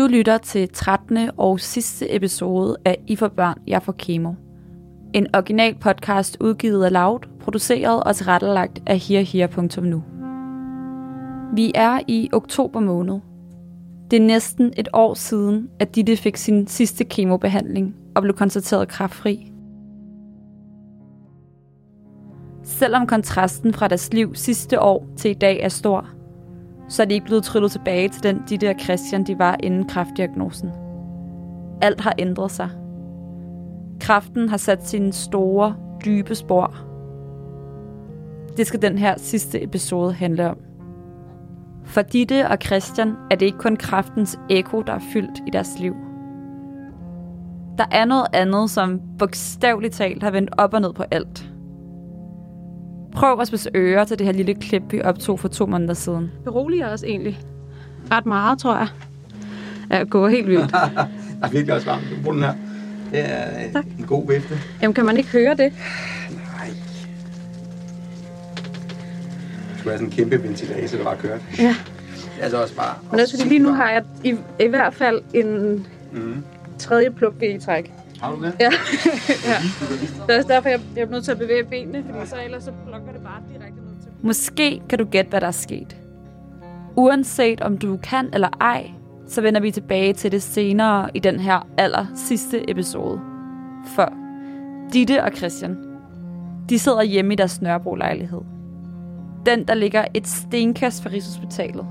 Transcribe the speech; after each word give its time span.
Du 0.00 0.06
lytter 0.06 0.38
til 0.38 0.68
13. 0.68 1.30
og 1.36 1.60
sidste 1.60 2.14
episode 2.14 2.76
af 2.84 3.02
I 3.06 3.16
for 3.16 3.28
børn, 3.28 3.58
jeg 3.66 3.82
får 3.82 3.94
kemo. 3.98 4.32
En 5.12 5.26
original 5.34 5.74
podcast 5.74 6.36
udgivet 6.40 6.84
af 6.84 6.92
Loud, 6.92 7.20
produceret 7.40 8.04
og 8.04 8.16
tilrettelagt 8.16 8.82
af 8.86 8.98
herher.nu. 8.98 10.04
Vi 11.54 11.72
er 11.74 12.00
i 12.08 12.30
oktober 12.32 12.80
måned. 12.80 13.20
Det 14.10 14.16
er 14.16 14.26
næsten 14.26 14.72
et 14.76 14.88
år 14.92 15.14
siden, 15.14 15.68
at 15.80 15.94
Ditte 15.94 16.16
fik 16.16 16.36
sin 16.36 16.66
sidste 16.66 17.04
kemobehandling 17.04 17.96
og 18.14 18.22
blev 18.22 18.36
konstateret 18.36 18.88
kraftfri. 18.88 19.52
Selvom 22.62 23.06
kontrasten 23.06 23.74
fra 23.74 23.88
deres 23.88 24.12
liv 24.12 24.34
sidste 24.34 24.80
år 24.80 25.06
til 25.16 25.30
i 25.30 25.34
dag 25.34 25.60
er 25.60 25.68
stor, 25.68 26.08
så 26.90 27.02
er 27.02 27.06
de 27.06 27.14
ikke 27.14 27.26
blevet 27.26 27.44
tryllet 27.44 27.72
tilbage 27.72 28.08
til 28.08 28.22
den 28.22 28.42
de 28.48 28.56
der 28.58 28.74
Christian, 28.74 29.24
de 29.24 29.38
var 29.38 29.56
inden 29.62 29.88
kraftdiagnosen. 29.88 30.70
Alt 31.82 32.00
har 32.00 32.14
ændret 32.18 32.50
sig. 32.50 32.70
Kraften 34.00 34.48
har 34.48 34.56
sat 34.56 34.88
sine 34.88 35.12
store, 35.12 35.76
dybe 36.04 36.34
spor. 36.34 36.74
Det 38.56 38.66
skal 38.66 38.82
den 38.82 38.98
her 38.98 39.14
sidste 39.18 39.62
episode 39.62 40.12
handle 40.12 40.50
om. 40.50 40.56
For 41.84 42.02
Ditte 42.02 42.48
og 42.48 42.58
Christian 42.64 43.14
er 43.30 43.36
det 43.36 43.46
ikke 43.46 43.58
kun 43.58 43.76
kraftens 43.76 44.38
ekko, 44.50 44.82
der 44.82 44.92
er 44.92 45.02
fyldt 45.12 45.38
i 45.46 45.50
deres 45.50 45.78
liv. 45.78 45.94
Der 47.78 47.84
er 47.90 48.04
noget 48.04 48.26
andet, 48.32 48.70
som 48.70 49.00
bogstaveligt 49.18 49.94
talt 49.94 50.22
har 50.22 50.30
vendt 50.30 50.50
op 50.58 50.74
og 50.74 50.80
ned 50.80 50.92
på 50.92 51.04
alt. 51.10 51.49
Prøv 53.12 53.40
at 53.40 53.46
spidse 53.48 53.70
ører 53.74 54.04
til 54.04 54.18
det 54.18 54.26
her 54.26 54.32
lille 54.32 54.54
klip, 54.54 54.82
vi 54.90 55.02
optog 55.02 55.40
for 55.40 55.48
to 55.48 55.66
måneder 55.66 55.94
siden. 55.94 56.30
beroliger 56.44 56.88
os 56.92 57.02
egentlig 57.02 57.40
ret 58.10 58.26
meget, 58.26 58.58
tror 58.58 58.76
jeg. 58.76 58.88
Ja, 59.90 60.02
går 60.04 60.28
helt 60.28 60.46
vildt. 60.48 60.70
Der 61.40 61.46
er 61.46 61.50
virkelig 61.50 61.74
også 61.74 61.86
varmt. 61.86 62.02
Du 62.10 62.22
bruger 62.22 62.34
den 62.34 62.42
her. 62.44 62.54
Det 63.10 63.20
er 63.30 63.72
Tak. 63.72 63.84
en 63.98 64.04
god 64.06 64.32
vifte. 64.32 64.58
Jamen, 64.82 64.94
kan 64.94 65.04
man 65.04 65.16
ikke 65.16 65.28
høre 65.28 65.50
det? 65.56 65.72
Nej. 66.30 66.68
Du 69.72 69.78
skulle 69.78 69.92
sådan 69.94 70.06
en 70.06 70.12
kæmpe 70.12 70.42
ventilator, 70.42 70.96
der 70.98 71.04
bare 71.04 71.16
kørte. 71.16 71.42
Ja. 71.58 71.76
Altså 72.40 72.62
også 72.62 72.74
bare... 72.76 72.94
Men 73.10 73.20
også 73.20 73.36
fordi 73.36 73.48
lige 73.48 73.58
nu 73.62 73.72
har 73.72 73.90
jeg 73.90 74.02
i, 74.24 74.34
i 74.60 74.66
hvert 74.66 74.94
fald 74.94 75.20
en 75.34 75.86
Mm. 76.12 76.44
tredje 76.78 77.10
plukke 77.10 77.54
i 77.54 77.58
træk. 77.58 77.92
Har 78.20 78.34
du 78.34 78.44
det? 78.44 78.54
Ja. 78.60 78.70
ja. 79.50 79.56
Det 80.26 80.34
er 80.34 80.36
også 80.36 80.48
derfor, 80.48 80.68
jeg, 80.68 80.80
jeg 80.96 81.02
er 81.02 81.10
nødt 81.10 81.24
til 81.24 81.32
at 81.32 81.38
bevæge 81.38 81.64
benene, 81.64 82.04
fordi 82.04 82.26
så 82.26 82.36
ellers 82.44 82.64
så 82.64 82.72
plukker 82.86 83.12
det 83.12 83.22
bare 83.22 83.42
direkte 83.52 83.80
ned 83.80 84.02
til. 84.02 84.10
Måske 84.22 84.82
kan 84.88 84.98
du 84.98 85.04
gætte, 85.04 85.28
hvad 85.30 85.40
der 85.40 85.46
er 85.46 85.50
sket. 85.50 85.96
Uanset 86.96 87.60
om 87.60 87.78
du 87.78 87.96
kan 88.02 88.28
eller 88.32 88.48
ej, 88.60 88.90
så 89.26 89.40
vender 89.40 89.60
vi 89.60 89.70
tilbage 89.70 90.12
til 90.12 90.32
det 90.32 90.42
senere 90.42 91.10
i 91.14 91.18
den 91.18 91.40
her 91.40 91.68
aller 91.78 92.06
sidste 92.14 92.70
episode. 92.70 93.20
For 93.94 94.12
Ditte 94.92 95.24
og 95.24 95.32
Christian, 95.36 95.76
de 96.68 96.78
sidder 96.78 97.02
hjemme 97.02 97.32
i 97.32 97.36
deres 97.36 97.62
Nørrebro-lejlighed. 97.62 98.40
Den, 99.46 99.68
der 99.68 99.74
ligger 99.74 100.04
et 100.14 100.28
stenkast 100.28 101.02
fra 101.02 101.10
Rigshospitalet. 101.10 101.86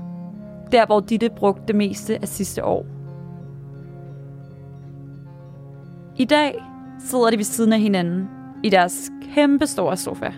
Der, 0.72 0.86
hvor 0.86 1.00
Ditte 1.00 1.30
brugte 1.36 1.62
det 1.68 1.76
meste 1.76 2.18
af 2.22 2.28
sidste 2.28 2.64
år. 2.64 2.86
I 6.20 6.24
dag 6.24 6.64
sidder 6.98 7.30
de 7.30 7.36
ved 7.36 7.44
siden 7.44 7.72
af 7.72 7.80
hinanden 7.80 8.28
i 8.62 8.70
deres 8.70 9.10
kæmpe 9.34 9.66
store 9.66 9.96
sofa 9.96 10.32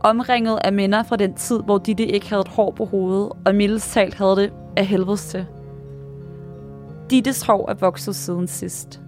omringet 0.00 0.58
af 0.64 0.72
minder 0.72 1.02
fra 1.02 1.16
den 1.16 1.34
tid, 1.34 1.60
hvor 1.64 1.78
Ditte 1.78 2.06
ikke 2.06 2.28
havde 2.28 2.40
et 2.40 2.48
hår 2.48 2.70
på 2.70 2.84
hovedet, 2.84 3.32
og 3.46 3.54
mildest 3.54 3.92
talt 3.92 4.14
havde 4.14 4.36
det 4.36 4.52
af 4.76 4.86
helvedes 4.86 5.28
til. 5.28 5.46
Dittes 7.10 7.42
hår 7.42 7.70
er 7.70 7.74
vokset 7.74 8.16
siden 8.16 8.46
sidst, 8.46 9.00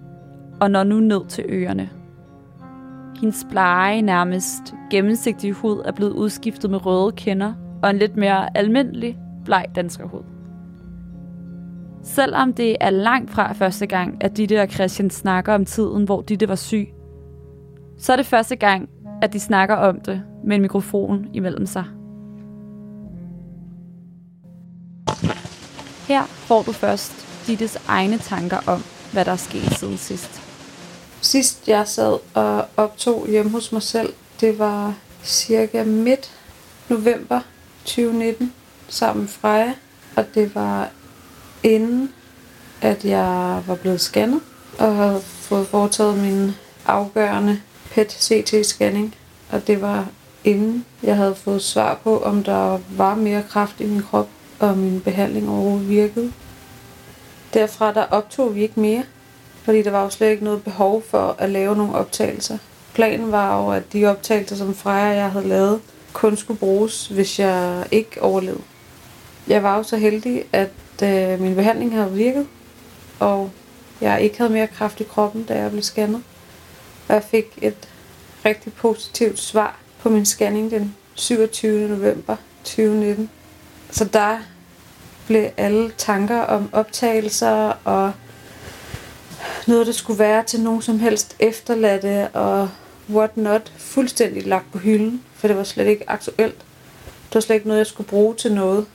og 0.61 0.71
når 0.71 0.83
nu 0.83 0.99
ned 0.99 1.25
til 1.25 1.45
ørerne. 1.49 1.89
Hendes 3.19 3.47
blege, 3.49 4.01
nærmest 4.01 4.75
gennemsigtige 4.91 5.53
hud 5.53 5.81
er 5.85 5.91
blevet 5.91 6.11
udskiftet 6.11 6.71
med 6.71 6.85
røde 6.85 7.11
kinder 7.11 7.53
og 7.83 7.89
en 7.89 7.97
lidt 7.97 8.17
mere 8.17 8.57
almindelig, 8.57 9.17
bleg 9.45 9.65
danskerhud. 9.75 10.34
Selvom 12.05 12.53
det 12.53 12.77
er 12.81 12.89
langt 12.89 13.31
fra 13.31 13.53
første 13.53 13.85
gang, 13.85 14.23
at 14.23 14.37
Ditte 14.37 14.61
og 14.61 14.69
Christian 14.69 15.09
snakker 15.09 15.53
om 15.53 15.65
tiden, 15.65 16.03
hvor 16.03 16.21
Ditte 16.21 16.47
var 16.47 16.55
syg, 16.55 16.87
så 17.99 18.11
er 18.11 18.15
det 18.15 18.25
første 18.25 18.55
gang, 18.55 18.89
at 19.21 19.33
de 19.33 19.39
snakker 19.39 19.75
om 19.75 19.99
det 19.99 20.23
med 20.43 20.55
en 20.55 20.61
mikrofon 20.61 21.27
imellem 21.33 21.65
sig. 21.65 21.85
Her 26.07 26.23
får 26.23 26.61
du 26.61 26.71
først 26.71 27.13
Dittes 27.47 27.77
egne 27.87 28.17
tanker 28.17 28.57
om, 28.67 28.83
hvad 29.13 29.25
der 29.25 29.31
er 29.31 29.35
sket 29.35 29.77
siden 29.77 29.97
sidst. 29.97 30.41
Sidst 31.21 31.67
jeg 31.67 31.87
sad 31.87 32.17
og 32.33 32.65
optog 32.77 33.27
hjemme 33.27 33.51
hos 33.51 33.71
mig 33.71 33.81
selv, 33.81 34.13
det 34.41 34.59
var 34.59 34.93
cirka 35.23 35.83
midt 35.83 36.31
november 36.89 37.39
2019 37.85 38.53
sammen 38.87 39.21
med 39.21 39.29
Freja. 39.29 39.73
Og 40.15 40.25
det 40.35 40.55
var 40.55 40.89
inden, 41.65 42.13
at 42.81 43.05
jeg 43.05 43.63
var 43.67 43.75
blevet 43.75 44.01
scannet 44.01 44.41
og 44.79 44.95
havde 44.95 45.21
fået 45.21 45.67
foretaget 45.67 46.17
min 46.17 46.51
afgørende 46.85 47.61
PET-CT-scanning. 47.91 49.15
Og 49.51 49.67
det 49.67 49.81
var 49.81 50.07
inden 50.43 50.85
jeg 51.03 51.15
havde 51.15 51.35
fået 51.35 51.61
svar 51.61 51.99
på, 52.03 52.19
om 52.19 52.43
der 52.43 52.79
var 52.89 53.15
mere 53.15 53.43
kraft 53.49 53.79
i 53.79 53.85
min 53.85 54.01
krop, 54.01 54.27
og 54.59 54.77
min 54.77 55.01
behandling 55.01 55.49
overhovedet 55.49 55.89
virkede. 55.89 56.31
Derfra 57.53 57.93
der 57.93 58.03
optog 58.03 58.55
vi 58.55 58.61
ikke 58.61 58.79
mere, 58.79 59.03
fordi 59.63 59.81
der 59.81 59.91
var 59.91 60.03
jo 60.03 60.09
slet 60.09 60.31
ikke 60.31 60.43
noget 60.43 60.63
behov 60.63 61.03
for 61.09 61.35
at 61.37 61.49
lave 61.49 61.75
nogle 61.75 61.95
optagelser. 61.95 62.57
Planen 62.93 63.31
var 63.31 63.61
jo, 63.61 63.71
at 63.71 63.93
de 63.93 64.05
optagelser, 64.05 64.55
som 64.55 64.75
Freja 64.75 65.09
og 65.09 65.15
jeg 65.15 65.31
havde 65.31 65.47
lavet, 65.47 65.81
kun 66.13 66.37
skulle 66.37 66.59
bruges, 66.59 67.07
hvis 67.07 67.39
jeg 67.39 67.85
ikke 67.91 68.21
overlevede. 68.21 68.61
Jeg 69.47 69.63
var 69.63 69.77
jo 69.77 69.83
så 69.83 69.97
heldig, 69.97 70.43
at 70.53 70.69
øh, 71.03 71.41
min 71.41 71.55
behandling 71.55 71.93
havde 71.93 72.11
virket, 72.11 72.47
og 73.19 73.51
jeg 74.01 74.21
ikke 74.21 74.37
havde 74.37 74.51
mere 74.51 74.67
kraft 74.67 74.99
i 74.99 75.03
kroppen, 75.03 75.43
da 75.43 75.57
jeg 75.57 75.71
blev 75.71 75.83
scannet. 75.83 76.23
Og 77.07 77.13
jeg 77.13 77.23
fik 77.23 77.45
et 77.61 77.89
rigtig 78.45 78.73
positivt 78.73 79.39
svar 79.39 79.79
på 79.99 80.09
min 80.09 80.25
scanning 80.25 80.71
den 80.71 80.95
27. 81.13 81.89
november 81.89 82.35
2019. 82.63 83.29
Så 83.91 84.05
der 84.05 84.37
blev 85.27 85.49
alle 85.57 85.91
tanker 85.97 86.41
om 86.41 86.69
optagelser 86.73 87.73
og 87.83 88.11
noget, 89.67 89.87
der 89.87 89.93
skulle 89.93 90.19
være 90.19 90.43
til 90.43 90.61
nogen 90.61 90.81
som 90.81 90.99
helst 90.99 91.35
efterladte 91.39 92.27
og 92.27 92.69
what 93.09 93.37
not, 93.37 93.73
fuldstændig 93.77 94.47
lagt 94.47 94.71
på 94.71 94.77
hylden, 94.77 95.23
for 95.35 95.47
det 95.47 95.57
var 95.57 95.63
slet 95.63 95.87
ikke 95.87 96.09
aktuelt. 96.09 96.57
Det 97.05 97.35
var 97.35 97.41
slet 97.41 97.55
ikke 97.55 97.67
noget, 97.67 97.79
jeg 97.79 97.87
skulle 97.87 98.09
bruge 98.09 98.35
til 98.35 98.53
noget. 98.53 98.85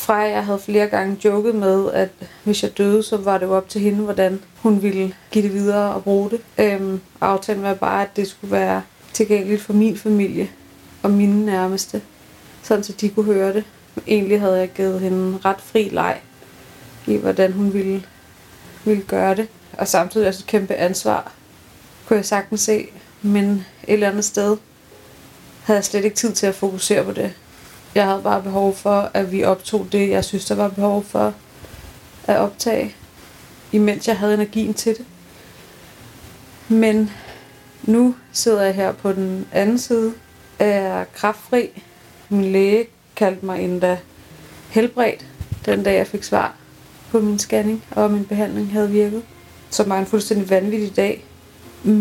Freja 0.00 0.30
jeg 0.30 0.44
havde 0.44 0.58
flere 0.58 0.86
gange 0.86 1.16
joket 1.24 1.54
med, 1.54 1.92
at 1.92 2.08
hvis 2.44 2.62
jeg 2.62 2.78
døde, 2.78 3.02
så 3.02 3.16
var 3.16 3.38
det 3.38 3.46
jo 3.46 3.56
op 3.56 3.68
til 3.68 3.80
hende, 3.80 3.98
hvordan 3.98 4.40
hun 4.56 4.82
ville 4.82 5.14
give 5.30 5.44
det 5.44 5.54
videre 5.54 5.94
og 5.94 6.04
bruge 6.04 6.30
det. 6.30 6.40
Øhm, 6.58 7.00
aftalen 7.20 7.62
var 7.62 7.74
bare, 7.74 8.02
at 8.02 8.16
det 8.16 8.28
skulle 8.28 8.52
være 8.52 8.82
tilgængeligt 9.12 9.62
for 9.62 9.72
min 9.72 9.96
familie 9.98 10.50
og 11.02 11.10
mine 11.10 11.46
nærmeste, 11.46 12.02
sådan 12.62 12.84
så 12.84 12.92
de 12.92 13.08
kunne 13.08 13.24
høre 13.24 13.52
det. 13.52 13.64
Egentlig 14.06 14.40
havde 14.40 14.58
jeg 14.58 14.68
givet 14.68 15.00
hende 15.00 15.38
ret 15.44 15.60
fri 15.60 15.88
leg 15.92 16.20
i, 17.06 17.16
hvordan 17.16 17.52
hun 17.52 17.72
ville, 17.72 18.04
ville 18.84 19.02
gøre 19.02 19.36
det. 19.36 19.48
Og 19.72 19.88
samtidig 19.88 20.28
også 20.28 20.40
et 20.40 20.46
kæmpe 20.46 20.74
ansvar, 20.74 21.32
kunne 22.06 22.16
jeg 22.16 22.26
sagtens 22.26 22.60
se. 22.60 22.88
Men 23.22 23.50
et 23.50 23.64
eller 23.92 24.08
andet 24.08 24.24
sted 24.24 24.56
havde 25.62 25.76
jeg 25.76 25.84
slet 25.84 26.04
ikke 26.04 26.16
tid 26.16 26.32
til 26.32 26.46
at 26.46 26.54
fokusere 26.54 27.04
på 27.04 27.12
det. 27.12 27.32
Jeg 27.94 28.06
havde 28.06 28.22
bare 28.22 28.42
behov 28.42 28.74
for, 28.74 29.10
at 29.14 29.32
vi 29.32 29.44
optog 29.44 29.86
det, 29.92 30.10
jeg 30.10 30.24
synes, 30.24 30.44
der 30.44 30.54
var 30.54 30.68
behov 30.68 31.04
for 31.04 31.34
at 32.24 32.36
optage, 32.36 32.94
imens 33.72 34.08
jeg 34.08 34.18
havde 34.18 34.34
energien 34.34 34.74
til 34.74 34.96
det. 34.98 35.06
Men 36.68 37.10
nu 37.82 38.14
sidder 38.32 38.62
jeg 38.62 38.74
her 38.74 38.92
på 38.92 39.12
den 39.12 39.46
anden 39.52 39.78
side, 39.78 40.12
er 40.58 41.04
kraftfri. 41.14 41.82
Min 42.28 42.52
læge 42.52 42.86
kaldte 43.16 43.46
mig 43.46 43.64
endda 43.64 43.98
helbredt, 44.68 45.26
den 45.66 45.82
dag 45.82 45.96
jeg 45.96 46.06
fik 46.06 46.22
svar 46.22 46.54
på 47.10 47.20
min 47.20 47.38
scanning, 47.38 47.84
og 47.90 48.10
min 48.10 48.24
behandling 48.24 48.72
havde 48.72 48.90
virket. 48.90 49.22
Så 49.70 49.84
var 49.84 49.98
en 49.98 50.06
fuldstændig 50.06 50.50
vanvittig 50.50 50.96
dag. 50.96 51.24
Mm, 51.84 51.92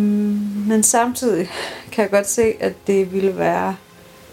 men 0.68 0.84
samtidig 0.84 1.50
kan 1.92 2.02
jeg 2.02 2.12
godt 2.12 2.30
se, 2.30 2.54
at 2.60 2.74
det 2.88 3.14
ville 3.14 3.38
være 3.38 3.76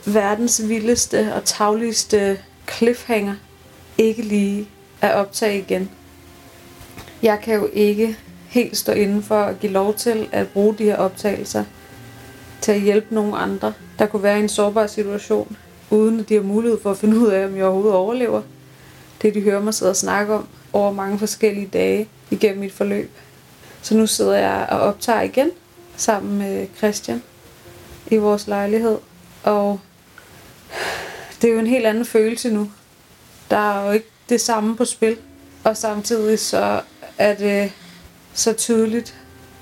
verdens 0.06 0.69
vildeste 0.69 1.35
og 1.35 1.44
tagligste 1.44 2.38
cliffhanger 2.76 3.35
ikke 3.99 4.23
lige 4.23 4.69
at 5.00 5.14
optage 5.14 5.58
igen. 5.58 5.91
Jeg 7.23 7.41
kan 7.41 7.55
jo 7.55 7.69
ikke 7.73 8.17
helt 8.49 8.76
stå 8.76 8.93
inden 8.93 9.23
for 9.23 9.43
at 9.43 9.61
give 9.61 9.73
lov 9.73 9.94
til 9.94 10.29
at 10.32 10.49
bruge 10.49 10.75
de 10.79 10.85
her 10.85 10.97
optagelser 10.97 11.64
til 12.61 12.73
at 12.73 12.81
hjælpe 12.81 13.14
nogle 13.14 13.37
andre, 13.37 13.73
der 13.99 14.06
kunne 14.06 14.23
være 14.23 14.38
i 14.38 14.43
en 14.43 14.49
sårbar 14.49 14.87
situation, 14.87 15.56
uden 15.91 16.20
at 16.20 16.29
de 16.29 16.35
har 16.35 16.43
mulighed 16.43 16.81
for 16.82 16.91
at 16.91 16.97
finde 16.97 17.19
ud 17.19 17.29
af, 17.29 17.47
om 17.47 17.56
jeg 17.56 17.64
overhovedet 17.64 17.94
overlever. 17.94 18.43
det, 19.23 19.35
de 19.35 19.41
hører 19.41 19.61
mig 19.62 19.75
sidde 19.75 19.91
og 19.91 19.97
snakke 19.97 20.35
om 20.35 20.49
over 20.73 20.93
mange 20.93 21.19
forskellige 21.19 21.67
dage 21.67 22.09
igennem 22.31 22.61
mit 22.61 22.73
forløb. 22.73 23.11
Så 23.82 23.97
nu 23.97 24.06
sidder 24.06 24.37
jeg 24.37 24.67
og 24.70 24.81
optager 24.81 25.20
igen 25.20 25.50
sammen 25.97 26.38
med 26.38 26.67
Christian 26.76 27.23
i 28.11 28.17
vores 28.17 28.47
lejlighed. 28.47 28.99
Og 29.43 29.81
det 31.42 31.48
er 31.50 31.52
jo 31.52 31.58
en 31.58 31.66
helt 31.66 31.86
anden 31.86 32.04
følelse 32.04 32.50
nu. 32.50 32.70
Der 33.50 33.56
er 33.56 33.86
jo 33.86 33.92
ikke 33.92 34.06
det 34.28 34.40
samme 34.40 34.76
på 34.76 34.84
spil. 34.84 35.16
Og 35.64 35.76
samtidig 35.76 36.38
så 36.38 36.80
er 37.18 37.34
det 37.34 37.72
så 38.34 38.52
tydeligt, 38.52 39.14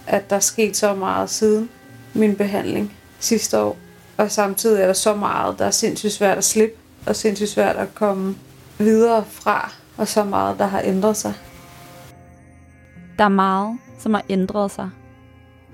at 0.06 0.30
der 0.30 0.36
er 0.36 0.40
sket 0.40 0.76
så 0.76 0.94
meget 0.94 1.30
siden 1.30 1.70
min 2.14 2.36
behandling 2.36 2.96
sidste 3.18 3.58
år. 3.58 3.76
Og 4.16 4.30
samtidig 4.30 4.82
er 4.82 4.86
der 4.86 4.92
så 4.92 5.14
meget, 5.14 5.58
der 5.58 5.64
er 5.64 5.70
sindssygt 5.70 6.12
svært 6.12 6.38
at 6.38 6.44
slippe, 6.44 6.76
og 7.06 7.16
sindssygt 7.16 7.50
svært 7.50 7.76
at 7.76 7.94
komme 7.94 8.36
videre 8.78 9.24
fra, 9.30 9.72
og 9.96 10.08
så 10.08 10.24
meget, 10.24 10.58
der 10.58 10.66
har 10.66 10.80
ændret 10.84 11.16
sig. 11.16 11.34
Der 13.18 13.24
er 13.24 13.28
meget, 13.28 13.78
som 13.98 14.14
har 14.14 14.24
ændret 14.28 14.70
sig. 14.70 14.90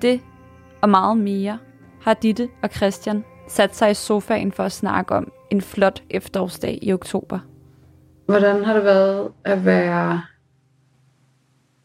Det 0.03 0.21
og 0.81 0.89
meget 0.89 1.19
mere 1.19 1.59
har 2.03 2.15
Ditte 2.15 2.49
og 2.63 2.71
Christian 2.77 3.25
sat 3.51 3.77
sig 3.77 3.91
i 3.91 3.95
sofaen 3.95 4.53
for 4.53 4.65
at 4.65 4.73
snakke 4.73 5.15
om 5.15 5.33
en 5.51 5.61
flot 5.61 6.03
efterårsdag 6.11 6.79
i 6.83 6.93
oktober. 6.93 7.39
Hvordan 8.27 8.65
har 8.65 8.75
det 8.75 8.85
været 8.85 9.33
at 9.45 9.65
være 9.65 10.23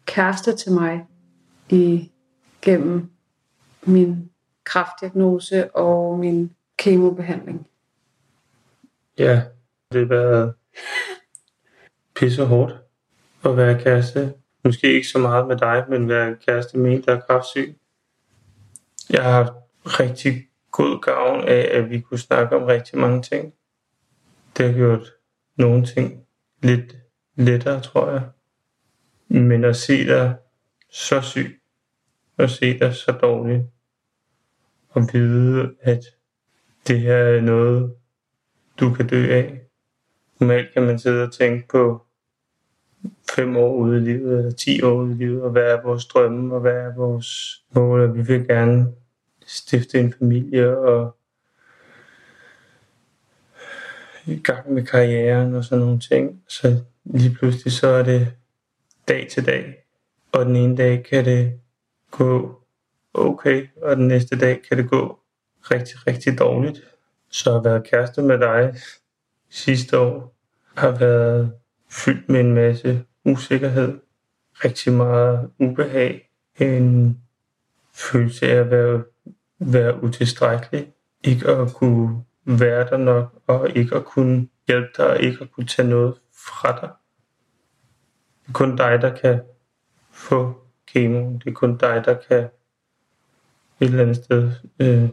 kæreste 0.05 0.55
til 0.55 0.71
mig 0.71 1.05
i 1.69 2.11
gennem 2.61 3.09
min 3.83 4.29
kraftdiagnose 4.63 5.75
og 5.75 6.19
min 6.19 6.51
kemobehandling? 6.77 7.67
Ja, 9.17 9.41
det 9.91 10.01
har 10.01 10.07
været 10.07 10.53
pisse 12.15 12.45
hårdt 12.45 12.75
at 13.45 13.57
være 13.57 13.79
kæreste. 13.79 14.33
Måske 14.63 14.93
ikke 14.93 15.07
så 15.07 15.19
meget 15.19 15.47
med 15.47 15.57
dig, 15.57 15.85
men 15.89 16.09
være 16.09 16.35
kæreste 16.35 16.77
med 16.77 16.91
en, 16.91 17.01
der 17.01 17.15
er 17.15 17.19
kraftsyg. 17.19 17.77
Jeg 19.09 19.23
har 19.23 19.31
haft 19.31 19.53
rigtig 19.85 20.47
god 20.75 21.01
gavn 21.01 21.43
af, 21.47 21.69
at 21.71 21.89
vi 21.89 21.99
kunne 21.99 22.19
snakke 22.19 22.55
om 22.55 22.63
rigtig 22.63 22.99
mange 22.99 23.21
ting. 23.21 23.53
Det 24.57 24.65
har 24.65 24.73
gjort 24.73 25.13
nogle 25.55 25.85
ting 25.85 26.25
lidt 26.63 26.95
lettere, 27.35 27.81
tror 27.81 28.11
jeg. 28.11 28.23
Men 29.27 29.63
at 29.63 29.75
se 29.75 30.07
dig 30.07 30.35
så 30.91 31.21
syg, 31.21 31.61
og 32.37 32.49
se 32.49 32.79
dig 32.79 32.93
så 32.93 33.11
dårlig, 33.11 33.65
og 34.89 35.01
vide, 35.13 35.75
at 35.81 36.03
det 36.87 36.99
her 36.99 37.15
er 37.15 37.41
noget, 37.41 37.95
du 38.79 38.93
kan 38.93 39.07
dø 39.07 39.33
af. 39.33 39.61
Normalt 40.39 40.73
kan 40.73 40.83
man 40.83 40.99
sidde 40.99 41.23
og 41.23 41.33
tænke 41.33 41.67
på 41.67 42.05
fem 43.35 43.57
år 43.57 43.75
ude 43.75 43.97
i 43.97 44.01
livet, 44.01 44.37
eller 44.37 44.51
ti 44.51 44.81
år 44.81 44.93
ude 44.93 45.11
i 45.11 45.15
livet, 45.15 45.41
og 45.41 45.51
hvad 45.51 45.63
er 45.63 45.81
vores 45.83 46.05
drømme, 46.05 46.55
og 46.55 46.61
hvad 46.61 46.75
er 46.75 46.95
vores 46.95 47.63
mål, 47.71 48.01
og 48.01 48.15
vi 48.15 48.21
vil 48.21 48.47
gerne 48.47 48.93
stifte 49.45 49.99
en 49.99 50.13
familie, 50.19 50.77
og 50.77 51.17
i 54.25 54.39
gang 54.39 54.73
med 54.73 54.85
karrieren 54.85 55.55
og 55.55 55.63
sådan 55.63 55.85
nogle 55.85 55.99
ting. 55.99 56.43
Så 56.47 56.83
lige 57.05 57.35
pludselig 57.35 57.73
så 57.73 57.87
er 57.87 58.03
det 58.03 58.33
dag 59.07 59.27
til 59.31 59.45
dag, 59.45 59.85
og 60.31 60.45
den 60.45 60.55
ene 60.55 60.77
dag 60.77 61.03
kan 61.03 61.25
det 61.25 61.59
gå 62.11 62.61
okay, 63.13 63.67
og 63.81 63.95
den 63.95 64.07
næste 64.07 64.39
dag 64.39 64.61
kan 64.69 64.77
det 64.77 64.89
gå 64.89 65.19
rigtig, 65.71 66.07
rigtig 66.07 66.39
dårligt. 66.39 66.81
Så 67.29 67.57
at 67.57 67.63
være 67.63 67.83
kæreste 67.83 68.21
med 68.21 68.39
dig 68.39 68.75
sidste 69.49 69.99
år 69.99 70.35
har 70.75 70.91
været 70.91 71.53
fyldt 71.89 72.29
med 72.29 72.39
en 72.39 72.53
masse 72.53 73.05
usikkerhed, 73.25 73.99
rigtig 74.53 74.93
meget 74.93 75.51
ubehag, 75.59 76.29
en 76.59 77.21
følelse 77.93 78.47
af 78.47 78.55
at 78.55 78.71
være, 78.71 79.03
være 79.59 80.03
utilstrækkelig, 80.03 80.93
ikke 81.23 81.47
at 81.47 81.73
kunne 81.73 82.23
være 82.45 82.87
der 82.89 82.97
nok, 82.97 83.41
og 83.47 83.69
ikke 83.69 83.95
at 83.95 84.05
kunne 84.05 84.47
hjælpe 84.67 84.89
dig, 84.97 85.07
og 85.07 85.21
ikke 85.21 85.37
at 85.41 85.51
kunne 85.51 85.67
tage 85.67 85.87
noget 85.87 86.13
fra 86.33 86.71
dig. 86.81 86.89
Det 88.41 88.49
er 88.49 88.53
kun 88.53 88.75
dig, 88.75 89.01
der 89.01 89.15
kan 89.15 89.41
få 90.11 90.61
kemo. 90.87 91.33
Det 91.33 91.47
er 91.47 91.53
kun 91.53 91.77
dig, 91.77 92.01
der 92.05 92.13
kan 92.29 92.39
et 92.39 92.49
eller 93.79 94.01
andet 94.01 94.15
sted 94.15 94.51
øh, 94.79 95.09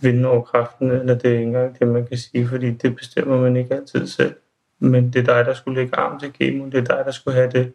vinde 0.00 0.28
over 0.28 0.42
kraften, 0.42 0.90
eller 0.90 1.14
det 1.14 1.24
er 1.24 1.32
ikke 1.32 1.42
engang 1.42 1.78
det, 1.78 1.88
man 1.88 2.06
kan 2.06 2.18
sige, 2.18 2.48
fordi 2.48 2.70
det 2.70 2.96
bestemmer 2.96 3.40
man 3.40 3.56
ikke 3.56 3.74
altid 3.74 4.06
selv. 4.06 4.34
Men 4.78 5.12
det 5.12 5.28
er 5.28 5.34
dig, 5.34 5.44
der 5.46 5.54
skulle 5.54 5.80
lægge 5.80 5.96
arm 5.96 6.20
til 6.20 6.32
kemo. 6.32 6.64
Det 6.64 6.78
er 6.78 6.96
dig, 6.96 7.04
der 7.04 7.10
skulle 7.10 7.34
have 7.34 7.50
det 7.50 7.72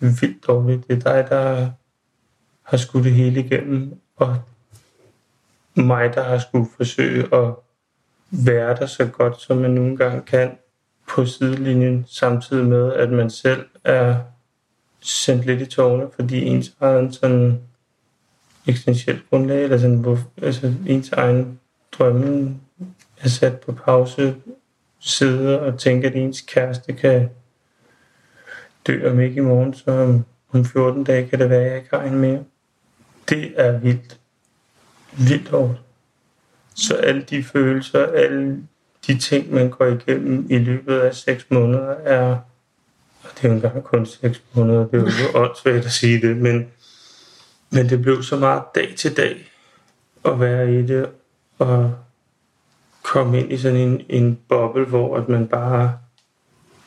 vildt 0.00 0.46
dårligt. 0.46 0.88
Det 0.88 0.96
er 0.96 1.12
dig, 1.12 1.30
der 1.30 1.70
har 2.62 2.76
skudt 2.76 3.04
det 3.04 3.12
hele 3.12 3.40
igennem, 3.40 4.00
og 4.16 4.36
mig, 5.82 6.14
der 6.14 6.22
har 6.22 6.38
skulle 6.38 6.66
forsøge 6.76 7.34
at 7.34 7.54
være 8.30 8.76
der 8.76 8.86
så 8.86 9.06
godt, 9.06 9.40
som 9.40 9.56
man 9.56 9.70
nogle 9.70 9.96
gange 9.96 10.22
kan 10.22 10.50
på 11.08 11.26
sidelinjen, 11.26 12.04
samtidig 12.08 12.66
med, 12.66 12.92
at 12.92 13.10
man 13.10 13.30
selv 13.30 13.66
er 13.84 14.16
sendt 15.00 15.46
lidt 15.46 15.60
i 15.60 15.66
tårne, 15.66 16.06
fordi 16.16 16.44
ens 16.44 16.76
egen 16.80 17.12
sådan 17.12 17.60
eksistentielt 18.66 19.30
grundlag, 19.30 19.64
eller 19.64 19.78
sådan, 19.78 19.96
hvor, 19.96 20.18
altså 20.42 20.74
ens 20.86 21.12
egen 21.12 21.60
drømme 21.92 22.56
er 23.20 23.28
sat 23.28 23.60
på 23.60 23.72
pause, 23.72 24.36
sidde 25.00 25.60
og 25.60 25.78
tænke, 25.78 26.06
at 26.06 26.14
ens 26.14 26.40
kæreste 26.40 26.92
kan 26.92 27.30
dø 28.86 29.10
om 29.10 29.20
ikke 29.20 29.36
i 29.36 29.40
morgen, 29.40 29.74
så 29.74 30.22
om 30.52 30.64
14 30.64 31.04
dage 31.04 31.28
kan 31.28 31.38
det 31.38 31.50
være, 31.50 31.64
at 31.64 31.70
jeg 31.70 31.76
ikke 31.76 31.96
har 31.96 32.02
en 32.02 32.18
mere. 32.18 32.44
Det 33.28 33.52
er 33.56 33.78
vildt. 33.78 34.17
Vildt 35.12 35.48
hårdt. 35.48 35.80
Så 36.74 36.94
alle 36.96 37.22
de 37.22 37.44
følelser, 37.44 38.06
alle 38.06 38.62
de 39.06 39.18
ting, 39.18 39.54
man 39.54 39.70
går 39.70 39.86
igennem 39.86 40.46
i 40.50 40.58
løbet 40.58 40.98
af 40.98 41.14
6 41.14 41.46
måneder, 41.50 41.90
er, 41.90 42.30
og 43.22 43.30
det 43.36 43.44
er 43.44 43.48
jo 43.48 43.54
engang 43.54 43.84
kun 43.84 44.06
6 44.06 44.42
måneder, 44.52 44.86
det 44.86 44.94
er 44.94 45.00
jo 45.02 45.40
åndssvagt 45.40 45.84
at 45.84 45.92
sige 45.92 46.28
det, 46.28 46.36
men, 46.36 46.66
men 47.70 47.88
det 47.88 48.02
blev 48.02 48.22
så 48.22 48.36
meget 48.36 48.62
dag 48.74 48.94
til 48.96 49.16
dag 49.16 49.50
at 50.24 50.40
være 50.40 50.72
i 50.74 50.82
det, 50.82 51.08
og 51.58 51.94
komme 53.02 53.40
ind 53.40 53.52
i 53.52 53.58
sådan 53.58 53.76
en, 53.76 54.02
en 54.08 54.38
boble, 54.48 54.84
hvor 54.84 55.16
at 55.16 55.28
man 55.28 55.48
bare 55.48 55.98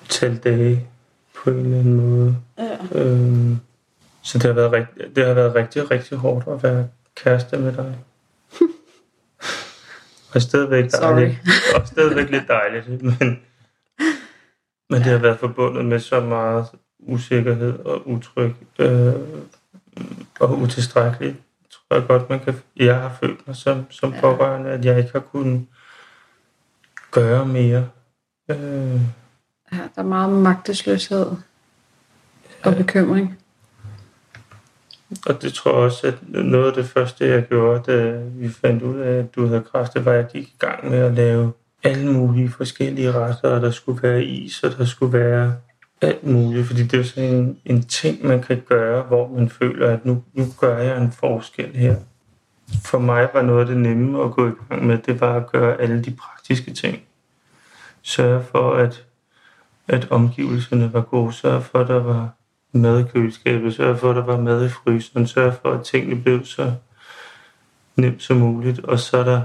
talte 0.10 0.50
dage 0.50 0.88
på 1.36 1.50
en 1.50 1.58
eller 1.58 1.80
anden 1.80 1.94
måde. 1.94 2.38
Ja. 2.58 3.00
Øhm, 3.02 3.58
så 4.22 4.38
det 4.38 4.46
har, 4.46 4.54
været 4.54 4.72
rigt, 4.72 5.16
det 5.16 5.26
har 5.26 5.34
været 5.34 5.56
rigtig, 5.56 5.92
rigtig 5.92 6.18
hårdt 6.18 6.48
at 6.48 6.64
være 6.64 6.88
kæreste 7.16 7.58
med 7.58 7.74
dig. 7.74 7.98
Og 10.36 10.42
stadigvæk 10.42 10.92
dejligt. 10.92 11.40
Og 11.76 11.88
stadigvæk 11.88 12.30
lidt 12.30 12.48
dejligt, 12.48 13.04
men, 13.04 13.40
men 14.90 15.00
det 15.00 15.06
har 15.06 15.18
været 15.18 15.40
forbundet 15.40 15.86
med 15.86 16.00
så 16.00 16.20
meget 16.20 16.66
usikkerhed 17.00 17.80
og 17.80 18.08
utryg 18.08 18.54
øh, 18.80 19.14
og 20.40 20.60
utilstrækkeligt. 20.60 21.36
Tror 21.72 21.96
jeg 21.96 22.08
godt, 22.08 22.30
man 22.30 22.40
kan... 22.40 22.56
Jeg 22.76 22.96
har 22.96 23.18
følt 23.20 23.48
mig 23.48 23.56
som, 23.56 23.86
som 23.90 24.14
ja. 24.14 24.22
pårørende, 24.22 24.70
at 24.70 24.86
jeg 24.86 24.98
ikke 24.98 25.12
har 25.12 25.20
kunnet 25.20 25.68
gøre 27.12 27.46
mere. 27.46 27.90
Øh, 28.50 29.02
ja, 29.72 29.78
der 29.96 30.02
er 30.02 30.04
meget 30.04 30.32
magtesløshed 30.32 31.26
og 32.64 32.76
bekymring. 32.76 33.41
Og 35.26 35.42
det 35.42 35.54
tror 35.54 35.72
jeg 35.72 35.80
også, 35.80 36.08
at 36.08 36.16
noget 36.30 36.68
af 36.68 36.74
det 36.74 36.86
første, 36.86 37.28
jeg 37.28 37.48
gjorde, 37.48 37.92
da 37.92 38.22
vi 38.36 38.50
fandt 38.50 38.84
ud 38.84 39.00
af, 39.00 39.20
at 39.20 39.36
du 39.36 39.46
havde 39.46 39.64
kræft, 39.72 39.94
det 39.94 40.06
var, 40.06 40.12
at 40.12 40.18
jeg 40.18 40.28
gik 40.34 40.48
i 40.48 40.56
gang 40.60 40.90
med 40.90 41.00
at 41.00 41.14
lave 41.14 41.52
alle 41.84 42.12
mulige 42.12 42.50
forskellige 42.50 43.12
retter, 43.12 43.50
og 43.50 43.62
der 43.62 43.72
skulle 43.72 44.04
være 44.04 44.24
is, 44.24 44.64
og 44.64 44.78
der 44.78 44.86
skulle 44.86 45.14
være 45.20 45.56
alt 46.02 46.24
muligt, 46.24 46.68
fordi 46.68 46.84
det 46.84 47.00
er 47.00 47.04
sådan 47.04 47.34
en, 47.34 47.58
en 47.66 47.84
ting, 47.84 48.26
man 48.26 48.44
kan 48.44 48.62
gøre, 48.70 49.04
hvor 49.04 49.28
man 49.28 49.50
føler, 49.50 49.90
at 49.90 50.06
nu, 50.06 50.24
nu 50.34 50.46
gør 50.60 50.78
jeg 50.78 50.98
en 50.98 51.12
forskel 51.12 51.76
her. 51.76 51.96
For 52.84 53.00
mig 53.00 53.30
var 53.34 53.42
noget 53.42 53.60
af 53.62 53.66
det 53.66 53.78
nemme 53.78 54.24
at 54.24 54.32
gå 54.32 54.48
i 54.48 54.52
gang 54.70 54.88
med, 54.88 54.98
det 54.98 55.22
var 55.22 55.36
at 55.36 55.52
gøre 55.52 55.82
alle 55.82 56.04
de 56.04 56.12
praktiske 56.12 56.74
ting. 56.74 57.02
Sørge 58.02 58.44
for, 58.44 58.74
at, 58.74 59.06
at 59.88 60.08
omgivelserne 60.12 60.94
var 60.94 61.02
gode, 61.02 61.34
sørge 61.34 61.62
for, 61.62 61.80
at 61.80 61.88
der 61.88 62.04
var 62.04 62.30
mad 62.72 63.00
i 63.00 63.04
køleskabet, 63.04 63.76
sørge 63.76 63.98
for, 63.98 64.10
at 64.10 64.16
der 64.16 64.24
var 64.24 64.42
mad 64.42 64.66
i 64.66 64.70
fryseren, 64.70 65.28
sørge 65.28 65.54
for, 65.62 65.72
at 65.72 65.86
tingene 65.86 66.22
blev 66.22 66.46
så 66.46 66.74
nemt 67.96 68.24
som 68.24 68.38
muligt, 68.38 68.80
og 68.80 69.00
så 69.00 69.18
er 69.18 69.24
der 69.24 69.42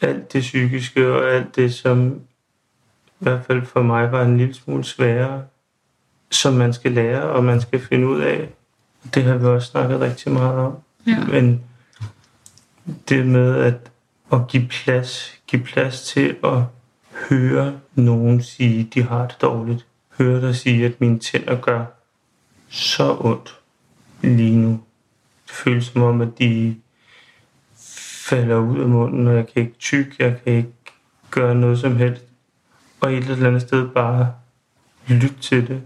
alt 0.00 0.32
det 0.32 0.40
psykiske 0.40 1.12
og 1.12 1.32
alt 1.32 1.56
det, 1.56 1.74
som 1.74 2.20
i 3.06 3.24
hvert 3.24 3.44
fald 3.46 3.66
for 3.66 3.82
mig 3.82 4.12
var 4.12 4.22
en 4.22 4.36
lille 4.36 4.54
smule 4.54 4.84
sværere, 4.84 5.42
som 6.30 6.54
man 6.54 6.72
skal 6.72 6.92
lære, 6.92 7.22
og 7.22 7.44
man 7.44 7.60
skal 7.60 7.80
finde 7.80 8.08
ud 8.08 8.20
af. 8.20 8.48
Det 9.14 9.22
har 9.22 9.36
vi 9.36 9.46
også 9.46 9.68
snakket 9.68 10.00
rigtig 10.00 10.32
meget 10.32 10.58
om. 10.58 10.76
Ja. 11.06 11.24
Men 11.24 11.62
det 13.08 13.26
med 13.26 13.56
at, 13.56 13.90
at 14.32 14.48
give 14.48 14.66
plads, 14.68 15.40
give 15.46 15.62
plads 15.62 16.02
til 16.02 16.36
at 16.44 16.62
høre 17.28 17.80
nogen 17.94 18.42
sige, 18.42 18.90
de 18.94 19.02
har 19.02 19.26
det 19.26 19.42
dårligt. 19.42 19.86
høre 20.18 20.40
dig 20.40 20.56
sige, 20.56 20.86
at 20.86 21.00
mine 21.00 21.18
tænder 21.18 21.60
gør 21.60 21.84
så 22.68 23.16
ondt 23.20 23.58
lige 24.22 24.56
nu. 24.56 24.80
Det 25.46 25.54
føles 25.54 25.84
som 25.84 26.02
om, 26.02 26.20
at 26.20 26.28
de 26.38 26.76
falder 28.28 28.56
ud 28.56 28.80
af 28.80 28.88
munden, 28.88 29.26
og 29.26 29.34
jeg 29.34 29.46
kan 29.46 29.62
ikke 29.62 29.78
tykke, 29.78 30.14
jeg 30.18 30.40
kan 30.44 30.52
ikke 30.52 30.72
gøre 31.30 31.54
noget 31.54 31.78
som 31.78 31.96
helst. 31.96 32.22
Og 33.00 33.12
et 33.12 33.24
eller 33.24 33.48
andet 33.48 33.62
sted 33.62 33.88
bare 33.88 34.34
lytte 35.08 35.38
til 35.40 35.68
det, 35.68 35.82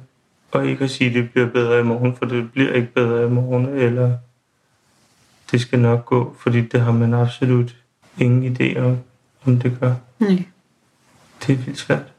og 0.50 0.66
ikke 0.66 0.84
at 0.84 0.90
sige, 0.90 1.08
at 1.08 1.14
det 1.14 1.30
bliver 1.30 1.46
bedre 1.50 1.80
i 1.80 1.82
morgen, 1.82 2.16
for 2.16 2.24
det 2.24 2.52
bliver 2.52 2.72
ikke 2.72 2.94
bedre 2.94 3.26
i 3.26 3.30
morgen, 3.30 3.66
eller 3.66 4.18
det 5.50 5.60
skal 5.60 5.78
nok 5.78 6.04
gå, 6.04 6.36
fordi 6.38 6.60
det 6.60 6.80
har 6.80 6.92
man 6.92 7.14
absolut 7.14 7.76
ingen 8.18 8.56
idé 8.56 8.78
om, 8.78 8.98
om 9.46 9.58
det 9.58 9.76
gør. 9.80 9.94
Nej. 10.18 10.44
Det 11.46 11.52
er 11.52 11.56
vildt 11.56 11.78
svært. 11.78 12.12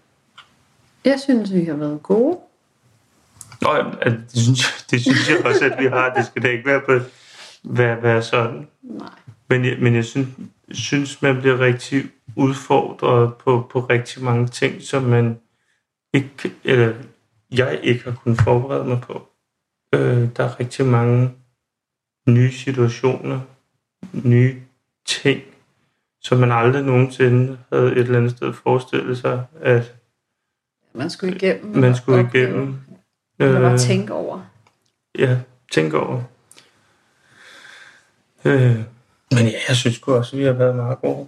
Jeg 1.05 1.19
synes, 1.19 1.53
vi 1.53 1.63
har 1.63 1.75
været 1.75 2.03
gode. 2.03 2.37
Nå, 3.61 3.69
altså, 4.01 4.19
det, 4.31 4.41
synes 4.41 4.59
jeg, 4.61 4.91
det 4.91 5.01
synes 5.01 5.29
jeg 5.29 5.45
også, 5.45 5.65
at 5.65 5.79
vi 5.79 5.87
har. 5.87 6.13
Det 6.13 6.25
skal 6.25 6.43
da 6.43 6.47
ikke 6.47 6.65
være, 6.65 6.81
på, 6.85 6.99
være, 7.63 8.03
være 8.03 8.21
sådan. 8.21 8.67
Nej. 8.83 9.09
Men 9.49 9.65
jeg, 9.65 9.77
men 9.79 9.95
jeg 9.95 10.05
synes, 10.05 10.27
synes, 10.71 11.21
man 11.21 11.39
bliver 11.39 11.59
rigtig 11.59 12.03
udfordret 12.35 13.33
på, 13.35 13.69
på 13.71 13.79
rigtig 13.79 14.23
mange 14.23 14.47
ting, 14.47 14.81
som 14.81 15.03
man 15.03 15.39
ikke, 16.13 16.53
eller 16.63 16.93
jeg 17.51 17.79
ikke 17.83 18.03
har 18.03 18.11
kunnet 18.23 18.41
forberede 18.41 18.85
mig 18.85 19.01
på. 19.01 19.27
Øh, 19.95 20.29
der 20.37 20.43
er 20.43 20.59
rigtig 20.59 20.85
mange 20.85 21.31
nye 22.27 22.51
situationer, 22.51 23.39
nye 24.13 24.61
ting, 25.05 25.41
som 26.21 26.37
man 26.37 26.51
aldrig 26.51 26.83
nogensinde 26.83 27.57
havde 27.73 27.91
et 27.91 27.97
eller 27.97 28.17
andet 28.17 28.31
sted 28.31 28.53
forestillet 28.53 29.17
sig, 29.17 29.45
at 29.61 29.95
Man 30.93 31.09
skulle 31.09 31.35
igennem. 31.35 31.77
man 31.77 31.95
skulle 31.95 32.29
igennem. 32.33 32.79
Eller 33.41 33.59
bare 33.59 33.73
Øh, 33.73 33.79
tænke 33.79 34.13
over. 34.13 34.41
Ja, 35.19 35.37
tænk 35.71 35.93
over. 35.93 36.21
Øh, 38.45 38.79
men 39.31 39.45
ja, 39.45 39.57
jeg 39.67 39.75
synes 39.75 40.01
også, 40.01 40.35
at 40.35 40.39
vi 40.39 40.45
har 40.45 40.53
været 40.53 40.75
meget 40.75 41.01
gode. 41.01 41.27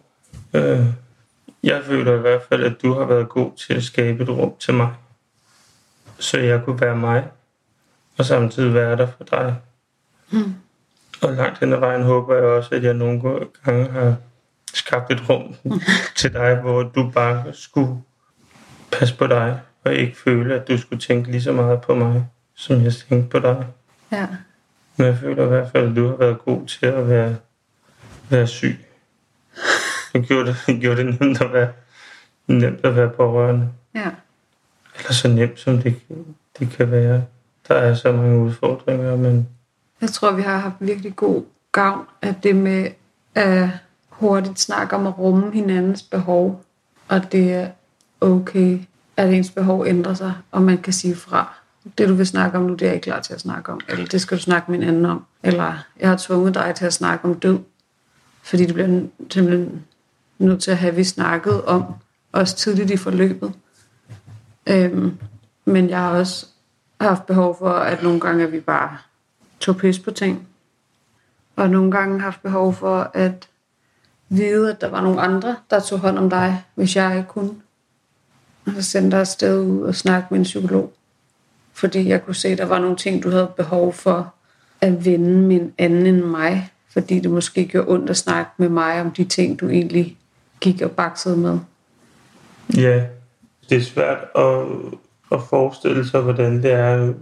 Øh, 0.53 0.86
jeg 1.63 1.84
føler 1.84 2.15
i 2.15 2.20
hvert 2.20 2.41
fald, 2.50 2.63
at 2.63 2.75
du 2.82 2.93
har 2.93 3.05
været 3.05 3.29
god 3.29 3.51
til 3.58 3.74
at 3.74 3.84
skabe 3.84 4.24
et 4.24 4.29
rum 4.29 4.53
til 4.60 4.74
mig. 4.74 4.93
Så 6.20 6.39
jeg 6.39 6.62
kunne 6.65 6.82
være 6.82 6.96
mig, 6.96 7.27
og 8.17 8.25
samtidig 8.25 8.74
være 8.74 8.98
der 8.98 9.08
for 9.17 9.24
dig. 9.24 9.55
Mm. 10.32 10.55
Og 11.22 11.34
langt 11.34 11.60
hen 11.60 11.74
ad 11.74 11.77
vejen 11.77 12.03
håber 12.03 12.36
jeg 12.36 12.43
også, 12.43 12.75
at 12.75 12.84
jeg 12.84 12.93
nogle 12.93 13.22
gange 13.65 13.89
har 13.89 14.15
skabt 14.74 15.12
et 15.12 15.29
rum 15.29 15.55
til 16.15 16.34
dig, 16.34 16.55
hvor 16.55 16.84
du 16.84 17.12
bare 17.12 17.53
skulle 17.53 18.01
passe 18.91 19.17
på 19.17 19.27
dig, 19.27 19.60
og 19.84 19.94
ikke 19.94 20.18
føle, 20.18 20.56
at 20.56 20.68
du 20.68 20.78
skulle 20.78 21.00
tænke 21.00 21.32
lige 21.32 21.42
så 21.42 21.52
meget 21.52 21.82
på 21.82 21.96
mig, 21.96 22.25
som 22.56 22.84
jeg 22.84 22.94
tænkte 22.94 23.30
på 23.30 23.40
dig. 23.40 23.68
Ja. 24.12 24.28
Men 24.98 25.08
jeg 25.08 25.18
føler 25.18 25.46
i 25.46 25.48
hvert 25.48 25.72
fald, 25.72 25.90
at 25.90 25.96
du 25.96 26.08
har 26.08 26.16
været 26.16 26.40
god 26.40 26.68
til 26.68 26.86
at 26.86 27.10
være, 27.10 27.36
være 28.30 28.48
syg. 28.48 28.86
Du 30.13 30.22
gjorde 30.22 30.48
det, 30.48 30.58
gjorde 30.82 31.04
det 31.04 31.20
nemt 31.22 31.42
at 31.42 31.54
være, 31.54 31.72
nemt 32.48 32.86
at 32.86 32.96
være 32.96 33.10
pårørende. 33.10 33.70
Ja. 33.96 34.10
Eller 34.98 35.13
så 35.13 35.28
nemt, 35.28 35.60
som 35.60 35.78
det, 35.78 35.96
det 36.60 36.70
kan 36.70 36.92
være. 36.92 37.24
Der 37.68 37.75
er 37.75 37.96
så 37.96 38.12
mange 38.12 38.40
udfordringer, 38.40 39.16
men 39.16 39.50
Jeg 40.02 40.10
tror, 40.10 40.32
vi 40.32 40.42
har 40.42 40.58
haft 40.58 40.75
virkelig 40.80 41.16
god 41.16 41.44
gavn 41.72 42.06
af 42.22 42.36
det 42.44 42.56
med 42.56 42.90
at 43.36 43.70
hurtigt 44.10 44.60
snakke 44.60 44.96
om 44.96 45.08
at 45.08 45.18
rumme 45.18 45.52
hinandens 45.54 46.04
behov. 46.04 46.63
Og 47.08 47.32
det 47.32 47.54
er 47.54 47.68
okay, 48.22 48.80
at 49.17 49.34
ens 49.34 49.51
behov 49.51 49.86
ændrer 49.88 50.13
sig, 50.13 50.34
og 50.51 50.62
man 50.62 50.77
kan 50.77 50.93
sige 50.93 51.15
fra. 51.15 51.53
Det, 51.98 52.10
du 52.10 52.13
vil 52.13 52.27
snakke 52.27 52.58
om 52.58 52.63
nu, 52.63 52.74
det 52.74 52.82
er 52.82 52.86
jeg 52.86 52.96
ikke 52.96 53.03
klar 53.03 53.20
til 53.20 53.34
at 53.34 53.41
snakke 53.41 53.72
om. 53.72 53.79
Eller 53.89 54.05
det 54.05 54.22
skal 54.22 54.38
du 54.38 54.41
snakke 54.43 54.72
med 54.72 54.79
en 54.79 54.88
anden 54.88 55.05
om. 55.05 55.25
Eller 55.43 55.74
jeg 56.00 56.10
har 56.10 56.17
tvunget 56.17 56.53
dig 56.53 56.74
til 56.75 56.86
at 56.86 56.93
snakke 56.93 57.25
om 57.25 57.39
død. 57.39 57.60
Fordi 58.43 58.65
det 58.65 58.74
bliver 58.74 59.01
simpelthen 59.29 59.86
nødt 60.39 60.63
til 60.63 60.72
at 60.72 60.77
have 60.77 60.96
vi 60.96 61.03
snakket 61.03 61.63
om, 61.63 61.84
også 62.32 62.55
tidligt 62.55 62.91
i 62.91 62.98
forløbet. 62.98 63.53
Øhm, 64.67 65.17
men 65.65 65.89
jeg 65.89 66.00
har 66.00 66.10
også 66.10 66.46
haft 67.01 67.25
behov 67.25 67.58
for, 67.58 67.70
at 67.70 68.03
nogle 68.03 68.20
gange, 68.20 68.43
at 68.43 68.51
vi 68.51 68.60
bare 68.60 68.98
tog 69.60 69.77
pis 69.77 70.00
på 70.00 70.12
ting. 70.12 70.48
Og 71.55 71.70
nogle 71.70 71.91
gange 71.91 72.22
haft 72.22 72.41
behov 72.41 72.74
for 72.74 73.12
at 73.13 73.48
vide, 74.29 74.72
at 74.72 74.82
der 74.82 74.89
var 74.89 75.01
nogle 75.01 75.22
andre, 75.22 75.55
der 75.70 75.79
tog 75.79 76.00
hånd 76.00 76.17
om 76.17 76.29
dig, 76.29 76.63
hvis 76.75 76.96
jeg 76.96 77.17
ikke 77.17 77.29
kunne. 77.29 77.51
Og 78.65 78.72
så 78.75 78.82
sendte 78.82 79.12
dig 79.12 79.20
afsted 79.20 79.60
ud 79.60 79.82
og 79.82 79.96
snakke 79.96 80.27
med 80.32 80.39
en 80.39 80.43
psykolog. 80.43 80.93
Fordi 81.74 82.10
jeg 82.10 82.25
kunne 82.25 82.36
se, 82.36 82.48
at 82.48 82.58
der 82.58 82.65
var 82.65 82.79
nogle 82.79 82.96
ting, 82.98 83.24
du 83.24 83.29
havde 83.29 83.51
behov 83.58 83.93
for 83.93 84.34
at 84.82 85.05
vende 85.05 85.41
min 85.41 85.74
anden 85.77 86.05
end 86.05 86.22
mig. 86.22 86.72
Fordi 86.89 87.20
det 87.20 87.32
måske 87.32 87.65
gjorde 87.65 87.88
ondt 87.88 88.10
at 88.10 88.17
snakke 88.17 88.51
med 88.58 88.70
mig 88.70 89.01
om 89.01 89.12
de 89.12 89.25
ting, 89.25 89.60
du 89.60 89.70
egentlig 89.70 90.17
gik 90.60 90.82
og 90.82 90.91
baksede 90.91 91.38
med. 91.38 91.60
ja, 92.75 93.05
det 93.70 93.77
er 93.77 93.82
svært 93.82 94.17
at, 94.36 94.65
at 95.32 95.39
forestille 95.50 96.10
sig, 96.10 96.22
hvordan 96.22 96.63
det 96.63 96.72
er 96.72 97.13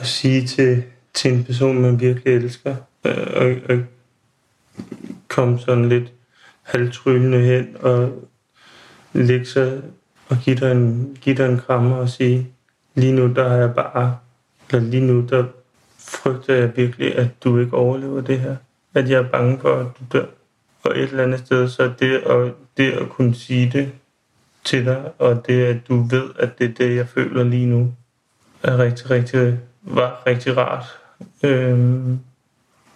at 0.00 0.06
sige 0.06 0.46
til, 0.46 0.82
til 1.14 1.32
en 1.32 1.44
person, 1.44 1.82
man 1.82 2.00
virkelig 2.00 2.34
elsker, 2.34 2.76
øh, 3.04 3.26
og, 3.36 3.54
og 3.68 3.78
komme 5.28 5.58
sådan 5.58 5.88
lidt 5.88 6.12
halvtryllende 6.62 7.40
hen 7.40 7.76
og 7.80 8.28
lægge 9.12 9.46
sig 9.46 9.82
og 10.28 10.36
give 10.44 10.56
dig 10.56 10.72
en, 10.72 11.16
give 11.20 11.36
dig 11.36 11.48
en 11.48 11.58
krammer 11.58 11.96
og 11.96 12.08
sige, 12.08 12.48
lige 12.94 13.12
nu 13.12 13.34
der 13.34 13.44
er 13.44 13.56
jeg 13.56 13.74
bare, 13.74 14.18
eller 14.70 14.88
lige 14.90 15.06
nu 15.06 15.26
der 15.30 15.44
frygter 15.98 16.54
jeg 16.54 16.76
virkelig, 16.76 17.16
at 17.16 17.28
du 17.44 17.58
ikke 17.58 17.76
overlever 17.76 18.20
det 18.20 18.40
her. 18.40 18.56
At 18.94 19.10
jeg 19.10 19.18
er 19.18 19.28
bange 19.28 19.58
for, 19.60 19.76
at 19.76 19.86
du 19.86 20.18
dør. 20.18 20.26
Og 20.82 20.98
et 20.98 21.02
eller 21.02 21.22
andet 21.22 21.38
sted, 21.38 21.68
så 21.68 21.92
det 21.98 22.16
at, 22.16 22.52
det 22.76 22.92
at 22.92 23.08
kunne 23.08 23.34
sige 23.34 23.70
det 23.72 23.92
til 24.64 24.84
dig, 24.84 25.10
og 25.18 25.46
det 25.46 25.64
at 25.64 25.88
du 25.88 26.02
ved, 26.02 26.30
at 26.38 26.58
det 26.58 26.70
er 26.70 26.74
det, 26.74 26.96
jeg 26.96 27.08
føler 27.08 27.44
lige 27.44 27.66
nu, 27.66 27.94
er 28.62 28.78
rigtig, 28.78 29.10
rigtig, 29.10 29.58
var 29.82 30.22
rigtig 30.26 30.56
rart. 30.56 30.84
Øhm, 31.42 32.18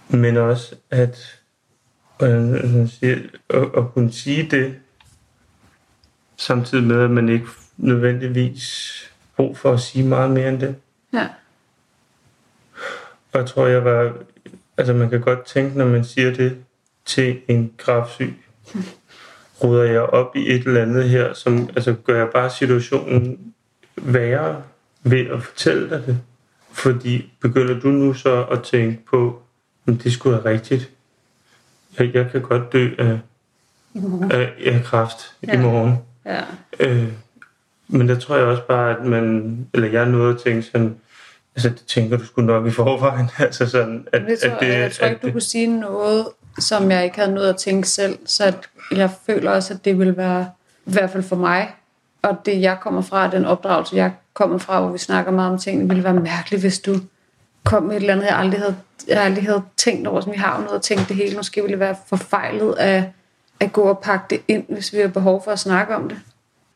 men 0.09 0.37
også 0.37 0.75
at, 0.91 1.41
hvordan 2.19 2.89
siger, 2.89 3.17
at, 3.51 3.63
at 3.77 3.93
kunne 3.95 4.13
sige 4.13 4.49
det, 4.51 4.75
samtidig 6.37 6.85
med, 6.85 7.01
at 7.01 7.11
man 7.11 7.29
ikke 7.29 7.47
nødvendigvis 7.77 8.93
brug 9.37 9.59
for 9.59 9.73
at 9.73 9.81
sige 9.81 10.05
meget 10.05 10.31
mere 10.31 10.49
end 10.49 10.61
det. 10.61 10.75
Ja. 11.13 11.29
Og 13.33 13.41
jeg 13.41 13.47
tror, 13.47 13.67
jeg 13.67 13.85
var... 13.85 14.13
Altså, 14.79 14.93
man 14.93 15.11
kan 15.11 15.21
godt 15.21 15.45
tænke, 15.45 15.79
når 15.79 15.87
man 15.87 16.05
siger 16.05 16.35
det 16.35 16.57
til 17.05 17.41
en 17.49 17.73
grafsyg, 17.77 18.35
ruder 19.63 19.85
jeg 19.85 20.01
op 20.01 20.37
i 20.37 20.55
et 20.55 20.67
eller 20.67 20.83
andet 20.83 21.09
her, 21.09 21.35
som 21.35 21.69
altså, 21.77 21.95
gør 22.05 22.19
jeg 22.19 22.29
bare 22.35 22.51
situationen 22.51 23.55
værre 23.97 24.63
ved 25.03 25.27
at 25.27 25.43
fortælle 25.43 25.91
dig 25.91 26.07
det. 26.07 26.19
Fordi 26.73 27.33
begynder 27.41 27.81
du 27.81 27.89
nu 27.89 28.15
så 28.15 28.45
at 28.45 28.63
tænke 28.63 29.03
på, 29.11 29.43
at 29.87 29.95
det 30.03 30.13
skulle 30.13 30.37
være 30.37 30.53
rigtigt. 30.53 30.91
Jeg, 31.99 32.15
jeg 32.15 32.31
kan 32.31 32.43
godt 32.43 32.73
dø 32.73 32.91
af, 32.99 33.19
af, 34.31 34.53
af 34.67 34.83
kræft 34.85 35.35
ja. 35.47 35.59
i 35.59 35.63
morgen. 35.63 35.99
Ja. 36.27 36.43
Øh, 36.81 37.13
men 37.89 38.09
der 38.09 38.19
tror 38.19 38.37
jeg 38.37 38.45
også 38.45 38.63
bare, 38.69 38.91
at 38.91 39.05
man, 39.05 39.57
eller 39.75 39.89
jeg 39.89 40.07
nåede 40.07 40.35
at 40.35 40.41
tænke 40.41 40.63
sådan, 40.63 40.97
altså 41.57 41.69
det 41.69 41.83
tænker 41.87 42.17
du 42.17 42.27
sgu 42.27 42.43
nok 42.43 42.67
i 42.67 42.71
forvejen, 42.71 43.31
altså 43.39 43.67
sådan, 43.67 44.07
at, 44.13 44.23
Det 44.23 44.39
tror, 44.39 44.51
at 44.51 44.61
det, 44.61 44.69
jeg, 44.69 44.93
tror 44.93 45.07
ikke, 45.07 45.17
at 45.17 45.23
du 45.23 45.27
det, 45.27 45.35
kunne 45.35 45.41
sige 45.41 45.81
noget, 45.81 46.27
som 46.59 46.91
jeg 46.91 47.05
ikke 47.05 47.17
havde 47.17 47.35
noget 47.35 47.49
at 47.49 47.57
tænke 47.57 47.89
selv. 47.89 48.19
Så 48.25 48.45
at 48.45 48.69
jeg 48.91 49.11
føler 49.27 49.51
også, 49.51 49.75
at 49.75 49.85
det 49.85 49.99
vil 49.99 50.17
være, 50.17 50.51
i 50.87 50.93
hvert 50.93 51.11
fald 51.11 51.23
for 51.23 51.37
mig, 51.37 51.75
og 52.23 52.37
det 52.47 52.61
jeg 52.61 52.79
kommer 52.81 53.03
fra, 53.03 53.31
den 53.31 53.45
opdragelse 53.45 53.97
jeg 53.97 54.13
kommer 54.35 54.59
fra, 54.59 54.81
hvor 54.81 54.93
vi 54.93 54.99
snakker 54.99 55.33
meget 55.33 55.53
om 55.53 55.59
ting, 55.59 55.81
det 55.81 55.89
ville 55.89 56.05
være 56.05 56.15
mærkeligt, 56.15 56.63
hvis 56.63 56.79
du 56.79 56.95
kom 57.65 57.83
med 57.83 57.97
et 57.97 58.01
eller 58.01 58.13
andet, 58.13 58.27
jeg 58.27 58.39
aldrig 58.39 58.61
havde, 58.61 58.77
jeg 59.09 59.23
aldrig 59.23 59.45
havde 59.45 59.63
tænkt 59.77 60.09
over, 60.09 60.21
som 60.21 60.33
vi 60.33 60.37
har 60.37 60.57
jo 60.57 60.65
noget 60.65 60.77
at 60.77 60.83
tænke 60.83 61.05
det 61.09 61.17
hele. 61.17 61.37
Måske 61.37 61.61
ville 61.61 61.73
det 61.73 61.81
være 61.81 61.97
forfejlet 62.07 62.75
at, 62.79 63.05
at 63.61 63.73
gå 63.73 63.83
og 63.83 63.99
pakke 63.99 64.25
det 64.31 64.41
ind, 64.49 64.65
hvis 64.69 64.93
vi 64.93 64.99
har 64.99 65.09
behov 65.09 65.45
for 65.45 65.51
at 65.51 65.59
snakke 65.59 65.97
om 65.97 66.09
det. 66.09 66.19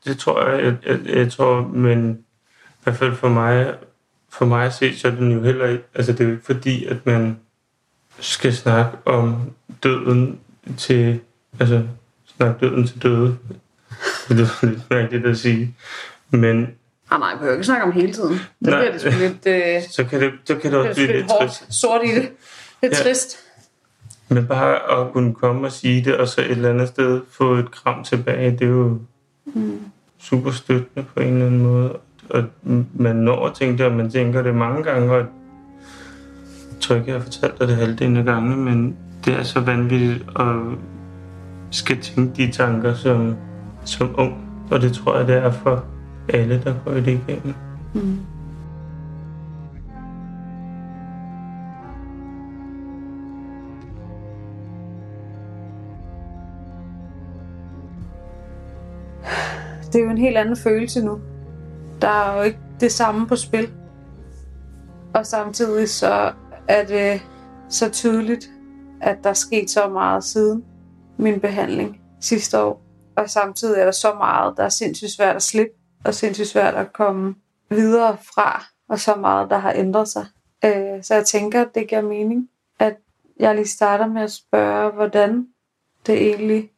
det 0.04 0.18
tror 0.18 0.48
jeg, 0.50 0.64
jeg, 0.64 0.76
jeg, 0.86 1.16
jeg 1.16 1.32
tror, 1.32 1.60
men 1.62 2.24
i 2.68 2.82
hvert 2.84 2.96
fald 2.96 3.14
for 3.14 3.28
mig, 3.28 3.74
for 4.28 4.44
mig 4.44 4.66
at 4.66 4.74
se, 4.74 4.98
så 4.98 5.08
er 5.08 5.12
den 5.12 5.32
jo 5.32 5.42
heller 5.42 5.66
ikke, 5.66 5.84
altså 5.94 6.12
det 6.12 6.20
er 6.20 6.24
jo 6.24 6.30
ikke 6.30 6.44
fordi, 6.44 6.84
at 6.84 7.06
man 7.06 7.38
skal 8.20 8.54
snakke 8.54 8.98
om 9.04 9.52
døden 9.82 10.40
til, 10.76 11.20
altså 11.60 11.82
snakke 12.36 12.66
døden 12.66 12.86
til 12.86 13.02
døde. 13.02 13.38
Det 14.28 14.40
er 14.40 14.66
lidt 14.66 14.90
mærkeligt 14.90 15.26
at 15.26 15.38
sige. 15.38 15.74
Men 16.30 16.68
Ah, 17.10 17.20
nej, 17.20 17.28
jeg 17.28 17.38
behøver 17.38 17.54
ikke 17.54 17.64
snakke 17.64 17.84
om 17.84 17.92
hele 17.92 18.12
tiden. 18.12 18.38
Så 18.38 18.70
Nej. 18.70 18.80
bliver 18.80 18.92
det 18.92 19.00
sgu 19.00 19.10
lidt, 19.10 19.46
øh, 19.46 19.82
så 19.96 20.04
kan 20.04 20.20
det, 20.20 20.32
så 20.44 20.54
kan 20.56 20.72
det 20.72 20.78
også 20.78 20.88
det 20.88 20.94
blive 21.08 21.12
lidt 21.20 21.30
hårdt, 21.30 21.52
trist. 21.52 21.80
sort 21.80 22.00
i 22.04 22.14
det. 22.14 22.30
Lidt 22.82 22.92
ja. 22.98 23.02
trist. 23.02 23.38
Men 24.30 24.46
bare 24.46 25.00
at 25.00 25.12
kunne 25.12 25.34
komme 25.34 25.66
og 25.66 25.72
sige 25.72 26.04
det, 26.04 26.16
og 26.16 26.28
så 26.28 26.40
et 26.40 26.50
eller 26.50 26.70
andet 26.70 26.88
sted 26.88 27.20
få 27.30 27.54
et 27.54 27.70
kram 27.70 28.04
tilbage, 28.04 28.50
det 28.50 28.62
er 28.62 28.66
jo 28.66 28.98
mm. 29.54 29.78
super 30.18 30.50
støttende 30.50 31.06
på 31.14 31.20
en 31.20 31.32
eller 31.32 31.46
anden 31.46 31.62
måde. 31.62 31.96
og 32.30 32.44
man 32.94 33.16
når 33.16 33.46
at 33.46 33.54
tænke 33.54 33.78
det, 33.78 33.86
og 33.86 33.92
man 33.92 34.10
tænker 34.10 34.42
det 34.42 34.54
mange 34.54 34.82
gange, 34.82 35.12
og 35.12 35.16
jeg 35.18 35.26
tror 36.80 36.96
ikke, 36.96 37.06
jeg 37.06 37.16
har 37.16 37.22
fortalt 37.22 37.58
dig 37.58 37.68
det 37.68 37.76
halvdelen 37.76 38.16
af 38.16 38.24
gange, 38.24 38.56
men 38.56 38.96
det 39.24 39.34
er 39.34 39.42
så 39.42 39.60
vanvittigt 39.60 40.24
at 40.38 40.56
skal 41.70 42.00
tænke 42.00 42.32
de 42.36 42.52
tanker 42.52 42.94
som, 42.94 43.36
som 43.84 44.14
ung, 44.18 44.34
og 44.70 44.80
det 44.80 44.92
tror 44.92 45.18
jeg, 45.18 45.26
det 45.26 45.36
er 45.36 45.50
for 45.50 45.84
alle, 46.28 46.62
der 46.64 46.74
går 46.84 46.92
det 46.92 47.06
igennem. 47.06 47.54
Mm. 47.94 48.18
Det 59.92 60.00
er 60.00 60.04
jo 60.04 60.10
en 60.10 60.18
helt 60.18 60.36
anden 60.36 60.56
følelse 60.56 61.04
nu. 61.04 61.20
Der 62.02 62.08
er 62.08 62.36
jo 62.36 62.42
ikke 62.42 62.58
det 62.80 62.92
samme 62.92 63.26
på 63.26 63.36
spil. 63.36 63.72
Og 65.14 65.26
samtidig 65.26 65.88
så 65.88 66.32
er 66.68 66.84
det 66.84 67.22
så 67.68 67.88
tydeligt, 67.90 68.50
at 69.00 69.18
der 69.22 69.30
er 69.30 69.34
sket 69.34 69.70
så 69.70 69.88
meget 69.88 70.24
siden 70.24 70.64
min 71.18 71.40
behandling 71.40 72.00
sidste 72.20 72.62
år. 72.62 72.82
Og 73.16 73.30
samtidig 73.30 73.80
er 73.80 73.84
der 73.84 73.92
så 73.92 74.14
meget, 74.14 74.56
der 74.56 74.64
er 74.64 74.68
sindssygt 74.68 75.10
svært 75.10 75.36
at 75.36 75.42
slippe, 75.42 75.72
og 76.04 76.14
sindssygt 76.14 76.48
svært 76.48 76.74
at 76.74 76.92
komme 76.92 77.34
videre 77.70 78.16
fra, 78.34 78.64
og 78.88 78.98
så 78.98 79.14
meget, 79.14 79.50
der 79.50 79.58
har 79.58 79.72
ændret 79.72 80.08
sig. 80.08 80.26
Øh, 80.64 81.02
så 81.02 81.14
jeg 81.14 81.26
tænker, 81.26 81.60
at 81.60 81.74
det 81.74 81.88
giver 81.88 82.02
mening, 82.02 82.48
at 82.78 82.96
jeg 83.40 83.54
lige 83.54 83.68
starter 83.68 84.06
med 84.06 84.22
at 84.22 84.32
spørge, 84.32 84.92
hvordan 84.92 85.46
det 86.06 86.28
egentlig 86.28 86.70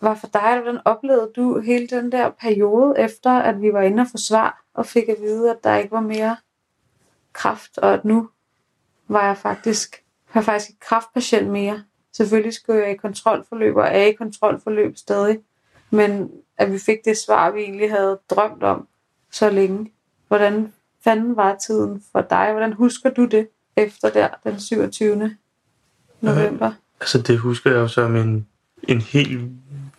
var 0.00 0.14
for 0.14 0.26
dig. 0.26 0.58
Hvordan 0.62 0.80
oplevede 0.84 1.30
du 1.36 1.60
hele 1.60 1.86
den 1.86 2.12
der 2.12 2.30
periode 2.30 2.94
efter, 2.98 3.30
at 3.30 3.62
vi 3.62 3.72
var 3.72 3.82
inde 3.82 4.00
og 4.00 4.06
forsvar 4.10 4.64
og 4.74 4.86
fik 4.86 5.08
at 5.08 5.16
vide, 5.20 5.50
at 5.50 5.64
der 5.64 5.76
ikke 5.76 5.90
var 5.90 6.00
mere 6.00 6.36
kraft, 7.32 7.78
og 7.78 7.94
at 7.94 8.04
nu 8.04 8.28
var 9.08 9.26
jeg 9.26 9.36
faktisk, 9.36 10.02
var 10.34 10.40
faktisk 10.40 10.70
ikke 10.70 10.80
kraftpatient 10.80 11.50
mere. 11.50 11.82
Selvfølgelig 12.12 12.52
skulle 12.52 12.82
jeg 12.82 12.90
i 12.90 12.96
kontrolforløb, 12.96 13.76
og 13.76 13.86
er 13.86 14.04
i 14.04 14.12
kontrolforløb 14.12 14.96
stadig. 14.96 15.38
Men 15.90 16.30
at 16.56 16.72
vi 16.72 16.78
fik 16.78 16.98
det 17.04 17.16
svar, 17.16 17.50
vi 17.50 17.60
egentlig 17.60 17.90
havde 17.90 18.18
drømt 18.30 18.62
om 18.62 18.88
så 19.30 19.50
længe. 19.50 19.92
Hvordan 20.28 20.72
fanden 21.04 21.36
var 21.36 21.56
tiden 21.66 22.02
for 22.12 22.20
dig? 22.20 22.52
Hvordan 22.52 22.72
husker 22.72 23.10
du 23.10 23.24
det 23.24 23.48
efter 23.76 24.10
der 24.10 24.28
den 24.44 24.60
27. 24.60 25.36
november? 26.20 26.66
Ja, 26.66 26.72
altså 27.00 27.22
det 27.22 27.38
husker 27.38 27.70
jeg 27.70 27.78
jo 27.78 27.88
som 27.88 28.16
en, 28.16 28.46
en 28.82 29.00
helt 29.00 29.50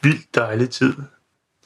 vildt 0.02 0.36
dejlig 0.36 0.70
tid. 0.70 0.94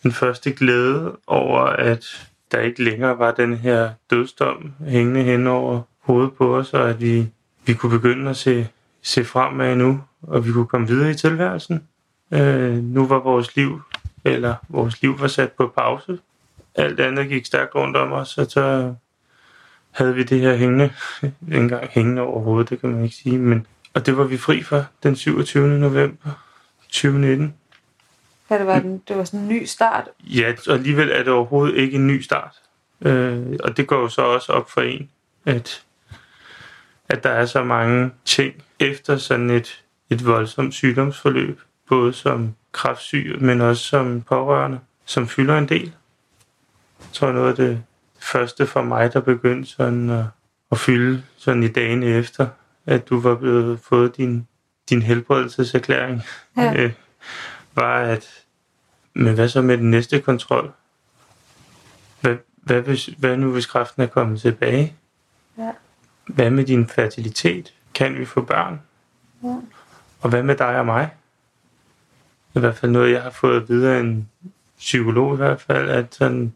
Den 0.04 0.12
første 0.12 0.52
glæde 0.52 1.18
over, 1.28 1.60
at 1.62 2.30
der 2.52 2.60
ikke 2.60 2.84
længere 2.84 3.20
var 3.20 3.32
den 3.32 3.58
her 3.58 3.92
dødsdom 4.10 4.74
hængende 4.88 5.24
hen 5.24 5.48
over 5.48 5.82
hovedet 6.00 6.34
på 6.34 6.58
os, 6.58 6.74
og 6.74 6.90
at 6.90 7.02
vi, 7.02 7.30
vi 7.66 7.74
kunne 7.74 8.00
begynde 8.00 8.30
at 8.30 8.38
se, 8.38 8.68
se 9.02 9.26
fremad 9.26 9.76
nu, 9.76 10.02
og 10.22 10.46
vi 10.46 10.52
kunne 10.52 10.68
komme 10.68 10.88
videre 10.88 11.12
i 11.12 11.14
tilværelsen. 11.14 11.84
Øh, 12.32 12.74
nu 12.74 13.08
var 13.08 13.20
vores 13.20 13.56
liv, 13.56 13.82
eller 14.26 14.56
vores 14.70 15.02
liv 15.02 15.20
var 15.20 15.28
sat 15.28 15.52
på 15.52 15.74
pause. 15.78 16.20
Alt 16.76 17.00
andet 17.00 17.30
gik 17.30 17.46
stærkt 17.46 17.76
rundt 17.76 17.98
om 17.98 18.12
os, 18.12 18.38
og 18.38 18.46
så 18.46 18.94
havde 19.92 20.16
vi 20.16 20.24
det 20.24 20.40
her 20.40 20.56
hængende, 20.56 20.94
engang 21.52 21.88
hængende 21.92 22.22
over 22.22 22.42
hovedet, 22.42 22.70
det 22.70 22.80
kan 22.82 22.90
man 22.90 23.04
ikke 23.04 23.16
sige, 23.16 23.38
men, 23.38 23.68
og 23.94 24.06
det 24.06 24.18
var 24.18 24.24
vi 24.24 24.38
fri 24.38 24.64
for 24.64 24.86
den 25.04 25.16
27. 25.16 25.80
november 25.80 26.30
2019. 26.82 27.54
Ja, 28.50 28.58
det 28.58 28.68
var, 28.68 28.80
den, 28.80 29.04
det 29.08 29.18
var 29.18 29.24
sådan 29.24 29.40
en 29.40 29.48
ny 29.48 29.66
start. 29.66 30.10
Ja, 30.20 30.54
og 30.68 30.74
alligevel 30.74 31.12
er 31.12 31.18
det 31.18 31.28
overhovedet 31.28 31.78
ikke 31.78 31.96
en 31.96 32.08
ny 32.08 32.22
start. 32.22 32.56
Øh, 33.02 33.58
og 33.64 33.78
det 33.78 33.88
går 33.88 34.00
jo 34.00 34.10
så 34.10 34.22
også 34.22 34.52
op 34.52 34.72
for 34.72 34.82
en, 34.82 35.10
at, 35.46 35.84
at 37.10 37.24
der 37.24 37.30
er 37.30 37.46
så 37.46 37.64
mange 37.64 38.12
ting 38.26 38.64
efter 38.80 39.18
sådan 39.18 39.50
et, 39.50 39.84
et 40.10 40.26
voldsomt 40.26 40.74
sygdomsforløb, 40.74 41.62
både 41.90 42.14
som 42.14 42.56
kraftsyg, 42.72 43.36
men 43.40 43.62
også 43.62 43.84
som 43.84 44.22
pårørende, 44.22 44.80
som 45.06 45.28
fylder 45.28 45.58
en 45.58 45.70
del. 45.70 45.94
Jeg 47.00 47.08
tror 47.14 47.32
noget 47.32 47.50
af 47.50 47.56
det 47.56 47.84
første 48.20 48.68
for 48.68 48.82
mig, 48.82 49.14
der 49.14 49.20
begyndte 49.22 49.70
sådan 49.70 50.10
at, 50.10 50.26
at 50.72 50.78
fylde 50.78 51.24
sådan 51.38 51.64
i 51.64 51.68
dagene 51.68 52.06
efter, 52.06 52.48
at 52.86 53.10
du 53.10 53.20
var 53.20 53.36
blevet 53.36 53.80
fået 53.80 54.18
din, 54.18 54.48
din 54.90 55.02
helbredelseserklæring, 55.02 56.22
ja. 56.58 56.92
Var 57.76 58.00
at 58.00 58.44
men 59.14 59.34
hvad 59.34 59.50
så 59.50 59.62
med 59.62 59.78
den 59.78 59.92
næste 59.92 60.22
kontrol? 60.22 60.72
Hvad, 62.22 62.36
hvad, 62.56 62.82
hvis, 62.82 63.06
hvad 63.06 63.38
nu, 63.38 63.52
hvis 63.52 63.66
kræften 63.66 64.04
er 64.04 64.08
kommet 64.08 64.42
tilbage? 64.42 64.96
Ja. 65.58 65.72
Hvad 66.28 66.50
med 66.50 66.66
din 66.66 66.88
fertilitet? 66.88 67.74
Kan 67.94 68.20
vi 68.20 68.26
få 68.26 68.42
børn? 68.42 68.82
Ja. 69.44 69.56
Og 70.22 70.30
hvad 70.30 70.44
med 70.44 70.56
dig 70.56 70.80
og 70.80 70.86
mig? 70.86 71.10
I 72.56 72.60
hvert 72.60 72.76
fald 72.76 72.92
noget, 72.92 73.12
jeg 73.12 73.22
har 73.22 73.30
fået 73.30 73.70
videre 73.70 74.00
en 74.00 74.30
psykolog 74.78 75.34
i 75.34 75.38
hvert 75.38 75.62
fald, 75.62 75.90
at 75.90 76.16
sådan, 76.16 76.54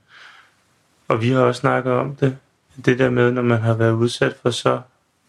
og 1.07 1.21
vi 1.21 1.29
har 1.29 1.39
også 1.39 1.59
snakket 1.59 1.93
om 1.93 2.15
det, 2.15 2.37
det 2.85 2.99
der 2.99 3.09
med, 3.09 3.31
når 3.31 3.41
man 3.41 3.61
har 3.61 3.73
været 3.73 3.91
udsat 3.91 4.35
for 4.41 4.49
så 4.49 4.81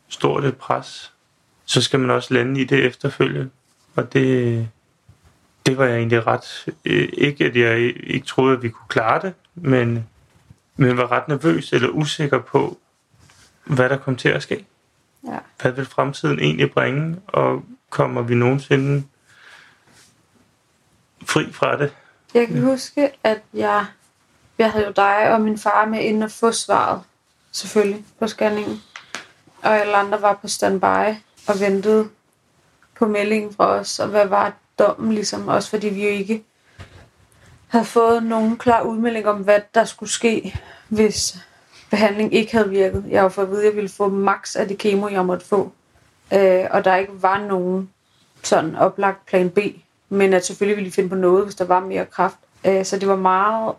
stort 0.09 0.45
et 0.45 0.57
pres, 0.57 1.13
så 1.65 1.83
skal 1.83 2.01
man 2.01 2.11
også 2.11 2.35
lande 2.35 2.61
i 2.61 2.65
det 2.65 2.85
efterfølgende. 2.85 3.51
Og 3.97 4.13
det, 4.13 4.69
det 5.69 5.79
var 5.79 5.85
jeg 5.85 5.97
egentlig 5.97 6.27
ret... 6.27 6.67
Øh, 6.85 7.09
ikke, 7.13 7.45
at 7.45 7.57
jeg 7.57 7.79
ikke 8.07 8.27
troede, 8.27 8.57
at 8.57 8.63
vi 8.63 8.69
kunne 8.69 8.89
klare 8.89 9.23
det, 9.23 9.35
men, 9.55 10.09
men 10.77 10.97
var 10.97 11.13
ret 11.13 11.29
nervøs 11.29 11.73
eller 11.73 11.89
usikker 11.89 12.39
på, 12.39 12.79
hvad 13.65 13.89
der 13.89 13.97
kom 13.97 14.17
til 14.17 14.29
at 14.29 14.43
ske. 14.43 14.67
Ja. 15.27 15.39
Hvad 15.61 15.73
vil 15.73 15.87
fremtiden 15.87 16.39
egentlig 16.39 16.71
bringe, 16.73 17.17
og 17.27 17.65
kommer 17.91 18.23
vi 18.23 18.35
nogensinde 18.35 19.05
fri 21.27 21.53
fra 21.53 21.77
det? 21.79 21.93
Jeg 22.35 22.47
kan 22.47 22.63
huske, 22.63 23.11
at 23.25 23.41
jeg, 23.55 23.87
jeg 24.59 24.73
havde 24.73 24.87
jo 24.87 24.93
dig 24.93 25.33
og 25.33 25.41
min 25.41 25.59
far 25.59 25.85
med 25.85 26.01
inden 26.01 26.23
at 26.23 26.33
få 26.33 26.53
svaret, 26.53 27.03
selvfølgelig, 27.53 28.05
på 28.19 28.27
scanningen. 28.27 28.83
Og 29.63 29.81
alle 29.81 29.97
andre 29.97 30.23
var 30.23 30.35
på 30.35 30.49
standby 30.49 31.15
og 31.49 31.61
ventede 31.61 32.09
på 32.99 33.07
meldingen 33.07 33.55
fra 33.55 33.67
os, 33.67 33.99
og 33.99 34.09
hvad 34.09 34.27
var 34.27 34.53
dommen, 34.79 35.13
ligesom, 35.13 35.49
også 35.49 35.71
fordi 35.71 35.89
vi 35.89 36.05
jo 36.05 36.11
ikke 36.11 36.45
havde 37.69 37.85
fået 37.85 38.23
nogen 38.23 38.57
klar 38.57 38.83
udmelding 38.83 39.27
om, 39.27 39.37
hvad 39.37 39.61
der 39.75 39.85
skulle 39.85 40.11
ske, 40.11 40.61
hvis 40.89 41.37
behandling 41.91 42.35
ikke 42.35 42.53
havde 42.53 42.71
virket. 42.71 43.05
Jeg 43.09 43.23
har 43.23 43.29
fået 43.29 43.45
at 43.45 43.51
vide, 43.51 43.61
at 43.61 43.67
jeg 43.67 43.77
ville 43.77 43.89
få 43.89 44.09
max 44.09 44.57
af 44.57 44.69
det 44.69 44.79
kemo, 44.79 45.09
jeg 45.09 45.27
måtte 45.27 45.47
få. 45.47 45.73
Øh, 46.33 46.65
og 46.71 46.85
der 46.85 46.97
ikke 46.97 47.23
var 47.23 47.47
nogen 47.47 47.91
sådan 48.43 48.77
oplagt 48.77 49.27
plan 49.27 49.51
B. 49.51 49.59
Men 50.09 50.33
at 50.33 50.47
selvfølgelig 50.47 50.77
ville 50.77 50.91
de 50.91 50.95
finde 50.95 51.09
på 51.09 51.15
noget, 51.15 51.45
hvis 51.45 51.55
der 51.55 51.65
var 51.65 51.81
mere 51.81 52.07
kraft. 52.07 52.37
Øh, 52.65 52.85
så 52.85 52.99
det 52.99 53.09
var 53.09 53.17
meget 53.17 53.75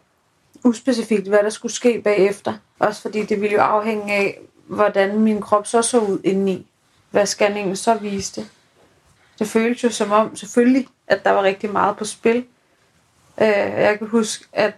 uspecifikt, 0.64 1.28
hvad 1.28 1.40
der 1.44 1.50
skulle 1.50 1.72
ske 1.72 2.02
bagefter. 2.04 2.54
Også 2.80 3.02
fordi 3.02 3.26
det 3.26 3.42
ville 3.42 3.56
jo 3.56 3.62
afhænge 3.62 4.14
af, 4.14 4.40
hvordan 4.68 5.20
min 5.20 5.42
krop 5.42 5.68
så 5.68 5.82
så 5.82 6.00
ud 6.00 6.20
indeni. 6.24 6.68
Hvad 7.12 7.26
scanningen 7.26 7.76
så 7.76 7.94
viste. 7.94 8.46
Det 9.40 9.48
føltes 9.48 9.84
jo 9.84 9.90
som 9.90 10.12
om, 10.12 10.36
selvfølgelig, 10.36 10.88
at 11.08 11.26
der 11.26 11.32
var 11.32 11.44
rigtig 11.44 11.70
meget 11.70 11.98
på 11.98 12.06
spil. 12.06 12.46
Øh, 13.42 13.48
jeg 13.58 13.98
kan 13.98 14.08
huske, 14.08 14.46
at 14.54 14.74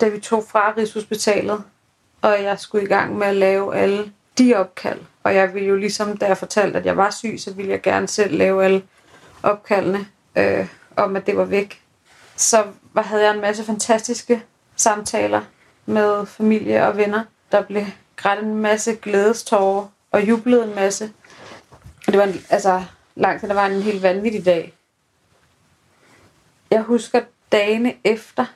da 0.00 0.08
vi 0.08 0.20
tog 0.20 0.44
fra 0.50 0.74
Rigshospitalet, 0.76 1.62
og 2.22 2.42
jeg 2.42 2.58
skulle 2.58 2.84
i 2.84 2.88
gang 2.88 3.18
med 3.18 3.26
at 3.26 3.36
lave 3.36 3.76
alle 3.76 4.12
de 4.38 4.54
opkald, 4.54 5.00
og 5.22 5.34
jeg 5.34 5.54
ville 5.54 5.68
jo 5.68 5.76
ligesom, 5.76 6.16
da 6.16 6.26
jeg 6.26 6.38
fortalte, 6.38 6.78
at 6.78 6.86
jeg 6.86 6.96
var 6.96 7.10
syg, 7.10 7.36
så 7.38 7.52
ville 7.52 7.70
jeg 7.70 7.82
gerne 7.82 8.08
selv 8.08 8.38
lave 8.38 8.64
alle 8.64 8.82
opkaldene 9.42 10.06
øh, 10.36 10.66
om, 10.96 11.16
at 11.16 11.26
det 11.26 11.36
var 11.36 11.44
væk. 11.44 11.82
Så 12.36 12.64
var, 12.92 13.02
havde 13.02 13.24
jeg 13.24 13.34
en 13.34 13.40
masse 13.40 13.64
fantastiske 13.64 14.42
samtaler 14.76 15.42
med 15.86 16.26
familie 16.26 16.86
og 16.86 16.96
venner. 16.96 17.24
Der 17.52 17.62
blev 17.62 17.84
grædt 18.16 18.44
en 18.44 18.54
masse 18.54 18.94
glædestårer 18.94 19.86
og 20.10 20.28
jublet 20.28 20.64
en 20.64 20.74
masse. 20.74 21.12
Og 22.06 22.12
det 22.12 22.18
var 22.18 22.24
en, 22.24 22.44
altså, 22.50 22.84
langt 23.20 23.40
hen 23.40 23.50
ad 23.50 23.54
vejen 23.54 23.72
en 23.72 23.82
helt 23.82 24.02
vanvittig 24.02 24.44
dag. 24.44 24.74
Jeg 26.70 26.82
husker 26.82 27.20
dagene 27.52 27.94
efter, 28.04 28.46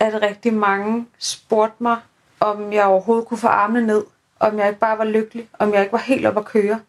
at 0.00 0.22
rigtig 0.22 0.54
mange 0.54 1.06
spurgte 1.18 1.82
mig, 1.82 1.96
om 2.40 2.72
jeg 2.72 2.84
overhovedet 2.84 3.26
kunne 3.26 3.38
få 3.38 3.46
armene 3.46 3.86
ned, 3.86 4.04
om 4.40 4.58
jeg 4.58 4.68
ikke 4.68 4.80
bare 4.80 4.98
var 4.98 5.04
lykkelig, 5.04 5.48
om 5.58 5.74
jeg 5.74 5.80
ikke 5.80 5.92
var 5.92 5.98
helt 5.98 6.26
op 6.26 6.36
at 6.36 6.44
køre, 6.44 6.80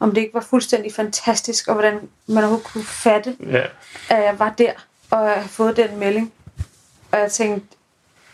om 0.00 0.14
det 0.14 0.20
ikke 0.20 0.34
var 0.34 0.40
fuldstændig 0.40 0.94
fantastisk, 0.94 1.68
og 1.68 1.74
hvordan 1.74 2.08
man 2.26 2.38
overhovedet 2.38 2.66
kunne 2.66 2.84
fatte, 2.84 3.36
ja. 3.40 3.66
at 4.10 4.24
jeg 4.24 4.38
var 4.38 4.50
der, 4.50 4.72
og 5.10 5.24
jeg 5.24 5.34
havde 5.34 5.48
fået 5.48 5.76
den 5.76 5.98
melding. 5.98 6.32
Og 7.12 7.18
jeg 7.18 7.32
tænkte, 7.32 7.76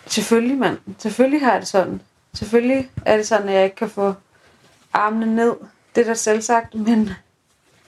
selvfølgelig 0.06 0.58
mand, 0.58 0.78
selvfølgelig 0.98 1.40
har 1.40 1.52
jeg 1.52 1.60
det 1.60 1.68
sådan. 1.68 2.00
Selvfølgelig 2.34 2.90
er 3.06 3.16
det 3.16 3.26
sådan, 3.26 3.48
at 3.48 3.54
jeg 3.54 3.64
ikke 3.64 3.76
kan 3.76 3.90
få 3.90 4.14
armene 4.92 5.34
ned. 5.34 5.56
Det 5.94 6.00
er 6.00 6.04
da 6.04 6.14
selv 6.14 6.42
sagt, 6.42 6.74
men 6.74 7.10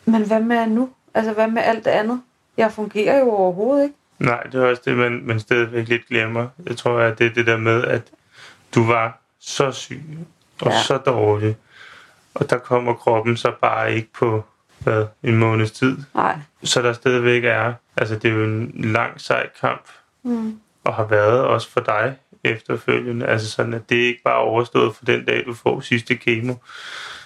men 0.04 0.26
hvad 0.26 0.40
med 0.40 0.66
nu? 0.66 0.90
Altså, 1.14 1.32
hvad 1.32 1.48
med 1.48 1.62
alt 1.62 1.84
det 1.84 1.90
andet? 1.90 2.22
Jeg 2.56 2.72
fungerer 2.72 3.18
jo 3.18 3.30
overhovedet 3.30 3.82
ikke. 3.84 3.94
Nej, 4.18 4.42
det 4.42 4.54
er 4.62 4.66
også 4.66 4.82
det, 4.84 4.96
man, 4.96 5.20
man 5.24 5.40
stadigvæk 5.40 5.88
lidt 5.88 6.06
glemmer. 6.08 6.48
Jeg 6.66 6.76
tror, 6.76 6.98
at 7.00 7.18
det 7.18 7.26
er 7.26 7.30
det 7.34 7.46
der 7.46 7.56
med, 7.56 7.84
at 7.84 8.02
du 8.74 8.84
var 8.86 9.18
så 9.40 9.72
syg 9.72 10.02
og 10.60 10.70
Ja. 10.70 10.82
så 10.82 10.96
dårlig. 10.96 11.56
Og 12.34 12.50
der 12.50 12.58
kommer 12.58 12.94
kroppen 12.94 13.36
så 13.36 13.52
bare 13.60 13.94
ikke 13.94 14.08
på 14.12 14.44
hvad, 14.78 15.06
en 15.22 15.36
måneds 15.36 15.70
tid. 15.70 15.96
Nej. 16.14 16.38
Så 16.64 16.82
der 16.82 16.92
stadigvæk 16.92 17.44
er, 17.44 17.72
altså 17.96 18.14
det 18.14 18.30
er 18.30 18.34
jo 18.34 18.44
en 18.44 18.72
lang 18.74 19.20
sej 19.20 19.48
kamp, 19.60 19.82
Mm. 20.22 20.58
og 20.84 20.94
har 20.94 21.04
været 21.04 21.40
også 21.40 21.70
for 21.70 21.80
dig 21.80 22.16
efterfølgende. 22.44 23.26
Altså 23.26 23.50
sådan, 23.50 23.74
at 23.74 23.90
det 23.90 23.96
ikke 23.96 24.20
bare 24.24 24.34
er 24.34 24.38
overstået 24.38 24.96
for 24.96 25.04
den 25.04 25.24
dag, 25.24 25.42
du 25.46 25.54
får 25.54 25.80
sidste 25.80 26.14
kemo, 26.16 26.54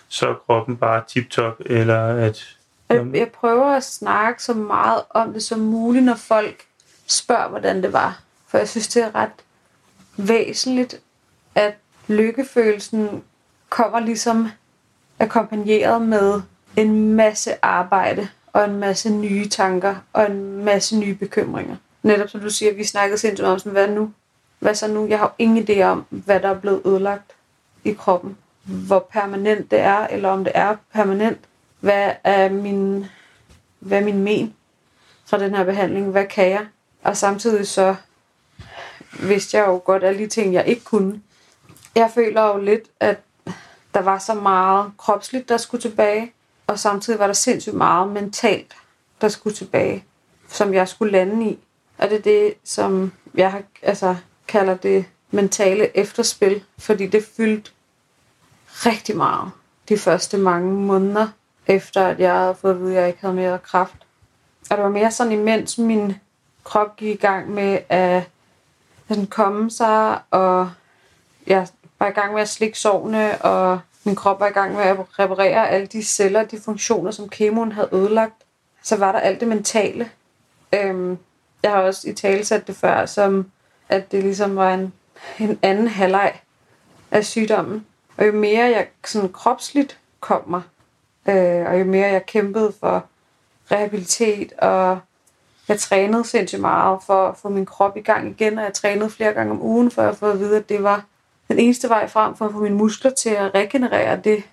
så 0.08 0.28
er 0.28 0.34
kroppen 0.34 0.76
bare 0.76 1.02
tip-top, 1.08 1.56
eller 1.66 2.06
at... 2.06 2.56
Jeg, 2.94 3.14
jeg 3.14 3.28
prøver 3.28 3.66
at 3.66 3.84
snakke 3.84 4.42
så 4.42 4.54
meget 4.54 5.02
om 5.10 5.32
det 5.32 5.42
som 5.42 5.60
muligt, 5.60 6.04
når 6.04 6.14
folk 6.14 6.64
spørger, 7.06 7.48
hvordan 7.48 7.82
det 7.82 7.92
var. 7.92 8.20
For 8.46 8.58
jeg 8.58 8.68
synes, 8.68 8.88
det 8.88 9.02
er 9.02 9.14
ret 9.14 9.30
væsentligt, 10.16 11.00
at 11.54 11.74
lykkefølelsen 12.06 13.22
kommer 13.68 14.00
ligesom 14.00 14.48
akkompagneret 15.18 16.02
med 16.02 16.42
en 16.76 17.14
masse 17.14 17.64
arbejde 17.64 18.28
og 18.52 18.64
en 18.64 18.76
masse 18.76 19.10
nye 19.10 19.48
tanker 19.48 19.94
og 20.12 20.26
en 20.26 20.64
masse 20.64 20.96
nye 20.96 21.14
bekymringer. 21.14 21.76
Netop 22.02 22.28
som 22.28 22.40
du 22.40 22.50
siger, 22.50 22.74
vi 22.74 22.84
snakkede 22.84 23.18
sindssygt 23.18 23.48
om, 23.48 23.58
sådan, 23.58 23.72
hvad 23.72 23.88
nu? 23.88 24.12
Hvad 24.58 24.74
så 24.74 24.88
nu? 24.88 25.06
Jeg 25.06 25.18
har 25.18 25.26
jo 25.26 25.32
ingen 25.44 25.66
idé 25.68 25.82
om, 25.82 26.04
hvad 26.10 26.40
der 26.40 26.48
er 26.48 26.60
blevet 26.60 26.82
ødelagt 26.86 27.32
i 27.84 27.92
kroppen. 27.92 28.36
Hvor 28.64 28.98
permanent 28.98 29.70
det 29.70 29.78
er, 29.80 30.06
eller 30.06 30.28
om 30.28 30.44
det 30.44 30.52
er 30.54 30.76
permanent. 30.92 31.38
Hvad 31.84 32.12
er 32.24 32.48
min, 32.48 33.06
hvad 33.78 33.98
er 33.98 34.04
min 34.04 34.22
men 34.24 34.54
fra 35.26 35.38
den 35.38 35.54
her 35.54 35.64
behandling? 35.64 36.10
Hvad 36.10 36.26
kan 36.26 36.50
jeg? 36.50 36.66
Og 37.02 37.16
samtidig 37.16 37.68
så 37.68 37.96
vidste 39.20 39.56
jeg 39.56 39.66
jo 39.66 39.82
godt 39.84 40.04
alle 40.04 40.18
de 40.18 40.26
ting, 40.26 40.54
jeg 40.54 40.66
ikke 40.66 40.84
kunne. 40.84 41.22
Jeg 41.94 42.10
føler 42.14 42.42
jo 42.42 42.58
lidt, 42.58 42.82
at 43.00 43.20
der 43.94 44.00
var 44.00 44.18
så 44.18 44.34
meget 44.34 44.92
kropsligt, 44.98 45.48
der 45.48 45.56
skulle 45.56 45.82
tilbage, 45.82 46.32
og 46.66 46.78
samtidig 46.78 47.18
var 47.18 47.26
der 47.26 47.34
sindssygt 47.34 47.76
meget 47.76 48.08
mentalt, 48.08 48.76
der 49.20 49.28
skulle 49.28 49.56
tilbage, 49.56 50.04
som 50.48 50.74
jeg 50.74 50.88
skulle 50.88 51.12
lande 51.12 51.50
i. 51.50 51.58
Og 51.98 52.10
det 52.10 52.18
er 52.18 52.22
det, 52.22 52.54
som 52.64 53.12
jeg 53.34 53.52
har, 53.52 53.62
altså, 53.82 54.16
kalder 54.48 54.76
det 54.76 55.04
mentale 55.30 55.96
efterspil, 55.96 56.64
fordi 56.78 57.06
det 57.06 57.24
fyldte 57.36 57.70
rigtig 58.66 59.16
meget 59.16 59.50
de 59.88 59.98
første 59.98 60.38
mange 60.38 60.72
måneder, 60.72 61.28
efter 61.66 62.06
at 62.06 62.20
jeg 62.20 62.34
havde 62.38 62.54
fået 62.54 62.74
at 62.74 62.80
vide, 62.80 62.90
at 62.90 63.00
jeg 63.00 63.08
ikke 63.08 63.20
havde 63.20 63.34
mere 63.34 63.58
kraft. 63.58 63.96
Og 64.70 64.76
det 64.76 64.84
var 64.84 64.90
mere 64.90 65.10
sådan, 65.10 65.32
imens 65.32 65.78
min 65.78 66.14
krop 66.64 66.96
gik 66.96 67.14
i 67.14 67.20
gang 67.20 67.50
med 67.50 67.78
at 67.88 68.22
sådan 69.08 69.26
komme 69.26 69.70
sig, 69.70 70.18
og 70.30 70.70
jeg 71.46 71.68
var 71.98 72.06
i 72.06 72.10
gang 72.10 72.32
med 72.32 72.42
at 72.42 72.48
slikke 72.48 72.78
sovne, 72.78 73.42
og 73.42 73.80
min 74.04 74.16
krop 74.16 74.40
var 74.40 74.46
i 74.46 74.52
gang 74.52 74.72
med 74.72 74.82
at 74.82 75.18
reparere 75.18 75.68
alle 75.68 75.86
de 75.86 76.02
celler, 76.02 76.44
de 76.44 76.60
funktioner, 76.60 77.10
som 77.10 77.28
kemoen 77.28 77.72
havde 77.72 77.88
ødelagt. 77.92 78.34
Så 78.82 78.96
var 78.96 79.12
der 79.12 79.18
alt 79.18 79.40
det 79.40 79.48
mentale. 79.48 80.10
Øhm, 80.72 81.18
jeg 81.62 81.70
har 81.70 81.80
også 81.80 82.08
i 82.08 82.12
tale 82.12 82.44
sat 82.44 82.66
det 82.66 82.76
før, 82.76 83.06
som 83.06 83.50
at 83.88 84.12
det 84.12 84.22
ligesom 84.22 84.56
var 84.56 84.74
en, 84.74 84.92
en 85.38 85.58
anden 85.62 85.88
halvleg 85.88 86.40
af 87.10 87.24
sygdommen. 87.24 87.86
Og 88.16 88.26
jo 88.26 88.32
mere 88.32 88.64
jeg 88.64 88.88
sådan 89.04 89.32
kropsligt 89.32 89.98
kom 90.20 90.42
mig, 90.46 90.62
øh, 91.28 91.66
og 91.66 91.80
jo 91.80 91.84
mere 91.84 92.08
jeg 92.08 92.26
kæmpede 92.26 92.72
for 92.80 93.06
rehabilitet, 93.70 94.52
og 94.52 94.98
jeg 95.68 95.78
trænede 95.78 96.24
sindssygt 96.24 96.60
meget 96.60 97.02
for 97.06 97.28
at 97.28 97.36
få 97.36 97.48
min 97.48 97.66
krop 97.66 97.96
i 97.96 98.00
gang 98.00 98.30
igen, 98.30 98.58
og 98.58 98.64
jeg 98.64 98.72
trænede 98.72 99.10
flere 99.10 99.32
gange 99.32 99.52
om 99.52 99.62
ugen, 99.62 99.90
for 99.90 100.02
at 100.02 100.16
få 100.16 100.30
at 100.30 100.38
vide, 100.38 100.56
at 100.56 100.68
det 100.68 100.82
var 100.82 101.04
den 101.48 101.58
eneste 101.58 101.88
vej 101.88 102.08
frem 102.08 102.36
for 102.36 102.44
at 102.46 102.52
få 102.52 102.58
mine 102.58 102.76
muskler 102.76 103.10
til 103.10 103.30
at 103.30 103.54
regenerere 103.54 104.20
det 104.24 104.44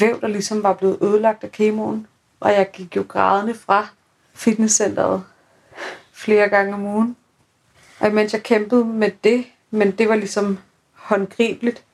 væv, 0.00 0.20
der 0.20 0.28
ligesom 0.28 0.62
var 0.62 0.72
blevet 0.72 0.98
ødelagt 1.02 1.44
af 1.44 1.52
kemoen. 1.52 2.06
Og 2.40 2.52
jeg 2.52 2.70
gik 2.70 2.96
jo 2.96 3.04
grædende 3.08 3.54
fra 3.54 3.88
fitnesscenteret 4.34 5.24
flere 6.12 6.48
gange 6.48 6.74
om 6.74 6.86
ugen. 6.86 7.16
Og 8.00 8.08
imens 8.08 8.32
jeg 8.32 8.42
kæmpede 8.42 8.84
med 8.84 9.10
det, 9.24 9.44
men 9.70 9.90
det 9.90 10.08
var 10.08 10.14
ligesom 10.14 10.58
håndgribeligt, 10.92 11.84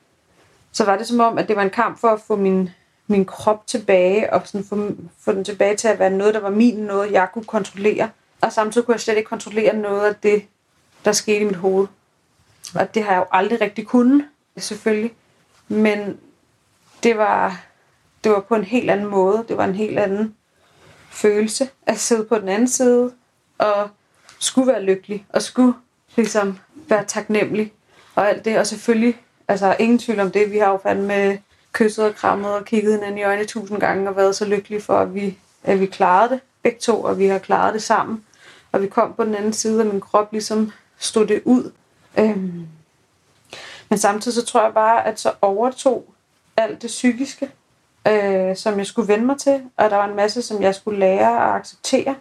så 0.71 0.85
var 0.85 0.97
det 0.97 1.07
som 1.07 1.19
om, 1.19 1.37
at 1.37 1.47
det 1.47 1.55
var 1.55 1.61
en 1.61 1.69
kamp 1.69 1.99
for 1.99 2.07
at 2.07 2.21
få 2.21 2.35
min, 2.35 2.69
min 3.11 3.25
krop 3.25 3.67
tilbage, 3.67 4.33
og 4.33 4.41
sådan 4.45 4.65
få, 4.65 4.91
få 5.19 5.31
den 5.31 5.43
tilbage 5.43 5.75
til 5.75 5.87
at 5.87 5.99
være 5.99 6.09
noget, 6.09 6.33
der 6.33 6.39
var 6.39 6.49
min, 6.49 6.75
noget 6.75 7.11
jeg 7.11 7.27
kunne 7.33 7.45
kontrollere. 7.45 8.09
Og 8.41 8.51
samtidig 8.53 8.85
kunne 8.85 8.93
jeg 8.93 9.01
slet 9.01 9.17
ikke 9.17 9.29
kontrollere 9.29 9.75
noget 9.75 10.07
af 10.07 10.15
det, 10.15 10.45
der 11.05 11.11
skete 11.11 11.39
i 11.39 11.43
mit 11.43 11.55
hoved. 11.55 11.87
Og 12.75 12.95
det 12.95 13.03
har 13.03 13.11
jeg 13.11 13.19
jo 13.19 13.25
aldrig 13.31 13.61
rigtig 13.61 13.87
kunnet, 13.87 14.25
selvfølgelig. 14.57 15.13
Men 15.67 16.19
det 17.03 17.17
var, 17.17 17.63
det 18.23 18.31
var 18.31 18.39
på 18.39 18.55
en 18.55 18.63
helt 18.63 18.91
anden 18.91 19.07
måde. 19.07 19.45
Det 19.47 19.57
var 19.57 19.65
en 19.65 19.75
helt 19.75 19.99
anden 19.99 20.35
følelse 21.09 21.69
at 21.85 21.99
sidde 21.99 22.23
på 22.23 22.39
den 22.39 22.49
anden 22.49 22.67
side 22.67 23.13
og 23.57 23.89
skulle 24.39 24.67
være 24.67 24.83
lykkelig 24.83 25.25
og 25.29 25.41
skulle 25.41 25.73
ligesom 26.15 26.57
være 26.89 27.05
taknemmelig 27.05 27.73
og 28.15 28.29
alt 28.29 28.45
det. 28.45 28.59
Og 28.59 28.67
selvfølgelig, 28.67 29.21
altså 29.47 29.75
ingen 29.79 29.99
tvivl 29.99 30.19
om 30.19 30.31
det, 30.31 30.51
vi 30.51 30.57
har 30.57 30.69
jo 30.69 30.79
fandme 30.83 31.39
kysset 31.71 32.05
og 32.05 32.15
krammet 32.15 32.53
og 32.53 32.65
kigget 32.65 32.93
hinanden 32.93 33.17
i 33.17 33.23
øjnene 33.23 33.47
tusind 33.47 33.79
gange 33.79 34.09
og 34.09 34.15
været 34.15 34.35
så 34.35 34.45
lykkelige 34.45 34.81
for, 34.81 34.99
at 34.99 35.15
vi, 35.15 35.37
at 35.63 35.79
vi 35.79 35.85
klarede 35.85 36.33
det 36.33 36.39
begge 36.63 36.79
to, 36.79 37.03
og 37.03 37.19
vi 37.19 37.25
har 37.25 37.39
klaret 37.39 37.73
det 37.73 37.83
sammen. 37.83 38.25
Og 38.71 38.81
vi 38.81 38.87
kom 38.87 39.13
på 39.13 39.23
den 39.23 39.35
anden 39.35 39.53
side, 39.53 39.81
og 39.81 39.87
min 39.87 40.01
krop 40.01 40.31
ligesom 40.31 40.71
stod 40.97 41.27
det 41.27 41.41
ud. 41.45 41.71
Øhm. 42.19 42.67
Men 43.89 43.97
samtidig 43.97 44.35
så 44.35 44.45
tror 44.45 44.63
jeg 44.63 44.73
bare, 44.73 45.07
at 45.07 45.19
så 45.19 45.33
overtog 45.41 46.13
alt 46.57 46.81
det 46.81 46.87
psykiske, 46.87 47.49
øh, 48.07 48.55
som 48.55 48.77
jeg 48.77 48.85
skulle 48.85 49.07
vende 49.07 49.25
mig 49.25 49.37
til, 49.37 49.63
og 49.77 49.89
der 49.89 49.95
var 49.95 50.05
en 50.07 50.15
masse, 50.15 50.41
som 50.41 50.61
jeg 50.61 50.75
skulle 50.75 50.99
lære 50.99 51.49
at 51.49 51.55
acceptere, 51.55 52.15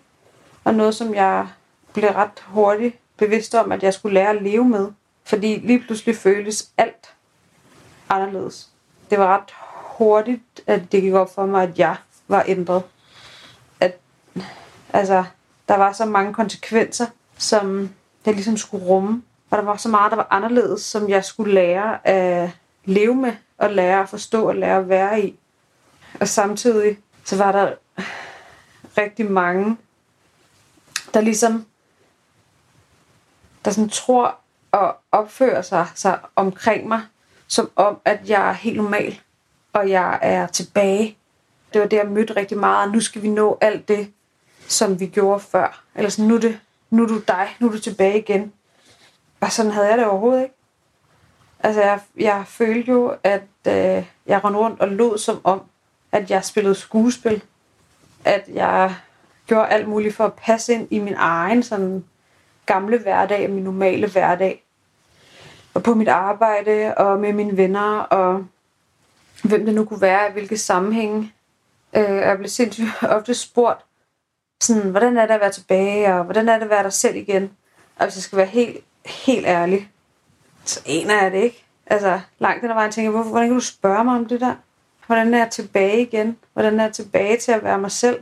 og 0.65 0.75
noget, 0.75 0.95
som 0.95 1.15
jeg 1.15 1.49
blev 1.93 2.11
ret 2.11 2.45
hurtigt 2.47 2.97
bevidst 3.17 3.55
om, 3.55 3.73
at 3.73 3.83
jeg 3.83 3.95
skulle 3.95 4.15
lære 4.15 4.31
at 4.31 4.43
leve 4.43 4.65
med. 4.65 4.89
Fordi 5.25 5.57
lige 5.57 5.81
pludselig 5.81 6.17
føles 6.17 6.71
alt 6.77 7.15
anderledes. 8.09 8.69
Det 9.11 9.19
var 9.19 9.37
ret 9.37 9.55
hurtigt, 9.99 10.61
at 10.67 10.93
det 10.93 11.03
gik 11.03 11.13
op 11.13 11.35
for 11.35 11.47
mig, 11.47 11.63
at 11.63 11.79
jeg 11.79 11.97
var 12.29 12.45
ændret. 12.47 12.83
At, 13.81 13.99
altså, 14.93 15.25
der 15.69 15.77
var 15.77 15.93
så 15.93 16.05
mange 16.05 16.35
konsekvenser, 16.35 17.07
som 17.39 17.91
jeg 18.27 18.35
ligesom 18.35 18.57
skulle 18.57 18.87
rumme. 18.87 19.23
Og 19.51 19.59
der 19.59 19.65
var 19.65 19.77
så 19.77 19.89
meget, 19.89 20.11
der 20.11 20.17
var 20.17 20.27
anderledes, 20.31 20.83
som 20.83 21.09
jeg 21.09 21.25
skulle 21.25 21.55
lære 21.55 22.07
at 22.07 22.51
leve 22.85 23.15
med, 23.15 23.33
og 23.59 23.71
lære 23.71 24.03
at 24.03 24.09
forstå 24.09 24.49
og 24.49 24.55
lære 24.55 24.79
at 24.79 24.89
være 24.89 25.21
i. 25.21 25.39
Og 26.21 26.29
samtidig 26.29 26.99
så 27.25 27.37
var 27.37 27.53
der 27.53 27.73
rigtig 28.99 29.31
mange, 29.31 29.77
der 31.15 31.21
ligesom 31.21 31.67
der 33.65 33.71
sådan 33.71 33.89
tror 33.89 34.37
og 34.73 34.97
opfører 35.13 35.63
sig, 35.63 35.87
sig 35.95 36.19
omkring 36.37 36.89
mig, 36.89 37.01
som 37.51 37.71
om, 37.77 37.99
at 38.05 38.29
jeg 38.29 38.49
er 38.49 38.53
helt 38.53 38.77
normal, 38.77 39.21
og 39.73 39.91
jeg 39.91 40.19
er 40.23 40.47
tilbage. 40.47 41.17
Det 41.73 41.81
var 41.81 41.87
det, 41.87 41.97
jeg 41.97 42.07
mødte 42.07 42.37
rigtig 42.37 42.59
meget. 42.59 42.93
Nu 42.93 43.01
skal 43.01 43.23
vi 43.23 43.29
nå 43.29 43.59
alt 43.61 43.89
det, 43.89 44.13
som 44.69 45.01
vi 45.01 45.07
gjorde 45.07 45.41
før. 45.41 45.83
Eller 45.95 46.11
sådan, 46.11 46.29
nu 46.29 46.35
er, 46.35 46.41
det, 46.41 46.61
nu 46.91 47.03
er 47.03 47.07
du 47.07 47.19
dig, 47.29 47.49
nu 47.59 47.67
er 47.67 47.73
du 47.73 47.79
tilbage 47.79 48.19
igen. 48.19 48.53
Og 49.41 49.53
sådan 49.53 49.73
havde 49.73 49.89
jeg 49.89 49.99
det 49.99 50.07
overhovedet 50.07 50.43
ikke. 50.43 50.55
Altså, 51.61 51.81
jeg, 51.81 52.01
jeg 52.17 52.45
følte 52.47 52.93
jo, 52.93 53.15
at 53.23 53.43
øh, 53.67 54.05
jeg 54.27 54.45
rendte 54.45 54.61
rundt 54.61 54.81
og 54.81 54.89
lod 54.89 55.19
som 55.19 55.41
om, 55.45 55.63
at 56.13 56.31
jeg 56.31 56.45
spillede 56.45 56.75
skuespil. 56.75 57.43
At 58.25 58.45
jeg 58.53 58.95
gjorde 59.47 59.69
alt 59.69 59.89
muligt 59.89 60.15
for 60.15 60.25
at 60.25 60.35
passe 60.35 60.75
ind 60.75 60.89
i 60.91 60.99
min 60.99 61.15
egen 61.17 61.63
sådan 61.63 62.05
gamle 62.67 62.99
hverdag 62.99 63.51
min 63.51 63.65
normale 63.65 64.11
hverdag. 64.11 64.65
Og 65.75 65.83
på 65.83 65.95
mit 65.95 66.09
arbejde 66.09 66.95
og 66.97 67.21
med 67.21 67.33
mine 67.33 67.57
venner 67.57 67.99
og 68.01 68.47
hvem 69.45 69.67
det 69.67 69.75
nu 69.75 69.85
kunne 69.85 70.01
være, 70.01 70.29
i 70.29 70.33
hvilke 70.33 70.59
sammenhænge. 70.59 71.33
Øh, 71.97 72.03
jeg 72.03 72.37
blev 72.39 72.49
sindssygt 72.49 72.89
ofte 73.17 73.35
spurgt, 73.35 73.85
sådan, 74.63 74.91
hvordan 74.91 75.17
er 75.17 75.27
det 75.27 75.35
at 75.35 75.41
være 75.41 75.53
tilbage, 75.53 76.15
og 76.15 76.25
hvordan 76.25 76.49
er 76.49 76.55
det 76.55 76.63
at 76.63 76.71
være 76.71 76.83
dig 76.83 76.93
selv 76.93 77.17
igen? 77.17 77.51
Og 77.97 78.07
hvis 78.07 78.17
jeg 78.17 78.23
skal 78.23 78.39
være 78.39 78.47
helt, 78.47 78.85
helt 79.07 79.47
ærlig, 79.47 79.91
så 80.65 80.81
aner 80.87 81.23
jeg 81.23 81.33
det 81.33 81.43
ikke. 81.43 81.65
Altså, 81.87 82.21
langt 82.39 82.63
den 82.63 82.71
ad 82.71 82.75
vejen 82.75 82.93
tænker 82.93 83.11
jeg, 83.11 83.17
hvorfor, 83.17 83.31
hvordan 83.31 83.49
kan 83.49 83.55
du 83.55 83.61
spørge 83.61 84.05
mig 84.05 84.17
om 84.17 84.27
det 84.27 84.41
der? 84.41 84.55
Hvordan 85.07 85.35
er 85.35 85.39
jeg 85.39 85.51
tilbage 85.51 86.03
igen? 86.03 86.37
Hvordan 86.53 86.81
er 86.81 86.85
jeg 86.85 86.93
tilbage 86.93 87.37
til 87.37 87.53
at 87.53 87.65
være 87.65 87.79
mig 87.79 87.91
selv? 87.91 88.21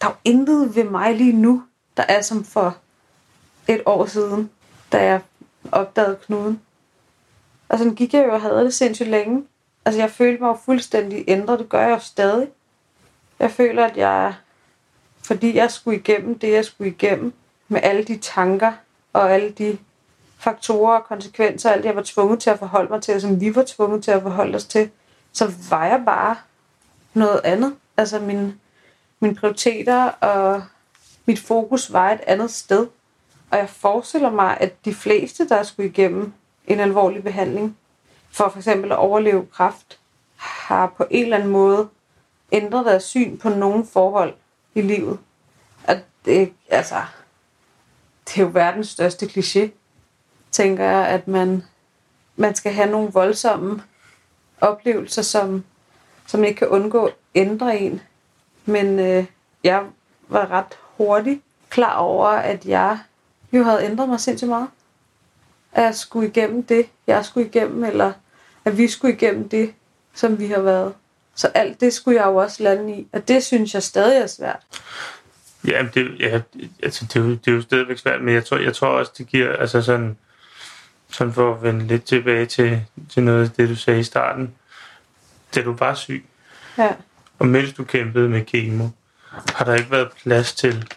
Der 0.00 0.06
er 0.06 0.10
jo 0.10 0.16
intet 0.24 0.76
ved 0.76 0.84
mig 0.84 1.14
lige 1.14 1.32
nu, 1.32 1.62
der 1.96 2.02
er 2.08 2.22
som 2.22 2.44
for 2.44 2.76
et 3.68 3.82
år 3.86 4.06
siden, 4.06 4.50
da 4.92 5.04
jeg 5.04 5.20
opdagede 5.72 6.16
knuden. 6.26 6.60
Altså, 7.68 7.68
og 7.68 7.78
sådan 7.78 7.94
gik 7.94 8.14
jeg 8.14 8.26
jo 8.26 8.32
og 8.32 8.40
havde 8.40 8.64
det 8.64 8.74
sindssygt 8.74 9.08
længe. 9.08 9.44
Altså, 9.84 10.00
jeg 10.00 10.10
følte 10.10 10.42
mig 10.42 10.48
jo 10.48 10.58
fuldstændig 10.64 11.24
ændret. 11.28 11.58
Det 11.58 11.68
gør 11.68 11.80
jeg 11.80 11.90
jo 11.90 11.98
stadig. 11.98 12.48
Jeg 13.38 13.50
føler, 13.50 13.84
at 13.84 13.96
jeg, 13.96 14.34
fordi 15.22 15.56
jeg 15.56 15.70
skulle 15.70 15.98
igennem 15.98 16.38
det, 16.38 16.52
jeg 16.52 16.64
skulle 16.64 16.90
igennem, 16.90 17.32
med 17.68 17.80
alle 17.82 18.04
de 18.04 18.18
tanker 18.18 18.72
og 19.12 19.32
alle 19.32 19.50
de 19.50 19.78
faktorer 20.38 20.98
og 20.98 21.04
konsekvenser, 21.04 21.70
alt 21.70 21.84
jeg 21.84 21.96
var 21.96 22.02
tvunget 22.04 22.40
til 22.40 22.50
at 22.50 22.58
forholde 22.58 22.92
mig 22.92 23.02
til, 23.02 23.14
og 23.14 23.20
som 23.20 23.40
vi 23.40 23.54
var 23.54 23.64
tvunget 23.66 24.04
til 24.04 24.10
at 24.10 24.22
forholde 24.22 24.56
os 24.56 24.64
til, 24.64 24.90
så 25.32 25.52
var 25.70 25.86
jeg 25.86 26.02
bare 26.06 26.36
noget 27.14 27.40
andet. 27.44 27.74
Altså 27.96 28.18
min, 28.20 28.60
mine 29.20 29.34
prioriteter 29.34 30.04
og 30.04 30.62
mit 31.26 31.38
fokus 31.38 31.92
var 31.92 32.10
et 32.10 32.20
andet 32.26 32.50
sted. 32.50 32.86
Og 33.56 33.60
jeg 33.60 33.70
forestiller 33.70 34.30
mig, 34.30 34.56
at 34.60 34.84
de 34.84 34.94
fleste, 34.94 35.48
der 35.48 35.62
skulle 35.62 35.88
igennem 35.88 36.32
en 36.66 36.80
alvorlig 36.80 37.22
behandling, 37.22 37.76
for 38.30 38.48
for 38.48 38.58
eksempel 38.58 38.92
at 38.92 38.98
overleve 38.98 39.46
kræft, 39.46 39.98
har 40.36 40.86
på 40.96 41.06
en 41.10 41.22
eller 41.22 41.36
anden 41.36 41.50
måde 41.50 41.88
ændret 42.52 42.86
deres 42.86 43.04
syn 43.04 43.38
på 43.38 43.48
nogle 43.48 43.86
forhold 43.86 44.34
i 44.74 44.82
livet. 44.82 45.18
At 45.84 45.98
det, 46.24 46.52
altså, 46.68 47.02
det 48.24 48.38
er 48.38 48.42
jo 48.42 48.50
verdens 48.52 48.88
største 48.88 49.26
kliché, 49.26 49.68
tænker 50.50 50.84
jeg, 50.84 51.06
at 51.06 51.28
man, 51.28 51.62
man 52.36 52.54
skal 52.54 52.72
have 52.72 52.90
nogle 52.90 53.12
voldsomme 53.12 53.82
oplevelser, 54.60 55.22
som, 55.22 55.64
som 56.26 56.44
ikke 56.44 56.58
kan 56.58 56.68
undgå 56.68 57.06
at 57.06 57.14
ændre 57.34 57.78
en. 57.78 58.00
Men 58.64 58.98
øh, 58.98 59.26
jeg 59.64 59.84
var 60.28 60.50
ret 60.50 60.78
hurtigt 60.96 61.40
klar 61.70 61.96
over, 61.96 62.28
at 62.28 62.66
jeg 62.66 62.98
jo 63.52 63.62
havde 63.62 63.84
ændret 63.84 64.08
mig 64.08 64.20
sindssygt 64.20 64.48
meget. 64.48 64.68
At 65.72 65.82
jeg 65.84 65.94
skulle 65.94 66.28
igennem 66.28 66.62
det, 66.62 66.86
jeg 67.06 67.24
skulle 67.24 67.46
igennem, 67.46 67.84
eller 67.84 68.12
at 68.64 68.78
vi 68.78 68.88
skulle 68.88 69.14
igennem 69.14 69.48
det, 69.48 69.72
som 70.14 70.38
vi 70.38 70.46
har 70.46 70.60
været. 70.60 70.94
Så 71.34 71.48
alt 71.54 71.80
det 71.80 71.92
skulle 71.92 72.20
jeg 72.20 72.26
jo 72.26 72.36
også 72.36 72.62
lande 72.62 72.98
i, 72.98 73.06
og 73.12 73.28
det 73.28 73.44
synes 73.44 73.74
jeg 73.74 73.82
stadig 73.82 74.22
er 74.22 74.26
svært. 74.26 74.62
Ja, 75.66 75.86
det, 75.94 76.20
ja, 76.20 76.40
altså, 76.82 77.04
det, 77.04 77.16
er 77.16 77.20
jo, 77.20 77.30
det 77.30 77.48
er 77.48 77.52
jo 77.52 77.62
stadigvæk 77.62 77.98
svært, 77.98 78.22
men 78.22 78.34
jeg 78.34 78.44
tror, 78.44 78.56
jeg 78.56 78.74
tror 78.74 78.88
også, 78.88 79.12
det 79.18 79.26
giver, 79.26 79.56
altså 79.56 79.82
sådan, 79.82 80.16
sådan 81.10 81.32
for 81.32 81.54
at 81.54 81.62
vende 81.62 81.86
lidt 81.86 82.04
tilbage 82.04 82.46
til, 82.46 82.84
til 83.10 83.22
noget 83.22 83.44
af 83.44 83.50
det, 83.50 83.68
du 83.68 83.76
sagde 83.76 84.00
i 84.00 84.04
starten. 84.04 84.54
Da 85.54 85.62
du 85.62 85.72
var 85.72 85.94
syg, 85.94 86.24
Ja, 86.78 86.92
og 87.38 87.46
mens 87.46 87.72
du 87.72 87.84
kæmpede 87.84 88.28
med 88.28 88.44
kemo, 88.44 88.88
har 89.54 89.64
der 89.64 89.74
ikke 89.74 89.90
været 89.90 90.08
plads 90.22 90.54
til 90.54 90.88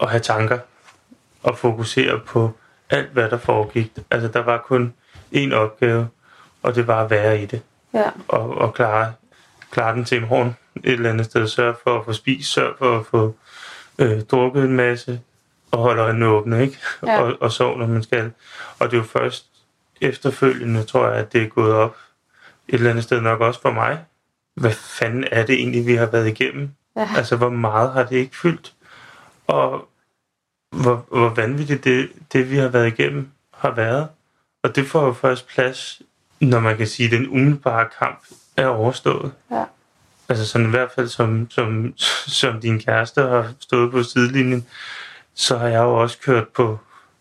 at 0.00 0.10
have 0.10 0.20
tanker 0.20 0.58
og 1.46 1.58
fokusere 1.58 2.20
på 2.26 2.50
alt, 2.90 3.10
hvad 3.10 3.30
der 3.30 3.38
foregik. 3.38 3.92
Altså, 4.10 4.28
der 4.28 4.40
var 4.42 4.58
kun 4.58 4.94
én 5.34 5.54
opgave, 5.54 6.08
og 6.62 6.74
det 6.74 6.86
var 6.86 7.04
at 7.04 7.10
være 7.10 7.42
i 7.42 7.46
det. 7.46 7.62
ja, 7.94 8.10
Og, 8.28 8.58
og 8.58 8.74
klare, 8.74 9.12
klare 9.70 9.94
den 9.94 10.04
til 10.04 10.22
i 10.22 10.26
morgen 10.26 10.56
et 10.84 10.92
eller 10.92 11.10
andet 11.10 11.26
sted. 11.26 11.46
Sørge 11.46 11.74
for 11.84 11.98
at 11.98 12.04
få 12.04 12.12
spist, 12.12 12.52
sørge 12.52 12.74
for 12.78 12.98
at 12.98 13.06
få 13.06 13.34
øh, 13.98 14.22
drukket 14.22 14.64
en 14.64 14.76
masse, 14.76 15.20
og 15.70 15.78
holde 15.78 16.02
øjnene 16.02 16.26
åbne, 16.26 16.62
ikke? 16.62 16.78
Ja. 17.06 17.22
Og, 17.22 17.36
og 17.40 17.52
sove, 17.52 17.78
når 17.78 17.86
man 17.86 18.02
skal. 18.02 18.32
Og 18.78 18.90
det 18.90 18.92
er 18.92 19.00
jo 19.00 19.04
først 19.04 19.46
efterfølgende, 20.00 20.82
tror 20.82 21.08
jeg, 21.08 21.16
at 21.16 21.32
det 21.32 21.42
er 21.42 21.46
gået 21.48 21.72
op 21.72 21.96
et 22.68 22.74
eller 22.74 22.90
andet 22.90 23.04
sted 23.04 23.20
nok 23.20 23.40
også 23.40 23.60
for 23.60 23.70
mig. 23.70 23.98
Hvad 24.54 24.70
fanden 24.72 25.24
er 25.32 25.46
det 25.46 25.54
egentlig, 25.54 25.86
vi 25.86 25.94
har 25.94 26.06
været 26.06 26.26
igennem? 26.28 26.70
ja. 26.96 27.08
Altså, 27.16 27.36
hvor 27.36 27.48
meget 27.48 27.92
har 27.92 28.04
det 28.04 28.16
ikke 28.16 28.36
fyldt? 28.36 28.74
Og 29.46 29.88
hvor, 30.70 31.06
hvor 31.10 31.28
vanvittigt 31.28 31.84
det, 31.84 32.08
det, 32.32 32.50
vi 32.50 32.56
har 32.56 32.68
været 32.68 32.86
igennem, 32.86 33.28
har 33.54 33.70
været. 33.70 34.08
Og 34.62 34.76
det 34.76 34.86
får 34.86 35.06
jo 35.06 35.12
først 35.12 35.48
plads, 35.48 36.02
når 36.40 36.60
man 36.60 36.76
kan 36.76 36.86
sige, 36.86 37.06
at 37.06 37.12
den 37.12 37.28
umiddelbare 37.28 37.88
kamp 37.98 38.18
er 38.56 38.66
overstået. 38.66 39.32
Ja. 39.50 39.64
Altså 40.28 40.46
sådan 40.46 40.66
i 40.66 40.70
hvert 40.70 40.90
fald 40.94 41.08
som, 41.08 41.50
som, 41.50 41.94
som 42.26 42.60
din 42.60 42.78
kæreste 42.80 43.20
har 43.22 43.52
stået 43.60 43.90
på 43.90 44.02
sidelinjen, 44.02 44.66
så 45.34 45.58
har 45.58 45.68
jeg 45.68 45.78
jo 45.82 45.94
også 45.94 46.18
kørt 46.24 46.48
på 46.48 46.78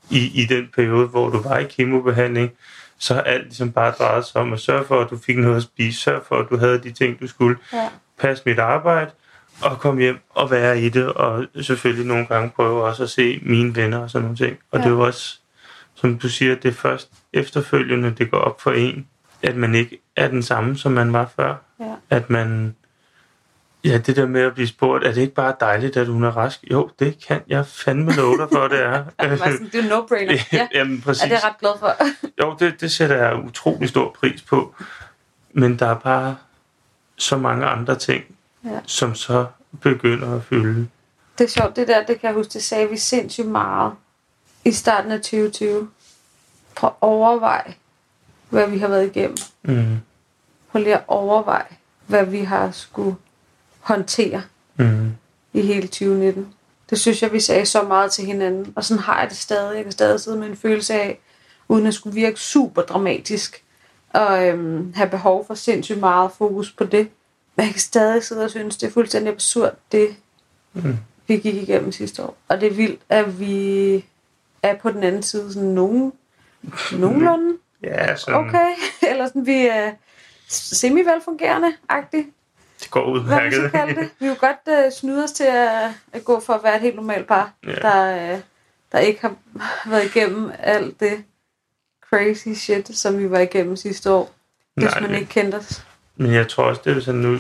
i, 0.10 0.42
i 0.42 0.46
den 0.46 0.70
periode, 0.76 1.08
hvor 1.08 1.30
du 1.30 1.42
var 1.42 1.58
i 1.58 1.64
kemobehandling, 1.64 2.52
så 2.98 3.14
har 3.14 3.22
alt 3.22 3.44
ligesom 3.44 3.72
bare 3.72 3.92
drejet 3.92 4.26
sig 4.26 4.42
om 4.42 4.54
at 4.54 4.60
sørge 4.60 4.86
for, 4.86 5.02
at 5.02 5.10
du 5.10 5.18
fik 5.18 5.38
noget 5.38 5.56
at 5.58 5.64
spise, 5.64 6.02
sørge 6.02 6.22
for, 6.28 6.36
at 6.40 6.46
du 6.50 6.58
havde 6.58 6.80
de 6.84 6.92
ting, 6.92 7.20
du 7.20 7.28
skulle, 7.28 7.58
Ja. 7.74 7.90
passe 8.20 8.44
mit 8.46 8.60
arbejde, 8.60 9.12
og 9.62 9.80
komme 9.80 10.02
hjem 10.02 10.20
og 10.30 10.52
være 10.52 10.82
i 10.82 10.90
det, 10.90 11.14
og 11.14 11.46
selvfølgelig 11.62 12.06
nogle 12.08 12.26
gange 12.26 12.52
prøve 12.56 12.84
også 12.84 13.04
at 13.04 13.10
se 13.10 13.40
mine 13.46 13.76
venner 13.76 13.98
og 13.98 14.10
sådan 14.10 14.24
nogle 14.24 14.38
ting. 14.38 14.58
Og 14.72 14.80
Ja. 14.80 14.84
det 14.84 14.90
er 14.92 14.96
jo 14.96 15.02
også, 15.02 15.40
som 15.96 16.20
du 16.20 16.30
siger, 16.30 16.56
det 16.56 16.70
er 16.70 16.74
først 16.74 17.10
efterfølgende, 17.34 18.12
det 18.18 18.32
går 18.32 18.38
op 18.38 18.62
for 18.62 18.72
en, 18.72 19.08
at 19.42 19.56
man 19.56 19.76
ikke 19.76 19.98
er 20.16 20.28
den 20.28 20.44
samme, 20.44 20.78
som 20.78 20.92
man 20.92 21.14
var 21.14 21.32
før. 21.36 21.56
Ja. 21.80 21.94
At 22.10 22.30
man, 22.30 22.76
ja, 23.84 23.98
det 23.98 24.16
der 24.16 24.26
med 24.28 24.42
at 24.42 24.54
blive 24.54 24.68
spurgt, 24.68 25.04
er 25.06 25.12
det 25.14 25.22
ikke 25.22 25.34
bare 25.34 25.54
dejligt, 25.60 25.98
at 25.98 26.08
hun 26.08 26.24
er 26.24 26.38
rask? 26.38 26.60
Jo, 26.72 26.90
det 27.00 27.26
kan 27.28 27.42
jeg 27.48 27.66
fandme 27.66 28.14
love 28.14 28.38
dig 28.38 28.48
for, 28.54 28.68
det 28.68 28.84
er. 28.84 29.04
Det, 29.30 29.40
sådan, 29.40 29.70
er 29.74 29.78
jo 29.78 29.82
no-brainer. 29.82 30.44
Ja, 30.58 30.68
Jamen, 30.74 31.02
præcis. 31.02 31.24
er 31.24 31.28
det 31.28 31.36
er 31.38 31.48
ret 31.48 31.58
glad 31.60 31.72
for. 31.80 31.96
Jo, 32.42 32.56
det, 32.60 32.82
det 32.82 32.92
sætter 32.92 33.16
jeg 33.16 33.36
utrolig 33.46 33.90
stor 33.90 34.16
pris 34.20 34.42
på. 34.42 34.76
Men 35.54 35.80
der 35.80 35.86
er 35.88 35.96
bare 36.00 36.36
så 37.18 37.38
mange 37.38 37.66
andre 37.66 37.96
ting, 37.96 38.24
Ja. 38.66 38.80
som 38.86 39.16
så 39.16 39.46
begynder 39.82 40.36
at 40.36 40.44
fylde. 40.44 40.88
Det 41.38 41.44
er 41.44 41.48
sjovt, 41.50 41.76
det 41.76 41.88
der, 41.88 42.06
det 42.06 42.20
kan 42.22 42.28
jeg 42.28 42.34
huske, 42.34 42.54
det 42.54 42.64
sagde 42.64 42.90
vi 42.90 42.98
sindssygt 42.98 43.48
meget 43.48 43.94
i 44.66 44.72
starten 44.72 45.12
af 45.12 45.18
2020. 45.22 45.90
Prøv 46.76 46.88
at 46.88 46.94
overveje, 47.02 47.74
hvad 48.50 48.68
vi 48.70 48.78
har 48.78 48.88
været 48.88 49.06
igennem. 49.16 49.38
Mm. 49.64 49.98
Prøv 50.72 50.82
lige 50.82 50.96
at 50.96 51.04
overveje, 51.08 51.66
hvad 52.08 52.26
vi 52.26 52.40
har 52.40 52.72
skulle 52.72 53.16
håndtere 53.80 54.42
Mm. 54.78 55.12
i 55.54 55.62
hele 55.62 55.88
2019. 55.88 56.54
Det 56.90 57.00
synes 57.00 57.22
jeg, 57.24 57.32
vi 57.34 57.40
sagde 57.40 57.66
så 57.66 57.84
meget 57.84 58.12
til 58.12 58.26
hinanden. 58.26 58.74
Og 58.76 58.84
sådan 58.84 59.04
har 59.04 59.20
jeg 59.22 59.30
det 59.30 59.38
stadig. 59.38 59.76
Jeg 59.76 59.84
kan 59.84 59.92
stadig 59.92 60.20
sidde 60.20 60.38
med 60.38 60.48
en 60.48 60.58
følelse 60.58 60.94
af, 60.94 61.20
uden 61.68 61.86
at 61.86 61.94
skulle 61.94 62.14
virke 62.16 62.40
super 62.40 62.82
dramatisk, 62.82 63.64
og 64.14 64.48
øhm, 64.48 64.94
have 64.96 65.10
behov 65.10 65.48
for 65.48 65.54
sindssygt 65.54 66.00
meget 66.00 66.32
fokus 66.38 66.72
på 66.72 66.84
det. 66.84 67.08
Jeg 67.58 67.66
kan 67.72 67.80
stadig 67.80 68.24
sidde 68.24 68.44
og 68.44 68.50
synes, 68.50 68.78
det 68.78 68.88
er 68.88 68.92
fuldstændig 68.92 69.34
absurd, 69.34 69.76
det 69.92 70.16
Mm. 70.74 70.98
vi 71.28 71.38
gik 71.38 71.56
igennem 71.56 71.92
sidste 71.92 72.24
år. 72.24 72.38
Og 72.48 72.62
det 72.62 72.68
er 72.72 72.74
vildt, 72.76 73.02
at 73.10 73.40
vi 73.40 74.06
er 74.64 74.76
på 74.76 74.92
den 74.92 75.04
anden 75.04 75.24
side 75.24 75.54
sådan 75.54 75.70
nogen, 75.70 76.14
nogenlunde 76.92 77.58
Ja, 77.84 78.16
sådan, 78.16 78.40
okay. 78.40 78.68
Eller 79.10 79.28
sådan, 79.28 79.46
vi 79.46 79.68
er 79.68 79.92
semi-velfungerende-agtigt. 80.48 82.28
det 82.82 82.92
går 82.92 83.20
Hvad 83.20 83.36
man 83.62 83.72
kalde 83.72 83.96
det. 84.02 84.10
Vi 84.20 84.28
vil 84.28 84.36
godt 84.36 84.86
uh, 84.86 84.92
snyde 84.92 85.24
os 85.24 85.32
til 85.32 85.44
at, 85.44 85.90
at 86.14 86.26
gå 86.26 86.40
for 86.40 86.54
at 86.54 86.64
være 86.64 86.76
et 86.76 86.82
helt 86.82 86.96
normalt 86.96 87.28
par, 87.28 87.52
Ja. 87.68 87.72
der, 87.76 88.34
uh, 88.34 88.40
der 88.92 89.00
ikke 89.00 89.22
har 89.22 89.36
været 89.90 90.16
igennem 90.16 90.52
alt 90.60 91.00
det 91.00 91.24
crazy 92.10 92.48
shit, 92.50 92.98
som 92.98 93.20
vi 93.20 93.32
var 93.32 93.40
igennem 93.40 93.76
sidste 93.76 94.12
år. 94.12 94.32
Hvis 94.76 94.86
Nej, 94.92 95.00
man 95.02 95.16
ikke 95.16 95.26
kendte 95.30 95.56
os. 95.56 95.86
Men 96.18 96.34
jeg 96.34 96.48
tror 96.48 96.64
også, 96.64 96.82
det 96.86 96.98
er 96.98 97.02
sådan 97.02 97.22
nu, 97.22 97.40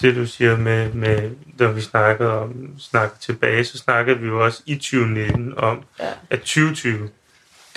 det 0.00 0.16
du 0.16 0.26
siger 0.26 0.56
med, 0.56 0.92
med 0.92 1.30
når 1.58 1.72
vi 1.72 1.80
snakkede 1.80 2.30
om, 2.40 2.78
snakkede 2.78 3.20
tilbage, 3.20 3.64
så 3.64 3.78
snakkede 3.78 4.18
vi 4.18 4.26
jo 4.26 4.44
også 4.44 4.62
i 4.66 4.74
2019 4.74 5.58
om, 5.58 5.82
Ja. 6.00 6.12
at 6.30 6.38
2020, 6.40 7.08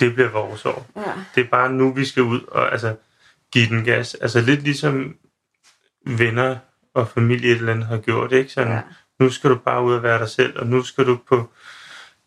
det 0.00 0.14
bliver 0.14 0.28
vores 0.28 0.64
år. 0.66 0.86
Ja. 0.96 1.02
Det 1.34 1.44
er 1.44 1.48
bare 1.48 1.72
nu, 1.72 1.92
vi 1.92 2.04
skal 2.04 2.22
ud 2.22 2.40
og 2.48 2.72
altså, 2.72 2.94
give 3.52 3.66
den 3.66 3.84
gas. 3.84 4.14
Altså 4.14 4.40
lidt 4.40 4.62
ligesom 4.62 5.16
venner 6.06 6.56
og 6.94 7.08
familie 7.08 7.50
et 7.50 7.56
eller 7.56 7.72
andet 7.72 7.86
har 7.86 7.96
gjort, 7.98 8.32
ikke? 8.32 8.52
Sådan, 8.52 8.72
Ja. 8.72 8.80
nu 9.20 9.30
skal 9.30 9.50
du 9.50 9.54
bare 9.56 9.82
ud 9.84 9.94
og 9.94 10.02
være 10.02 10.18
dig 10.18 10.28
selv, 10.28 10.58
og 10.58 10.66
nu 10.66 10.82
skal 10.82 11.06
du 11.06 11.18
på 11.28 11.50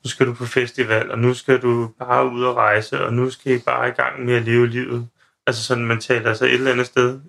nu 0.03 0.09
skal 0.09 0.27
du 0.27 0.33
på 0.33 0.45
festival, 0.45 1.11
og 1.11 1.19
nu 1.19 1.33
skal 1.33 1.61
du 1.61 1.91
bare 1.99 2.29
ud 2.31 2.43
og 2.43 2.55
rejse, 2.55 3.05
og 3.05 3.13
nu 3.13 3.29
skal 3.29 3.51
I 3.55 3.59
bare 3.59 3.87
i 3.87 3.91
gang 3.91 4.25
med 4.25 4.33
at 4.35 4.41
leve 4.43 4.67
livet. 4.67 5.07
Altså 5.47 5.63
sådan, 5.63 5.85
man 5.85 5.99
taler 5.99 6.33
sig 6.33 6.45
et 6.45 6.53
eller 6.53 6.71
andet 6.71 6.85
sted. 6.85 7.19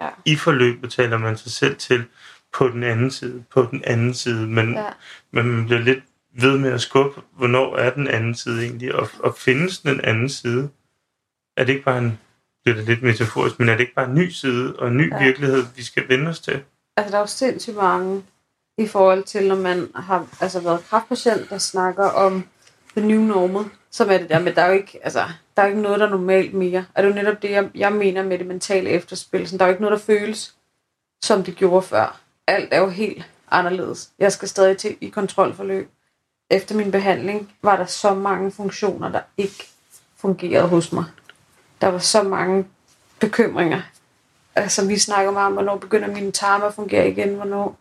Ja. 0.00 0.08
I 0.24 0.36
forløbet 0.36 0.92
taler 0.92 1.18
man 1.18 1.36
sig 1.36 1.52
selv 1.52 1.76
til 1.76 2.04
på 2.52 2.68
den 2.68 2.82
anden 2.82 3.10
side, 3.10 3.44
på 3.54 3.62
den 3.70 3.82
anden 3.86 4.14
side, 4.14 4.46
men, 4.46 4.74
Ja. 4.74 4.84
men 5.30 5.46
man 5.46 5.64
bliver 5.66 5.80
lidt 5.80 6.04
ved 6.40 6.58
med 6.58 6.72
at 6.72 6.80
skubbe, 6.80 7.20
hvornår 7.32 7.76
er 7.76 7.90
den 7.94 8.08
anden 8.08 8.34
side 8.34 8.62
egentlig, 8.64 8.94
og, 8.94 9.08
og 9.18 9.34
findes 9.38 9.78
den 9.78 10.00
anden 10.00 10.28
side? 10.28 10.70
Er 11.56 11.64
det 11.64 11.72
ikke 11.72 11.84
bare 11.84 11.98
en, 11.98 12.18
det 12.64 12.70
er 12.70 12.74
da 12.74 12.80
lidt 12.82 13.02
metaforisk, 13.02 13.58
men 13.58 13.68
er 13.68 13.72
det 13.72 13.80
ikke 13.80 13.94
bare 13.94 14.08
en 14.08 14.14
ny 14.14 14.28
side 14.30 14.76
og 14.76 14.88
en 14.88 14.96
ny 14.96 15.12
Ja. 15.12 15.24
virkelighed, 15.24 15.64
vi 15.76 15.82
skal 15.82 16.08
vende 16.08 16.28
os 16.28 16.40
til? 16.40 16.62
Altså, 16.96 17.10
der 17.10 17.16
er 17.16 17.20
jo 17.20 17.26
sindssygt 17.26 17.76
mange 17.76 18.22
i 18.78 18.86
forhold 18.86 19.24
til, 19.24 19.48
når 19.48 19.56
man 19.56 19.88
har 19.94 20.26
altså, 20.40 20.60
været 20.60 20.84
kraftpatient, 20.84 21.50
der 21.50 21.58
snakker 21.58 22.04
om 22.04 22.44
the 22.96 23.06
new 23.06 23.20
normal, 23.20 23.64
som 23.90 24.10
er 24.10 24.18
det 24.18 24.28
der, 24.28 24.38
men 24.38 24.54
der 24.54 24.62
er 24.62 24.66
jo 24.66 24.72
ikke, 24.74 24.98
altså, 25.02 25.24
der 25.56 25.62
er 25.62 25.66
ikke 25.66 25.80
noget, 25.80 26.00
der 26.00 26.06
er 26.06 26.10
normalt 26.10 26.54
mere. 26.54 26.84
Og 26.94 27.02
det 27.02 27.10
er 27.10 27.14
jo 27.14 27.22
netop 27.22 27.42
det, 27.42 27.50
jeg, 27.50 27.70
jeg 27.74 27.92
mener 27.92 28.22
med 28.22 28.38
det 28.38 28.46
mentale 28.46 28.90
efterspil. 28.90 29.48
Sådan, 29.48 29.58
der 29.58 29.64
er 29.64 29.68
jo 29.68 29.72
ikke 29.72 29.82
noget, 29.82 29.98
der 29.98 30.04
føles, 30.04 30.54
som 31.22 31.44
det 31.44 31.56
gjorde 31.56 31.82
før. 31.82 32.20
Alt 32.46 32.68
er 32.72 32.78
jo 32.78 32.88
helt 32.88 33.24
anderledes. 33.50 34.10
Jeg 34.18 34.32
skal 34.32 34.48
stadig 34.48 34.76
til 34.76 34.96
i 35.00 35.08
kontrolforløb. 35.08 35.90
Efter 36.50 36.74
min 36.74 36.90
behandling 36.90 37.52
var 37.62 37.76
der 37.76 37.86
så 37.86 38.14
mange 38.14 38.50
funktioner, 38.50 39.08
der 39.08 39.20
ikke 39.36 39.68
fungerede 40.16 40.68
hos 40.68 40.92
mig. 40.92 41.04
Der 41.80 41.88
var 41.88 41.98
så 41.98 42.22
mange 42.22 42.66
bekymringer. 43.20 43.82
Altså, 44.54 44.86
vi 44.86 44.98
snakker 44.98 45.32
meget 45.32 45.46
om, 45.46 45.52
hvornår 45.52 45.76
begynder 45.76 46.08
mine 46.08 46.32
tarme 46.32 46.64
at 46.64 46.74
fungere 46.74 47.08
igen, 47.08 47.34
hvornår 47.34 47.78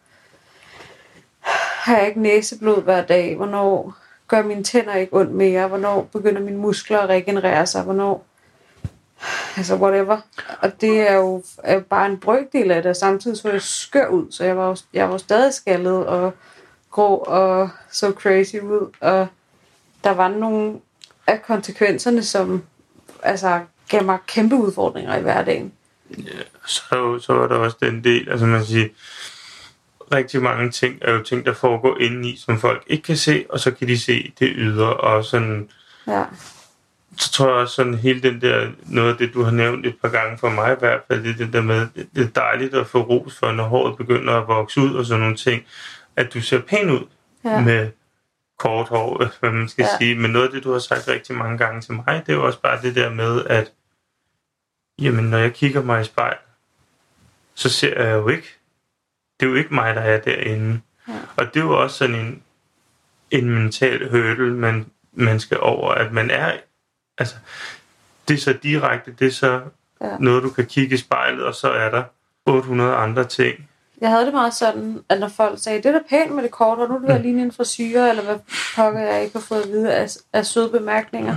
har 1.84 1.98
jeg 1.98 2.08
ikke 2.08 2.22
næseblod 2.22 2.84
hver 2.84 3.06
dag, 3.06 3.36
hvornår 3.36 3.96
gør 4.36 4.44
mine 4.44 4.64
tænder 4.64 4.96
ikke 4.96 5.14
ondt 5.14 5.32
mere? 5.32 5.68
Hvornår 5.68 6.10
begynder 6.14 6.42
mine 6.42 6.58
muskler 6.58 7.00
at 7.00 7.10
regenerere 7.10 7.66
sig? 7.66 7.84
Hvornår 7.84 8.26
altså 9.58 9.76
whatever. 9.76 10.18
Og 10.62 10.82
det 10.82 11.10
er 11.10 11.16
jo, 11.16 11.44
er 11.64 11.74
jo 11.74 11.80
bare 11.80 12.06
en 12.06 12.18
brøkdel 12.18 12.72
af 12.72 12.82
det, 12.82 12.90
og 12.90 12.96
samtidig 12.96 13.38
så 13.38 13.50
jeg 13.50 13.62
skør 13.62 14.08
ud, 14.08 14.32
så 14.32 14.44
jeg 14.44 14.58
var 14.58 14.68
jo, 14.68 14.76
jeg 14.94 15.06
var 15.06 15.12
jo 15.12 15.18
stadig 15.18 15.54
skaldet 15.54 16.06
og 16.06 16.34
grå 16.92 17.16
og 17.18 17.70
så 17.92 18.12
crazy 18.12 18.56
ud, 18.56 18.92
og 19.00 19.28
der 20.04 20.12
var 20.12 20.28
nogle 20.28 20.80
af 21.28 21.42
konsekvenserne, 21.42 22.24
som 22.24 22.64
altså, 23.24 23.60
gav 23.90 24.04
mig 24.04 24.18
kæmpe 24.28 24.56
udfordringer 24.56 25.18
i 25.18 25.22
hverdagen. 25.22 25.74
Ja, 26.18 26.42
så, 26.66 27.20
så 27.20 27.34
var 27.34 27.48
der 27.48 27.56
også 27.56 27.78
den 27.82 28.04
del, 28.04 28.30
altså 28.30 28.46
man 28.46 28.66
siger, 28.66 28.88
rigtig 30.14 30.42
mange 30.42 30.72
ting 30.72 30.98
er 31.02 31.14
jo 31.14 31.24
ting, 31.24 31.46
der 31.46 31.54
foregår 31.54 31.98
indeni, 32.00 32.38
som 32.38 32.60
folk 32.60 32.84
ikke 32.88 33.04
kan 33.04 33.18
se, 33.18 33.46
og 33.50 33.60
så 33.60 33.72
kan 33.72 33.88
de 33.88 34.00
se 34.00 34.34
det 34.40 34.54
ydre, 34.56 34.94
og 34.94 35.26
sådan, 35.26 35.70
Ja, 36.08 36.26
så 37.18 37.32
tror 37.32 37.48
jeg 37.48 37.56
også 37.56 37.76
sådan 37.76 37.94
hele 37.94 38.22
den 38.22 38.42
der, 38.42 38.72
noget 38.86 39.12
af 39.12 39.18
det, 39.18 39.34
du 39.34 39.44
har 39.44 39.52
nævnt 39.52 39.86
et 39.86 39.96
par 40.02 40.10
gange 40.10 40.38
for 40.38 40.50
mig 40.50 40.74
i 40.74 40.80
hvert 40.80 41.02
fald, 41.08 41.24
det 41.24 41.38
det 41.38 41.54
der 41.54 41.62
med, 41.62 41.88
det 42.16 42.24
er 42.24 42.30
dejligt 42.42 42.74
at 42.74 42.88
få 42.88 43.02
ros 43.02 43.40
for, 43.40 43.52
når 43.52 43.64
håret 43.64 43.98
begynder 43.98 44.34
at 44.34 44.48
vokse 44.48 44.82
ud 44.82 44.96
og 44.96 45.06
sådan 45.06 45.20
nogle 45.20 45.36
ting, 45.36 45.64
at 46.16 46.34
du 46.34 46.42
ser 46.42 46.62
pæn 46.62 46.90
ud 46.90 47.06
ja, 47.46 47.62
med 47.62 47.90
kort 48.60 48.88
hår, 48.88 49.26
hvad 49.40 49.52
man 49.52 49.70
skal 49.70 49.84
ja. 49.84 49.98
sige. 49.98 50.16
Men 50.16 50.32
noget 50.32 50.46
af 50.46 50.52
det, 50.52 50.64
du 50.64 50.72
har 50.72 50.80
sagt 50.80 51.08
rigtig 51.08 51.36
mange 51.36 51.58
gange 51.58 51.82
til 51.82 51.94
mig, 51.94 52.24
det 52.26 52.34
er 52.34 52.38
jo 52.38 52.46
også 52.46 52.62
bare 52.62 52.82
det 52.82 52.96
der 52.96 53.10
med, 53.10 53.46
at 53.46 53.72
jamen, 55.00 55.26
når 55.26 55.38
jeg 55.38 55.54
kigger 55.54 55.84
mig 55.84 56.02
i 56.02 56.04
spejl, 56.04 56.38
så 57.56 57.70
ser 57.70 58.04
jeg 58.04 58.14
jo 58.14 58.28
ikke, 58.28 58.58
det 59.44 59.50
er 59.50 59.54
jo 59.54 59.58
ikke 59.58 59.74
mig, 59.74 59.96
der 59.96 60.02
er 60.02 60.20
derinde. 60.20 60.80
Ja. 61.08 61.14
Og 61.38 61.46
det 61.54 61.60
er 61.60 61.64
jo 61.64 61.82
også 61.84 61.98
sådan 61.98 62.16
en, 62.16 62.44
en 63.32 63.50
mental 63.50 64.10
hurdle, 64.10 64.54
man, 64.54 64.86
man 65.14 65.40
skal 65.40 65.60
over, 65.60 65.92
at 65.92 66.12
man 66.12 66.32
er, 66.32 66.52
altså, 67.18 67.36
det 68.28 68.34
er 68.34 68.38
så 68.38 68.54
direkte, 68.54 69.12
det 69.20 69.28
er 69.28 69.32
så 69.32 69.62
Ja. 70.02 70.18
noget, 70.20 70.44
du 70.44 70.50
kan 70.50 70.66
kigge 70.66 70.94
i 70.96 70.98
spejlet, 70.98 71.44
og 71.46 71.56
så 71.56 71.70
er 71.70 71.90
der 71.90 72.04
800 72.46 72.96
andre 72.96 73.24
ting. 73.24 73.70
Jeg 74.02 74.10
havde 74.10 74.26
det 74.26 74.34
meget 74.34 74.54
sådan, 74.54 75.04
at 75.10 75.20
når 75.20 75.28
folk 75.28 75.60
sagde, 75.60 75.78
det 75.78 75.86
er 75.86 75.92
da 75.92 76.00
pænt 76.10 76.32
med 76.36 76.44
det 76.44 76.52
kort, 76.52 76.80
og 76.80 76.88
nu 76.90 76.96
er 76.96 77.00
det 77.00 77.08
ved 77.08 77.16
at 77.16 77.22
ligne 77.22 77.42
en 77.42 77.52
frisyre, 77.52 78.10
eller 78.10 78.24
hvad 78.24 78.38
pokker 78.76 79.00
jeg 79.00 79.24
ikke 79.24 79.34
har 79.34 79.42
fået 79.42 79.62
at 79.62 79.70
vide 79.70 79.94
af, 79.94 80.08
af 80.34 80.46
søde 80.46 80.70
bemærkninger. 80.70 81.36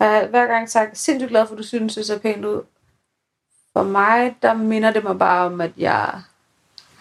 Jeg 0.00 0.08
har 0.10 0.26
hver 0.26 0.46
gang 0.46 0.70
sagt, 0.70 0.98
sindssygt 0.98 1.30
glad 1.30 1.46
for, 1.46 1.54
at 1.54 1.58
du 1.58 1.62
synes, 1.62 1.94
det 1.94 2.06
ser 2.06 2.18
pænt 2.18 2.44
ud. 2.44 2.62
For 3.72 3.82
mig, 3.82 4.36
der 4.42 4.54
minder 4.54 4.90
det 4.92 5.04
mig 5.04 5.18
bare 5.18 5.46
om, 5.46 5.60
at 5.60 5.70
jeg 5.76 6.22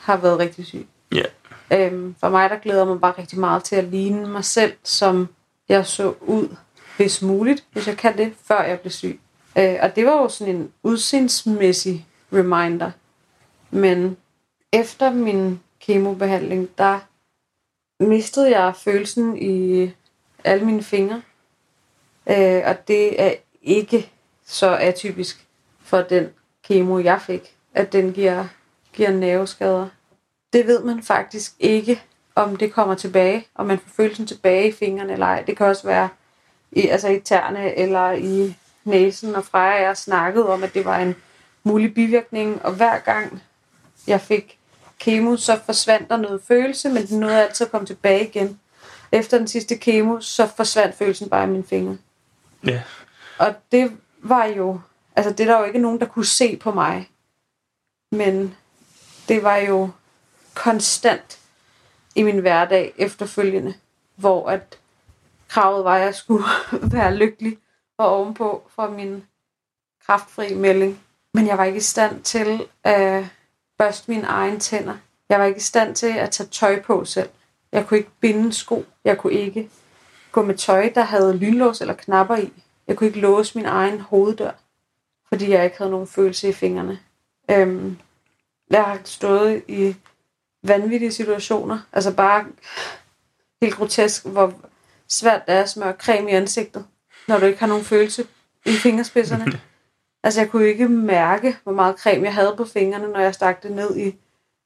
har 0.03 0.17
været 0.17 0.39
rigtig 0.39 0.65
syg. 0.65 0.87
Ja. 1.11 1.23
Øhm, 1.71 2.15
for 2.19 2.29
mig, 2.29 2.49
der 2.49 2.57
glæder 2.57 2.85
mig 2.85 3.01
bare 3.01 3.13
rigtig 3.17 3.39
meget 3.39 3.63
til 3.63 3.75
at 3.75 3.83
ligne 3.83 4.27
mig 4.27 4.45
selv, 4.45 4.73
som 4.83 5.27
jeg 5.69 5.85
så 5.85 6.13
ud, 6.21 6.55
hvis 6.97 7.21
muligt, 7.21 7.65
hvis 7.71 7.87
jeg 7.87 7.97
kan 7.97 8.17
det, 8.17 8.33
før 8.43 8.63
jeg 8.63 8.79
blev 8.79 8.91
syg. 8.91 9.19
Øh, 9.57 9.75
og 9.81 9.95
det 9.95 10.05
var 10.05 10.21
jo 10.21 10.29
sådan 10.29 10.55
en 10.55 10.71
udseendsmæssig 10.83 12.07
reminder. 12.33 12.91
Men 13.71 14.17
efter 14.71 15.13
min 15.13 15.59
kemobehandling, 15.79 16.69
der 16.77 16.99
mistede 18.03 18.59
jeg 18.59 18.75
følelsen 18.75 19.37
i 19.37 19.91
alle 20.43 20.65
mine 20.65 20.83
fingre. 20.83 21.21
Øh, 22.29 22.61
og 22.65 22.87
det 22.87 23.21
er 23.21 23.33
ikke 23.61 24.11
så 24.45 24.75
atypisk 24.75 25.47
for 25.83 26.01
den 26.01 26.29
kemo, 26.63 26.99
jeg 26.99 27.21
fik, 27.21 27.55
at 27.73 27.93
den 27.93 28.13
giver, 28.13 28.45
giver 28.93 29.11
nerveskader. 29.11 29.87
Det 30.53 30.67
ved 30.67 30.83
man 30.83 31.03
faktisk 31.03 31.53
ikke, 31.59 32.01
om 32.35 32.55
det 32.55 32.73
kommer 32.73 32.95
tilbage, 32.95 33.47
om 33.55 33.65
man 33.65 33.79
får 33.79 33.89
følelsen 33.95 34.27
tilbage 34.27 34.67
i 34.67 34.71
fingrene 34.71 35.13
eller 35.13 35.25
ej. 35.25 35.41
Det 35.41 35.57
kan 35.57 35.65
også 35.65 35.87
være 35.87 36.09
i, 36.71 36.87
altså 36.87 37.07
i 37.07 37.19
tæerne 37.19 37.75
eller 37.75 38.11
i 38.11 38.55
næsen, 38.83 39.35
og 39.35 39.45
Freja 39.45 39.75
og 39.75 39.81
jeg 39.81 39.97
snakkede 39.97 40.49
om, 40.49 40.63
at 40.63 40.73
det 40.73 40.85
var 40.85 40.97
en 40.97 41.15
mulig 41.63 41.93
bivirkning, 41.93 42.65
og 42.65 42.73
hver 42.73 42.99
gang 42.99 43.41
jeg 44.07 44.21
fik 44.21 44.59
kemo, 44.99 45.37
så 45.37 45.59
forsvandt 45.65 46.09
der 46.09 46.17
noget 46.17 46.41
følelse, 46.47 46.89
men 46.89 47.07
den 47.07 47.19
nåede 47.19 47.41
altid 47.41 47.65
at 47.65 47.71
komme 47.71 47.87
tilbage 47.87 48.27
igen. 48.27 48.59
Efter 49.11 49.37
den 49.37 49.47
sidste 49.47 49.77
kemo, 49.77 50.19
så 50.19 50.47
forsvandt 50.55 50.95
følelsen 50.95 51.29
bare 51.29 51.43
i 51.43 51.49
mine 51.49 51.63
fingre. 51.63 51.97
Ja. 52.67 52.81
Og 53.37 53.55
det 53.71 53.91
var 54.23 54.45
jo, 54.45 54.79
altså 55.15 55.31
det 55.33 55.39
er 55.39 55.51
der 55.51 55.59
jo 55.59 55.65
ikke 55.65 55.79
nogen, 55.79 55.99
der 55.99 56.05
kunne 56.05 56.25
se 56.25 56.57
på 56.57 56.71
mig. 56.71 57.09
Men 58.11 58.55
det 59.27 59.43
var 59.43 59.57
jo 59.57 59.89
konstant 60.53 61.39
i 62.15 62.23
min 62.23 62.39
hverdag 62.39 62.93
efterfølgende, 62.97 63.73
hvor 64.15 64.49
at 64.49 64.77
kravet 65.47 65.83
var, 65.83 65.95
at 65.95 66.01
jeg 66.01 66.15
skulle 66.15 66.43
være 66.97 67.15
lykkelig 67.15 67.57
og 67.97 68.07
ovenpå 68.07 68.63
for 68.75 68.89
min 68.89 69.23
kraftfri 70.05 70.53
melding. 70.53 70.99
Men 71.33 71.47
jeg 71.47 71.57
var 71.57 71.63
ikke 71.63 71.77
i 71.77 71.81
stand 71.81 72.23
til 72.23 72.65
at 72.83 73.25
børste 73.77 74.11
mine 74.11 74.27
egne 74.27 74.59
tænder. 74.59 74.97
Jeg 75.29 75.39
var 75.39 75.45
ikke 75.45 75.57
i 75.57 75.61
stand 75.61 75.95
til 75.95 76.07
at 76.07 76.31
tage 76.31 76.49
tøj 76.49 76.81
på 76.81 77.05
selv. 77.05 77.29
Jeg 77.71 77.87
kunne 77.87 77.97
ikke 77.97 78.11
binde 78.19 78.53
sko. 78.53 78.85
Jeg 79.05 79.17
kunne 79.17 79.33
ikke 79.33 79.69
gå 80.31 80.41
med 80.41 80.55
tøj, 80.55 80.91
der 80.95 81.01
havde 81.01 81.37
lynlås 81.37 81.81
eller 81.81 81.93
knapper 81.93 82.35
i. 82.37 82.53
Jeg 82.87 82.95
kunne 82.95 83.07
ikke 83.07 83.19
låse 83.19 83.57
min 83.57 83.65
egen 83.65 83.99
hoveddør, 83.99 84.51
fordi 85.29 85.49
jeg 85.49 85.65
ikke 85.65 85.77
havde 85.77 85.91
nogen 85.91 86.07
følelse 86.07 86.49
i 86.49 86.53
fingrene. 86.53 86.99
Øhm, 87.51 87.97
jeg 88.77 88.85
har 88.85 88.99
stået 89.03 89.63
i 89.67 89.95
vanvittige 90.63 91.11
situationer. 91.11 91.79
Altså 91.93 92.13
bare 92.13 92.45
helt 93.61 93.75
grotesk, 93.75 94.25
hvor 94.25 94.53
svært 95.09 95.45
det 95.47 95.55
er 95.55 95.61
at 95.61 95.69
smøre 95.69 95.93
creme 95.93 96.31
i 96.31 96.33
ansigtet, 96.33 96.85
når 97.27 97.39
du 97.39 97.45
ikke 97.45 97.59
har 97.59 97.67
nogen 97.67 97.83
følelse 97.83 98.27
i 98.65 98.71
fingerspidserne. 98.71 99.45
altså 100.23 100.41
jeg 100.41 100.49
kunne 100.49 100.67
ikke 100.67 100.87
mærke, 100.87 101.57
hvor 101.63 101.73
meget 101.73 101.99
creme 101.99 102.25
jeg 102.25 102.33
havde 102.33 102.53
på 102.57 102.65
fingrene, 102.65 103.07
når 103.07 103.19
jeg 103.19 103.33
stak 103.33 103.63
det 103.63 103.71
ned 103.71 103.97
i, 103.97 104.15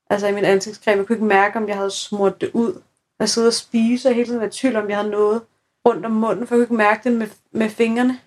altså 0.09 0.27
i 0.27 0.33
min 0.33 0.45
ansigtscreme. 0.45 0.97
Jeg 0.97 1.07
kunne 1.07 1.15
ikke 1.15 1.25
mærke, 1.25 1.57
om 1.57 1.67
jeg 1.67 1.75
havde 1.75 1.91
smurt 1.91 2.41
det 2.41 2.51
ud. 2.53 2.81
Jeg 3.19 3.29
sidder 3.29 3.47
og 3.47 3.53
spiser 3.53 4.09
og 4.09 4.15
hele 4.15 4.27
tiden 4.27 4.39
var 4.39 4.47
i 4.47 4.49
tvivl, 4.49 4.75
om 4.75 4.89
jeg 4.89 4.97
havde 4.97 5.09
noget 5.09 5.41
rundt 5.87 6.05
om 6.05 6.11
munden, 6.11 6.47
for 6.47 6.55
jeg 6.55 6.59
kunne 6.59 6.63
ikke 6.63 6.75
mærke 6.75 7.09
det 7.09 7.17
med, 7.17 7.27
med 7.51 7.69
fingrene. 7.69 8.19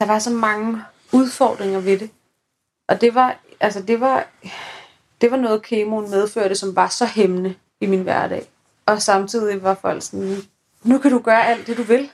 Der 0.00 0.06
var 0.06 0.18
så 0.18 0.30
mange 0.30 0.82
udfordringer 1.12 1.80
ved 1.80 1.98
det. 1.98 2.10
Og 2.88 3.00
det 3.00 3.14
var, 3.14 3.38
altså 3.60 3.82
det 3.82 4.00
var, 4.00 4.26
det 5.20 5.30
var 5.30 5.36
noget, 5.36 5.62
kemoen 5.62 6.10
medførte, 6.10 6.54
som 6.54 6.76
var 6.76 6.88
så 6.88 7.06
hæmmende 7.06 7.54
i 7.80 7.86
min 7.86 8.02
hverdag. 8.02 8.48
Og 8.86 9.02
samtidig 9.02 9.62
var 9.62 9.74
folk 9.74 10.02
sådan, 10.02 10.36
nu 10.82 10.98
kan 10.98 11.10
du 11.10 11.18
gøre 11.18 11.46
alt 11.46 11.66
det, 11.66 11.76
du 11.76 11.82
vil. 11.82 12.10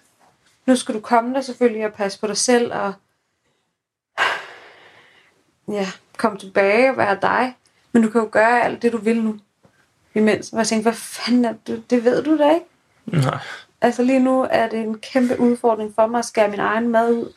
Nu 0.66 0.76
skal 0.76 0.94
du 0.94 1.00
komme 1.00 1.34
der 1.34 1.40
selvfølgelig 1.40 1.86
og 1.86 1.92
passe 1.92 2.20
på 2.20 2.26
dig 2.26 2.36
selv, 2.36 2.72
og 2.72 2.92
ja, 5.68 5.86
komme 6.16 6.38
tilbage 6.38 6.90
og 6.90 6.96
være 6.96 7.18
dig. 7.22 7.56
Men 7.92 8.02
du 8.02 8.10
kan 8.10 8.20
jo 8.20 8.28
gøre 8.32 8.62
alt 8.62 8.82
det, 8.82 8.92
du 8.92 8.98
vil 8.98 9.22
nu. 9.22 9.38
Imens. 10.14 10.52
Og 10.52 10.58
jeg 10.58 10.66
tænkte, 10.66 10.82
hvad 10.82 10.98
fanden 10.98 11.44
er 11.44 11.54
det? 11.66 11.90
Det 11.90 12.04
ved 12.04 12.22
du 12.22 12.38
da 12.38 12.54
ikke. 12.54 12.66
Nej. 13.06 13.38
Altså 13.80 14.02
lige 14.02 14.18
nu 14.18 14.46
er 14.50 14.68
det 14.68 14.80
en 14.80 14.98
kæmpe 14.98 15.40
udfordring 15.40 15.94
for 15.94 16.06
mig 16.06 16.18
at 16.18 16.24
skære 16.24 16.48
min 16.48 16.60
egen 16.60 16.88
mad 16.88 17.12
ud. 17.12 17.32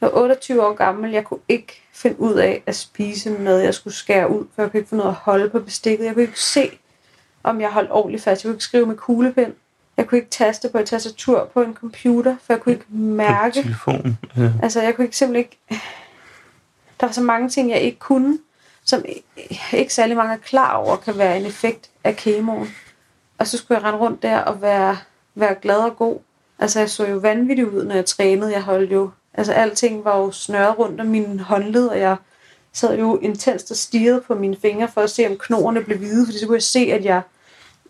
Jeg 0.00 0.12
var 0.12 0.18
28 0.18 0.66
år 0.66 0.72
gammel. 0.74 1.10
Jeg 1.10 1.24
kunne 1.24 1.40
ikke 1.48 1.82
finde 1.92 2.20
ud 2.20 2.34
af 2.34 2.62
at 2.66 2.76
spise 2.76 3.30
mad, 3.30 3.60
jeg 3.60 3.74
skulle 3.74 3.94
skære 3.94 4.30
ud. 4.30 4.46
For 4.54 4.62
jeg 4.62 4.70
kunne 4.70 4.80
ikke 4.80 4.96
ud 4.96 5.00
af 5.00 5.06
at 5.06 5.12
holde 5.14 5.50
på 5.50 5.58
bestikket. 5.60 6.04
Jeg 6.04 6.14
kunne 6.14 6.22
ikke 6.22 6.40
se, 6.40 6.78
om 7.42 7.60
jeg 7.60 7.70
holdt 7.70 7.90
ordentligt 7.90 8.22
fast. 8.22 8.44
Jeg 8.44 8.48
kunne 8.48 8.54
ikke 8.56 8.64
skrive 8.64 8.86
med 8.86 8.96
kuglepen. 8.96 9.54
Jeg 9.96 10.06
kunne 10.06 10.18
ikke 10.18 10.30
taste 10.30 10.68
på 10.68 10.78
et 10.78 10.86
tastatur 10.86 11.50
på 11.54 11.62
en 11.62 11.74
computer, 11.74 12.36
for 12.42 12.52
jeg 12.52 12.60
kunne 12.60 12.72
ikke 12.72 12.84
På 12.84 12.96
mærke. 12.96 13.62
telefon. 13.62 14.18
Ja. 14.36 14.50
Altså, 14.62 14.82
jeg 14.82 14.94
kunne 14.96 15.04
ikke 15.04 15.16
simpelthen 15.16 15.44
ikke... 15.70 15.82
Der 17.00 17.06
var 17.06 17.12
så 17.12 17.20
mange 17.22 17.48
ting, 17.48 17.70
jeg 17.70 17.80
ikke 17.80 17.98
kunne, 17.98 18.38
som 18.84 19.04
ikke 19.72 19.94
særlig 19.94 20.16
mange 20.16 20.32
er 20.34 20.38
klar 20.38 20.74
over, 20.76 20.96
kan 20.96 21.18
være 21.18 21.36
en 21.38 21.46
effekt 21.46 21.90
af 22.04 22.16
kemoen. 22.16 22.68
Og 23.38 23.46
så 23.46 23.58
skulle 23.58 23.78
jeg 23.78 23.84
rende 23.84 23.98
rundt 23.98 24.22
der 24.22 24.38
og 24.38 24.62
være, 24.62 24.96
være 25.34 25.54
glad 25.62 25.76
og 25.76 25.96
god. 25.96 26.18
Altså, 26.58 26.78
jeg 26.78 26.90
så 26.90 27.06
jo 27.06 27.16
vanvittigt 27.16 27.68
ud, 27.68 27.84
når 27.84 27.94
jeg 27.94 28.06
trænede. 28.06 28.52
Jeg 28.52 28.62
holdt 28.62 28.92
jo... 28.92 29.10
Altså, 29.34 29.52
alting 29.52 30.04
var 30.04 30.18
jo 30.18 30.30
snørret 30.30 30.78
rundt 30.78 31.00
om 31.00 31.06
mine 31.06 31.40
håndled, 31.40 31.86
og 31.86 31.98
jeg 31.98 32.16
sad 32.72 32.98
jo 32.98 33.18
intenst 33.18 33.70
og 33.70 33.76
stirrede 33.76 34.20
på 34.20 34.34
mine 34.34 34.56
fingre 34.56 34.88
for 34.88 35.00
at 35.00 35.10
se, 35.10 35.26
om 35.26 35.38
knoerne 35.38 35.84
blev 35.84 35.98
hvide, 35.98 36.26
fordi 36.26 36.38
så 36.38 36.46
kunne 36.46 36.56
jeg 36.56 36.62
se, 36.62 36.78
at 36.78 37.04
jeg 37.04 37.22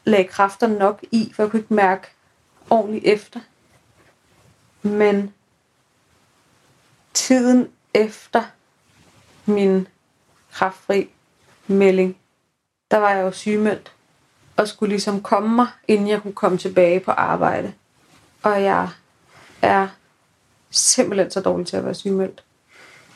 lagde 0.05 0.25
kræfter 0.29 0.67
nok 0.67 1.05
i, 1.11 1.33
for 1.35 1.43
jeg 1.43 1.51
kunne 1.51 1.61
ikke 1.61 1.75
mærke 1.75 2.07
ordentligt 2.71 3.05
efter. 3.05 3.41
Men 4.83 5.35
tiden 7.15 7.69
efter 7.95 8.43
min 9.47 9.89
kraftfri 10.53 11.11
melding, 11.67 12.17
der 12.91 12.97
var 12.97 13.11
jeg 13.11 13.23
jo 13.23 13.31
sygemeldt 13.31 13.93
og 14.57 14.69
skulle 14.69 14.91
ligesom 14.91 15.23
komme 15.23 15.57
mig, 15.57 15.67
inden 15.89 16.09
jeg 16.09 16.23
kunne 16.23 16.33
komme 16.33 16.59
tilbage 16.59 17.01
på 17.01 17.11
arbejde. 17.11 17.73
Og 18.43 18.63
jeg 18.63 18.89
er 19.63 19.89
simpelthen 20.75 21.31
så 21.31 21.41
dårlig 21.41 21.67
til 21.67 21.77
at 21.77 21.85
være 21.85 21.95
sygemeldt. 21.95 22.45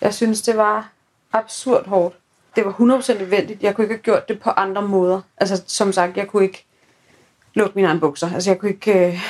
Jeg 0.00 0.14
synes, 0.14 0.42
det 0.42 0.56
var 0.56 0.90
absurd 1.32 1.86
hårdt. 1.86 2.16
Det 2.56 2.64
var 2.64 2.72
100% 2.72 3.18
nødvendigt. 3.18 3.62
Jeg 3.62 3.74
kunne 3.74 3.84
ikke 3.84 3.94
have 3.94 4.02
gjort 4.02 4.28
det 4.28 4.40
på 4.40 4.50
andre 4.50 4.82
måder. 4.82 5.20
Altså, 5.36 5.62
som 5.66 5.92
sagt, 5.92 6.16
jeg 6.16 6.28
kunne 6.28 6.44
ikke 6.44 6.64
lukke 7.54 7.72
mine 7.74 7.88
egne 7.88 8.00
bukser. 8.00 8.34
Altså, 8.34 8.50
jeg 8.50 8.58
kunne 8.58 8.70
ikke... 8.70 9.08
Øh, 9.08 9.20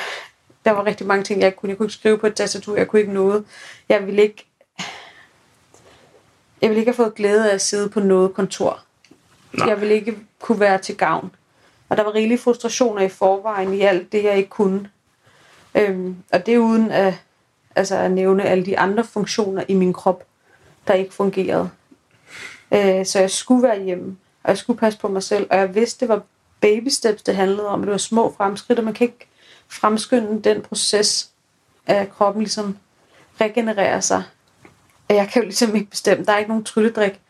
Der 0.64 0.70
var 0.70 0.86
rigtig 0.86 1.06
mange 1.06 1.24
ting, 1.24 1.40
jeg 1.40 1.46
ikke 1.46 1.58
kunne. 1.58 1.70
Jeg 1.70 1.76
kunne 1.76 1.86
ikke 1.86 1.94
skrive 1.94 2.18
på 2.18 2.26
et 2.26 2.34
tastatur, 2.34 2.76
jeg 2.76 2.88
kunne 2.88 3.00
ikke 3.00 3.12
noget. 3.12 3.44
Jeg 3.88 4.06
ville 4.06 4.22
ikke... 4.22 4.46
Jeg 6.62 6.70
ville 6.70 6.78
ikke 6.80 6.90
have 6.90 6.96
fået 6.96 7.14
glæde 7.14 7.50
af 7.50 7.54
at 7.54 7.60
sidde 7.60 7.88
på 7.88 8.00
noget 8.00 8.34
kontor. 8.34 8.80
Nej. 9.52 9.68
Jeg 9.68 9.80
ville 9.80 9.94
ikke 9.94 10.16
kunne 10.40 10.60
være 10.60 10.78
til 10.78 10.96
gavn. 10.96 11.30
Og 11.88 11.96
der 11.96 12.02
var 12.02 12.14
rigelige 12.14 12.38
frustrationer 12.38 13.02
i 13.02 13.08
forvejen 13.08 13.74
i 13.74 13.80
alt 13.80 14.12
det, 14.12 14.24
jeg 14.24 14.36
ikke 14.36 14.48
kunne. 14.48 14.90
Øhm, 15.74 16.16
og 16.32 16.46
det 16.46 16.54
er 16.54 16.58
uden 16.58 16.90
at, 16.90 17.14
altså 17.78 17.96
at 17.96 18.10
nævne 18.10 18.44
alle 18.44 18.66
de 18.66 18.78
andre 18.78 19.04
funktioner 19.04 19.64
i 19.68 19.74
min 19.74 19.92
krop, 19.92 20.24
der 20.86 20.94
ikke 20.94 21.14
fungerede. 21.14 21.70
Øh, 22.72 23.06
så 23.06 23.18
jeg 23.20 23.30
skulle 23.30 23.62
være 23.62 23.82
hjemme, 23.82 24.16
og 24.42 24.50
jeg 24.50 24.58
skulle 24.58 24.78
passe 24.78 24.98
på 24.98 25.08
mig 25.08 25.22
selv. 25.22 25.46
Og 25.50 25.56
jeg 25.56 25.74
vidste, 25.74 26.00
det 26.00 26.08
var 26.08 26.22
baby 26.60 26.88
steps, 26.88 27.22
det 27.22 27.36
handlede 27.36 27.68
om. 27.68 27.82
Det 27.82 27.90
var 27.90 27.98
små 27.98 28.34
fremskridt, 28.36 28.78
og 28.78 28.84
man 28.84 28.94
kan 28.94 29.06
ikke 29.06 29.28
fremskynde 29.68 30.42
den 30.42 30.62
proces, 30.62 31.30
at 31.86 32.10
kroppen 32.10 32.42
ligesom 32.42 32.78
regenererer 33.40 34.00
sig. 34.00 34.22
Jeg 35.08 35.28
kan 35.32 35.42
jo 35.42 35.46
ligesom 35.46 35.74
ikke 35.74 35.90
bestemme. 35.90 36.24
Der 36.24 36.32
er 36.32 36.38
ikke 36.38 36.48
nogen 36.48 36.64
trylledrik, 36.64 37.20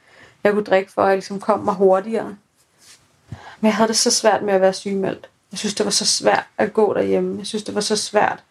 jeg 0.44 0.52
kunne 0.52 0.64
drikke 0.64 0.92
for, 0.92 1.02
at 1.02 1.08
jeg 1.08 1.16
ligesom 1.16 1.40
kom 1.40 1.60
mig 1.60 1.74
hurtigere. 1.74 2.36
Men 3.60 3.66
jeg 3.66 3.74
havde 3.74 3.88
det 3.88 3.96
så 3.96 4.10
svært 4.10 4.42
med 4.42 4.54
at 4.54 4.60
være 4.60 4.72
sygemeldt. 4.72 5.28
Jeg 5.52 5.58
synes, 5.58 5.74
det 5.74 5.84
var 5.84 5.90
så 5.90 6.06
svært 6.06 6.44
at 6.58 6.72
gå 6.72 6.94
derhjemme. 6.94 7.38
Jeg 7.38 7.46
synes, 7.46 7.62
det 7.62 7.74
var 7.74 7.80
så 7.80 7.96
svært 7.96 8.44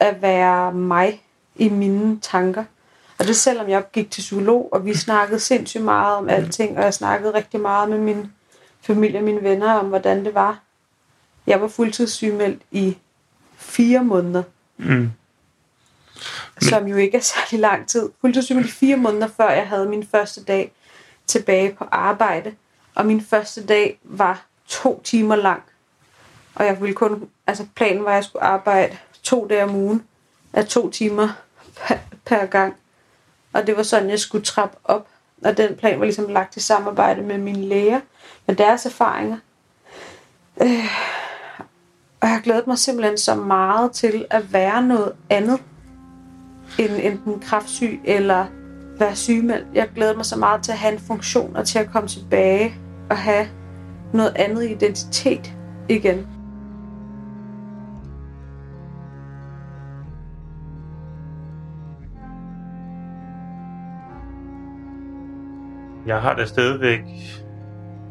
at 0.00 0.22
være 0.22 0.72
mig 0.72 1.22
i 1.56 1.68
mine 1.68 2.20
tanker. 2.20 2.64
Og 3.18 3.26
det 3.26 3.36
selvom 3.36 3.68
jeg 3.68 3.84
gik 3.92 4.10
til 4.10 4.20
psykolog, 4.20 4.68
og 4.72 4.84
vi 4.86 4.94
snakkede 4.94 5.40
sindssygt 5.40 5.84
meget 5.84 6.16
om 6.16 6.28
alting, 6.28 6.78
og 6.78 6.84
jeg 6.84 6.94
snakkede 6.94 7.34
rigtig 7.34 7.60
meget 7.60 7.88
med 7.90 7.98
min 7.98 8.32
familie 8.80 9.18
og 9.20 9.24
mine 9.24 9.42
venner 9.42 9.72
om, 9.72 9.86
hvordan 9.86 10.24
det 10.24 10.34
var. 10.34 10.58
Jeg 11.46 11.60
var 11.60 11.68
fuldtidssygemeldt 11.68 12.62
i 12.70 12.98
fire 13.56 14.04
måneder, 14.04 14.42
Mm. 14.76 15.10
som 16.60 16.86
jo 16.86 16.96
ikke 16.96 17.16
er 17.16 17.20
særlig 17.22 17.60
lang 17.60 17.88
tid. 17.88 18.10
Fuldtidssygemeldt 18.20 18.68
i 18.68 18.72
fire 18.72 18.96
måneder, 18.96 19.28
før 19.36 19.50
jeg 19.50 19.68
havde 19.68 19.88
min 19.88 20.06
første 20.06 20.44
dag 20.44 20.72
tilbage 21.26 21.72
på 21.74 21.84
arbejde. 21.90 22.54
Og 22.94 23.06
min 23.06 23.20
første 23.20 23.66
dag 23.66 23.98
var 24.04 24.46
to 24.66 25.00
timer 25.04 25.36
lang. 25.36 25.62
Og 26.54 26.64
jeg 26.66 26.80
ville 26.80 26.94
kun, 26.94 27.28
altså 27.46 27.66
planen 27.74 28.04
var, 28.04 28.10
at 28.10 28.14
jeg 28.14 28.24
skulle 28.24 28.42
arbejde 28.42 28.96
to 29.24 29.46
dage 29.50 29.64
om 29.64 29.74
ugen 29.74 30.04
af 30.52 30.66
to 30.66 30.90
timer 30.90 31.28
per, 31.76 31.96
per 32.24 32.46
gang. 32.46 32.74
Og 33.52 33.66
det 33.66 33.76
var 33.76 33.82
sådan, 33.82 34.10
jeg 34.10 34.18
skulle 34.18 34.44
trappe 34.44 34.76
op. 34.84 35.08
Og 35.44 35.56
den 35.56 35.76
plan 35.76 35.98
var 35.98 36.04
ligesom 36.04 36.28
lagt 36.28 36.56
i 36.56 36.60
samarbejde 36.60 37.22
med 37.22 37.38
mine 37.38 37.68
læger, 37.68 38.00
med 38.46 38.56
deres 38.56 38.86
erfaringer. 38.86 39.36
Øh, 40.62 40.84
og 42.20 42.28
jeg 42.28 42.40
glædede 42.44 42.64
mig 42.66 42.78
simpelthen 42.78 43.18
så 43.18 43.34
meget 43.34 43.92
til 43.92 44.26
at 44.30 44.52
være 44.52 44.82
noget 44.82 45.12
andet 45.30 45.60
end 46.78 46.92
enten 46.92 47.40
kraftsyg 47.40 48.00
eller 48.04 48.46
være 48.98 49.16
sygemeldt. 49.16 49.66
Jeg 49.74 49.88
glæder 49.94 50.16
mig 50.16 50.24
så 50.24 50.36
meget 50.36 50.62
til 50.62 50.72
at 50.72 50.78
have 50.78 50.92
en 50.94 51.00
funktion 51.00 51.56
og 51.56 51.66
til 51.66 51.78
at 51.78 51.90
komme 51.92 52.08
tilbage 52.08 52.74
og 53.10 53.18
have 53.18 53.48
noget 54.12 54.32
andet 54.36 54.70
identitet 54.70 55.52
igen. 55.88 56.26
Jeg 66.06 66.20
har 66.22 66.34
da 66.34 66.44
stadigvæk 66.46 67.00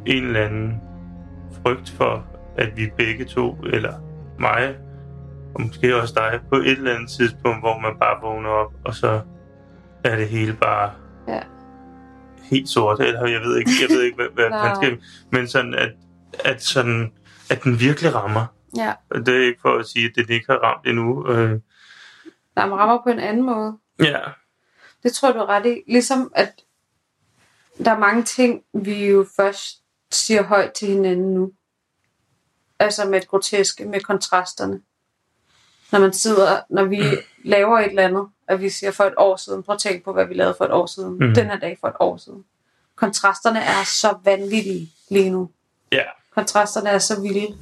en 0.06 0.24
eller 0.24 0.40
anden 0.46 0.82
frygt 1.64 1.90
for, 1.90 2.26
at 2.58 2.78
vi 2.78 2.90
begge 2.98 3.26
to, 3.26 3.52
eller 3.64 3.94
mig, 4.40 4.76
og 5.56 5.62
måske 5.62 5.96
også 6.02 6.14
dig, 6.14 6.40
på 6.50 6.56
et 6.56 6.72
eller 6.72 6.96
andet 6.96 7.10
tidspunkt, 7.10 7.60
hvor 7.62 7.80
man 7.80 7.94
bare 8.00 8.22
vågner 8.22 8.50
op, 8.50 8.74
og 8.86 8.94
så 8.96 9.22
er 10.04 10.16
det 10.16 10.28
hele 10.28 10.54
bare 10.54 10.92
Ja. 11.28 11.42
helt 12.44 12.70
sort, 12.70 13.00
eller 13.00 13.28
jeg 13.28 13.42
ved 13.42 13.58
ikke, 13.58 13.72
jeg 13.82 13.90
ved 13.96 14.02
ikke 14.04 14.16
hvad, 14.16 14.28
hvad 14.34 14.50
Nej. 14.60 14.68
man 14.68 14.76
skal, 14.76 15.02
men 15.32 15.48
sådan, 15.48 15.74
at, 15.74 15.92
at, 16.46 16.62
sådan, 16.64 17.12
at 17.50 17.64
den 17.64 17.80
virkelig 17.80 18.16
rammer. 18.16 18.46
Ja. 18.78 18.94
Det 19.16 19.28
er 19.42 19.46
ikke 19.46 19.62
for 19.62 19.78
at 19.80 19.86
sige, 19.86 20.06
at 20.06 20.12
den 20.16 20.26
ikke 20.36 20.46
har 20.50 20.58
ramt 20.58 20.88
endnu. 20.88 21.28
Øh, 21.30 21.50
Der 22.58 22.66
man 22.66 22.78
rammer 22.80 23.00
på 23.04 23.10
en 23.10 23.20
anden 23.20 23.46
måde. 23.46 23.78
ja, 24.00 24.20
Det 25.04 25.14
tror 25.14 25.32
du 25.32 25.40
er 25.40 25.50
ret 25.50 25.66
i. 25.66 25.82
Ligesom 25.92 26.32
at 26.36 26.50
der 27.78 27.92
er 27.92 28.00
mange 28.00 28.24
ting, 28.24 28.64
vi 28.74 29.06
jo 29.06 29.28
først 29.36 29.82
siger 30.12 30.44
højt 30.44 30.74
til 30.74 30.88
hinanden 30.88 31.34
nu. 31.34 31.52
Altså 32.80 33.06
med 33.06 33.22
det 33.22 33.28
groteske, 33.28 33.86
med 33.86 34.02
kontrasterne. 34.02 34.82
Når 35.92 36.00
man 36.00 36.14
sidder, 36.14 36.62
når 36.70 36.84
vi 36.84 37.04
laver 37.44 37.80
et 37.80 37.90
eller 37.90 38.04
andet, 38.04 38.28
at 38.48 38.62
vi 38.62 38.70
siger 38.70 38.92
for 38.92 39.04
et 39.04 39.14
år 39.18 39.36
siden, 39.36 39.64
prøv 39.64 39.74
at 39.74 39.80
tænke 39.80 40.04
på, 40.04 40.14
hvad 40.14 40.26
vi 40.26 40.34
lavede 40.34 40.56
for 40.58 40.66
et 40.66 40.72
år 40.72 40.86
siden. 40.86 41.14
Mhm. 41.14 41.28
Mm. 41.28 41.34
Den 41.34 41.46
her 41.46 41.60
dag 41.60 41.78
for 41.82 41.88
et 41.88 41.96
år 42.00 42.18
siden. 42.18 42.46
Kontrasterne 42.96 43.60
er 43.60 43.84
så 43.84 44.18
vanvittige 44.24 44.92
lige 45.10 45.30
nu. 45.30 45.50
ja, 45.92 46.04
kontrasterne 46.36 46.90
er 46.90 47.00
så 47.00 47.22
vilde. 47.22 47.58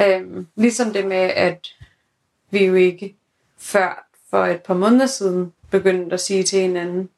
Øhm, 0.00 0.46
ligesom 0.56 0.92
det 0.92 1.06
med, 1.06 1.16
at 1.16 1.68
vi 2.50 2.64
jo 2.64 2.74
ikke 2.74 3.16
før 3.58 4.08
for 4.30 4.44
et 4.46 4.62
par 4.62 4.74
måneder 4.74 5.06
siden 5.06 5.52
begyndte 5.70 6.14
at 6.14 6.20
sige 6.20 6.42
til 6.42 6.60
hinanden, 6.60 7.08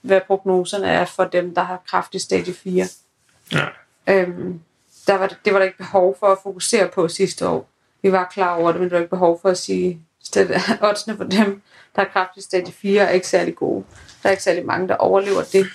hvad 0.00 0.20
prognoserne 0.26 0.86
er 0.86 1.04
for 1.04 1.24
dem, 1.24 1.54
der 1.54 1.62
har 1.62 1.82
kraftig 1.86 2.20
stadie 2.20 2.54
4. 2.54 2.86
ja. 3.52 3.66
Øhm, 4.08 4.60
der 5.06 5.14
var, 5.14 5.26
det 5.44 5.52
var 5.52 5.58
der 5.58 5.66
ikke 5.66 5.78
behov 5.78 6.16
for 6.20 6.26
at 6.26 6.38
fokusere 6.42 6.88
på 6.88 7.08
sidste 7.08 7.48
år. 7.48 7.68
Vi 8.02 8.12
var 8.12 8.28
klar 8.32 8.56
over 8.56 8.72
det, 8.72 8.80
men 8.80 8.90
der 8.90 8.96
var 8.96 9.00
ikke 9.00 9.10
behov 9.10 9.40
for 9.42 9.48
at 9.48 9.58
sige, 9.58 10.00
at 10.36 10.50
oddsene 10.88 11.16
for 11.16 11.24
dem, 11.24 11.62
der 11.96 12.02
har 12.02 12.08
kraftig 12.12 12.42
stadie 12.42 12.72
4, 12.72 13.02
er 13.02 13.10
ikke 13.10 13.28
særlig 13.28 13.54
gode. 13.56 13.84
Der 14.22 14.28
er 14.28 14.30
ikke 14.30 14.42
særlig 14.42 14.66
mange, 14.66 14.88
der 14.88 14.96
overlever 14.96 15.42
det. 15.42 15.66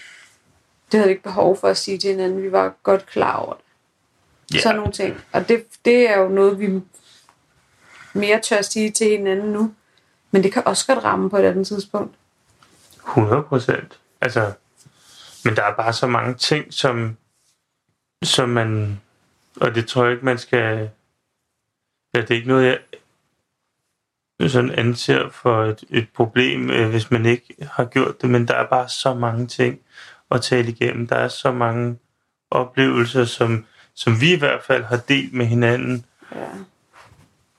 Det 0.91 0.99
havde 0.99 1.07
vi 1.07 1.11
ikke 1.11 1.23
behov 1.23 1.57
for 1.57 1.67
at 1.67 1.77
sige 1.77 1.97
til 1.97 2.09
hinanden. 2.09 2.43
Vi 2.43 2.51
var 2.51 2.73
godt 2.83 3.05
klar 3.05 3.37
over 3.37 3.53
det. 3.53 3.63
Ja. 4.53 4.59
Sådan 4.59 4.75
nogle 4.75 4.91
ting. 4.91 5.21
Og 5.31 5.49
det, 5.49 5.65
det 5.85 6.09
er 6.09 6.19
jo 6.19 6.27
noget, 6.27 6.59
vi 6.59 6.81
mere 8.13 8.39
tør 8.39 8.57
at 8.57 8.65
sige 8.65 8.91
til 8.91 9.09
hinanden 9.09 9.51
nu. 9.51 9.73
Men 10.31 10.43
det 10.43 10.53
kan 10.53 10.63
også 10.67 10.87
godt 10.87 11.03
ramme 11.03 11.29
på 11.29 11.37
et 11.37 11.43
andet 11.43 11.67
tidspunkt. 11.67 12.15
100 13.07 13.43
procent. 13.43 13.99
Altså, 14.23 14.53
men 15.45 15.55
der 15.55 15.63
er 15.63 15.75
bare 15.75 15.93
så 15.93 16.07
mange 16.07 16.33
ting, 16.33 16.73
som, 16.73 17.17
som 18.23 18.49
man... 18.49 19.01
Og 19.61 19.75
det 19.75 19.87
tror 19.87 20.03
jeg 20.03 20.13
ikke, 20.13 20.25
man 20.25 20.37
skal... 20.37 20.89
Ja, 22.15 22.21
det 22.21 22.31
er 22.31 22.35
ikke 22.35 22.47
noget, 22.47 22.79
jeg 24.39 24.51
sådan 24.51 24.71
anser 24.71 25.29
for 25.29 25.63
et, 25.63 25.83
et 25.89 26.07
problem, 26.15 26.69
øh, 26.69 26.89
hvis 26.89 27.11
man 27.11 27.25
ikke 27.25 27.55
har 27.71 27.85
gjort 27.85 28.21
det, 28.21 28.29
men 28.29 28.47
der 28.47 28.53
er 28.53 28.67
bare 28.67 28.89
så 28.89 29.13
mange 29.13 29.47
ting 29.47 29.79
at 30.31 30.41
tale 30.41 30.69
igennem. 30.71 31.07
Der 31.07 31.15
er 31.15 31.27
så 31.27 31.51
mange 31.51 31.97
oplevelser, 32.51 33.25
som, 33.25 33.65
som 33.93 34.21
vi 34.21 34.33
i 34.33 34.39
hvert 34.39 34.63
fald 34.63 34.83
har 34.83 34.97
delt 34.97 35.33
med 35.33 35.45
hinanden, 35.45 36.05
Ja. 36.31 36.47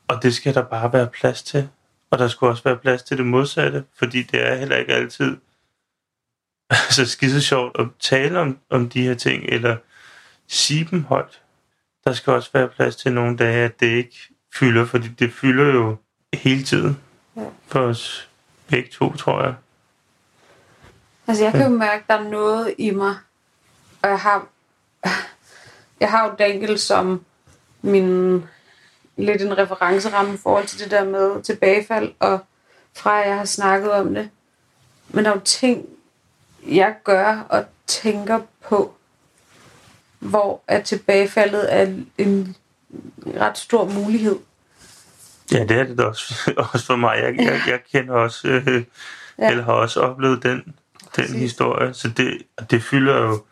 og 0.08 0.22
det 0.22 0.34
skal 0.34 0.54
der 0.54 0.62
bare 0.62 0.92
være 0.92 1.06
plads 1.06 1.42
til. 1.42 1.68
Og 2.10 2.18
der 2.18 2.28
skal 2.28 2.48
også 2.48 2.62
være 2.62 2.76
plads 2.76 3.02
til 3.02 3.18
det 3.18 3.26
modsatte, 3.26 3.84
fordi 3.98 4.22
det 4.22 4.46
er 4.46 4.54
heller 4.54 4.76
ikke 4.76 4.94
altid 4.94 5.36
så 6.96 7.06
skide 7.06 7.42
sjovt 7.42 7.80
at 7.80 7.86
tale 8.00 8.40
om, 8.40 8.58
om 8.70 8.88
de 8.88 9.02
her 9.02 9.14
ting, 9.14 9.44
eller 9.48 9.76
sige 10.48 10.88
dem 10.90 11.04
højt. 11.04 11.40
Der 12.04 12.12
skal 12.12 12.32
også 12.32 12.50
være 12.52 12.68
plads 12.68 12.96
til 12.96 13.12
nogle 13.12 13.36
dage, 13.36 13.64
at 13.64 13.80
det 13.80 13.86
ikke 13.86 14.16
fylder, 14.54 14.86
fordi 14.86 15.08
det 15.08 15.32
fylder 15.32 15.64
jo 15.64 15.96
hele 16.34 16.64
tiden 16.64 17.00
for 17.66 17.80
os 17.80 18.28
begge 18.68 18.90
to, 18.90 19.16
tror 19.16 19.42
jeg. 19.42 19.54
Altså, 21.26 21.44
jeg 21.44 21.52
kan 21.52 21.62
jo 21.62 21.68
mærke, 21.68 22.02
at 22.02 22.08
der 22.08 22.14
er 22.14 22.30
noget 22.30 22.74
i 22.78 22.90
mig. 22.90 23.16
Og 24.02 24.08
jeg 24.08 24.20
har, 24.20 24.46
jeg 26.00 26.10
har 26.10 26.28
jo 26.28 26.34
Daniel 26.38 26.78
som 26.78 27.24
min 27.82 28.42
lidt 29.16 29.42
en 29.42 29.58
referenceramme 29.58 30.34
i 30.34 30.36
forhold 30.36 30.66
til 30.66 30.80
det 30.80 30.90
der 30.90 31.04
med 31.04 31.42
tilbagefald, 31.42 32.12
og 32.18 32.38
fra 32.96 33.12
jeg 33.12 33.36
har 33.36 33.44
snakket 33.44 33.92
om 33.92 34.14
det. 34.14 34.30
Men 35.08 35.24
der 35.24 35.30
er 35.30 35.34
jo 35.34 35.40
ting, 35.40 35.86
jeg 36.66 36.94
gør 37.04 37.46
og 37.48 37.64
tænker 37.86 38.40
på, 38.68 38.94
hvor 40.18 40.62
at 40.68 40.84
tilbagefaldet 40.84 41.74
er 41.74 41.94
en 42.18 42.56
ret 43.36 43.58
stor 43.58 43.88
mulighed. 43.88 44.36
Ja, 45.52 45.58
det 45.64 45.70
er 45.70 45.84
det 45.84 46.00
også, 46.00 46.34
også 46.72 46.86
for 46.86 46.96
mig. 46.96 47.16
Jeg, 47.22 47.36
jeg, 47.46 47.60
jeg 47.66 47.80
kender 47.92 48.14
også, 48.14 48.48
øh, 48.48 48.84
Ja. 49.38 49.50
eller 49.50 49.64
har 49.64 49.72
også 49.72 50.00
oplevet 50.00 50.42
den, 50.42 50.56
den 50.56 50.74
Præcis. 51.14 51.36
historie. 51.40 51.94
Så 51.94 52.08
det, 52.08 52.42
det 52.70 52.82
fylder 52.82 53.16
jo 53.22 53.42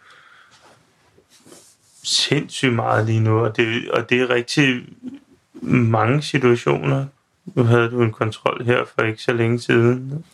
sindssygt 2.03 2.75
meget 2.75 3.07
lige 3.07 3.21
nu, 3.21 3.39
og 3.45 3.57
det, 3.57 3.91
og 3.91 4.11
det 4.11 4.21
er 4.21 4.31
rigtig 4.31 4.85
mange 5.63 6.23
situationer. 6.23 7.07
Nu 7.45 7.63
havde 7.63 7.91
du 7.91 8.03
en 8.03 8.13
kontrol 8.13 8.65
her 8.65 8.85
for 8.85 9.03
ikke 9.03 9.23
så 9.23 9.33
længe 9.33 9.61
siden. 9.61 10.25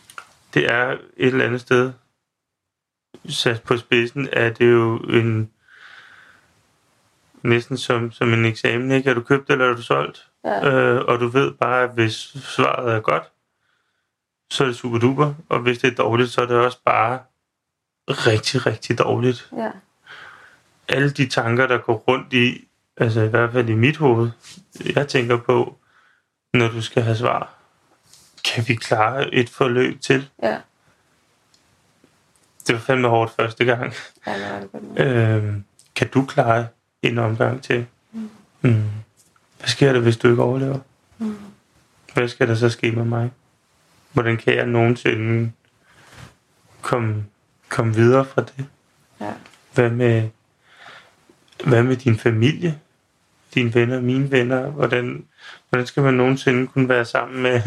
Det 0.53 0.71
er 0.71 0.91
et 0.91 0.97
eller 1.17 1.45
andet 1.45 1.61
sted 1.61 1.91
sat 3.29 3.61
på 3.63 3.77
spidsen, 3.77 4.29
er 4.31 4.49
det 4.49 4.71
jo 4.71 4.97
en 4.97 5.51
næsten 7.43 7.77
som, 7.77 8.11
som 8.11 8.33
en 8.33 8.45
eksamen, 8.45 8.91
ikke? 8.91 9.09
Er 9.09 9.13
du 9.13 9.21
købt 9.21 9.49
eller 9.49 9.65
er 9.65 9.75
du 9.75 9.81
solgt? 9.81 10.27
Ja. 10.45 10.69
Øh, 10.69 11.05
og 11.05 11.19
du 11.19 11.27
ved 11.27 11.51
bare, 11.51 11.83
at 11.83 11.89
hvis 11.89 12.13
svaret 12.35 12.93
er 12.93 12.99
godt, 12.99 13.23
så 14.51 14.63
er 14.63 14.67
det 14.67 14.75
super 14.75 14.99
duper. 14.99 15.33
Og 15.49 15.59
hvis 15.59 15.77
det 15.77 15.91
er 15.91 15.95
dårligt, 15.95 16.29
så 16.29 16.41
er 16.41 16.45
det 16.45 16.57
også 16.57 16.79
bare 16.85 17.19
rigtig, 18.07 18.65
rigtig 18.65 18.99
dårligt. 18.99 19.49
Ja. 19.57 19.71
Alle 20.87 21.09
de 21.09 21.27
tanker, 21.27 21.67
der 21.67 21.77
går 21.77 21.95
rundt 22.07 22.33
i, 22.33 22.67
altså 22.97 23.21
i 23.21 23.27
hvert 23.27 23.51
fald 23.51 23.69
i 23.69 23.75
mit 23.75 23.97
hoved, 23.97 24.31
jeg 24.95 25.07
tænker 25.07 25.37
på, 25.37 25.77
når 26.53 26.67
du 26.67 26.81
skal 26.81 27.03
have 27.03 27.15
svar. 27.15 27.53
Kan 28.45 28.63
vi 28.67 28.75
klare 28.75 29.33
et 29.33 29.49
forløb 29.49 30.01
til? 30.01 30.29
Ja. 30.43 30.57
Det 32.69 32.75
var 32.75 32.81
fandme 32.81 33.07
hårdt 33.07 33.31
første 33.31 33.65
gang. 33.65 33.93
Ja, 34.27 34.59
det. 34.97 35.05
Øh, 35.05 35.53
kan 35.95 36.07
du 36.07 36.25
klare 36.25 36.67
en 37.01 37.17
omgang 37.17 37.63
til? 37.63 37.85
Mm. 38.11 38.29
Mm. 38.61 38.83
Hvad 39.57 39.67
sker 39.67 39.93
der, 39.93 39.99
hvis 39.99 40.17
du 40.17 40.29
ikke 40.29 40.43
overlever? 40.43 40.79
Mm. 41.17 41.37
Hvad 42.13 42.27
skal 42.27 42.47
der 42.47 42.55
så 42.55 42.69
ske 42.69 42.91
med 42.91 43.05
mig? 43.05 43.31
Hvordan 44.13 44.37
kan 44.37 44.55
jeg 44.55 44.65
nogensinde 44.65 45.51
komme, 46.81 47.25
komme 47.69 47.95
videre 47.95 48.25
fra 48.25 48.41
det? 48.41 48.65
Ja. 49.21 49.33
Hvad 49.73 49.89
med, 49.89 50.29
hvad 51.63 51.83
med 51.83 51.95
din 51.95 52.17
familie? 52.17 52.79
Dine 53.53 53.73
venner, 53.73 54.01
mine 54.01 54.31
venner? 54.31 54.69
Hvordan, 54.69 55.25
hvordan 55.69 55.87
skal 55.87 56.03
man 56.03 56.13
nogensinde 56.13 56.67
kunne 56.67 56.89
være 56.89 57.05
sammen 57.05 57.41
med... 57.41 57.61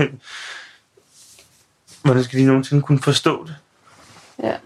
Hvordan 2.03 2.25
skal 2.25 2.39
de 2.39 2.47
nogensinde 2.47 2.83
kunne 2.83 3.03
forstå 3.03 3.47
det, 3.47 3.57
ja 4.43 4.57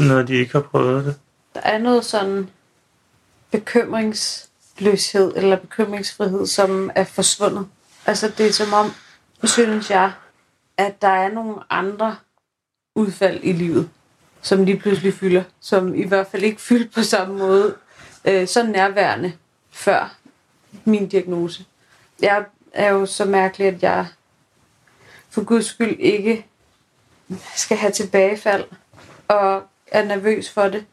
når 0.00 0.22
de 0.22 0.34
ikke 0.34 0.52
har 0.52 0.60
prøvet 0.60 1.04
det? 1.04 1.16
Der 1.54 1.60
er 1.60 1.78
noget 1.78 2.04
sådan 2.04 2.50
bekymringsløshed 3.50 5.32
eller 5.36 5.56
bekymringsfrihed, 5.56 6.46
som 6.46 6.90
er 6.94 7.04
forsvundet. 7.04 7.66
Altså 8.06 8.32
det 8.38 8.46
er 8.46 8.52
som 8.52 8.72
om, 8.72 8.92
synes 9.44 9.90
jeg, 9.90 10.12
at 10.76 11.02
der 11.02 11.08
er 11.08 11.32
nogle 11.32 11.54
andre 11.70 12.16
udfald 12.94 13.40
i 13.42 13.52
livet, 13.52 13.90
som 14.42 14.64
lige 14.64 14.78
pludselig 14.78 15.14
fylder, 15.14 15.42
som 15.60 15.94
i 15.94 16.04
hvert 16.04 16.26
fald 16.26 16.42
ikke 16.42 16.60
fyldte 16.60 16.90
på 16.94 17.02
samme 17.02 17.38
måde, 17.38 17.74
øh, 18.24 18.48
så 18.48 18.62
nærværende 18.62 19.32
før 19.70 20.14
min 20.84 21.08
diagnose. 21.08 21.64
Jeg 22.20 22.44
er 22.72 22.90
jo 22.90 23.06
så 23.06 23.24
mærkelig, 23.24 23.66
at 23.66 23.82
jeg 23.82 24.06
for 25.30 25.44
guds 25.44 25.66
skyld 25.66 25.96
ikke 26.00 26.46
skal 27.54 27.76
have 27.76 27.92
tilbagefald, 27.92 28.64
og 29.28 29.62
er 29.86 30.04
nervøs 30.04 30.50
for 30.50 30.62
det. 30.68 30.84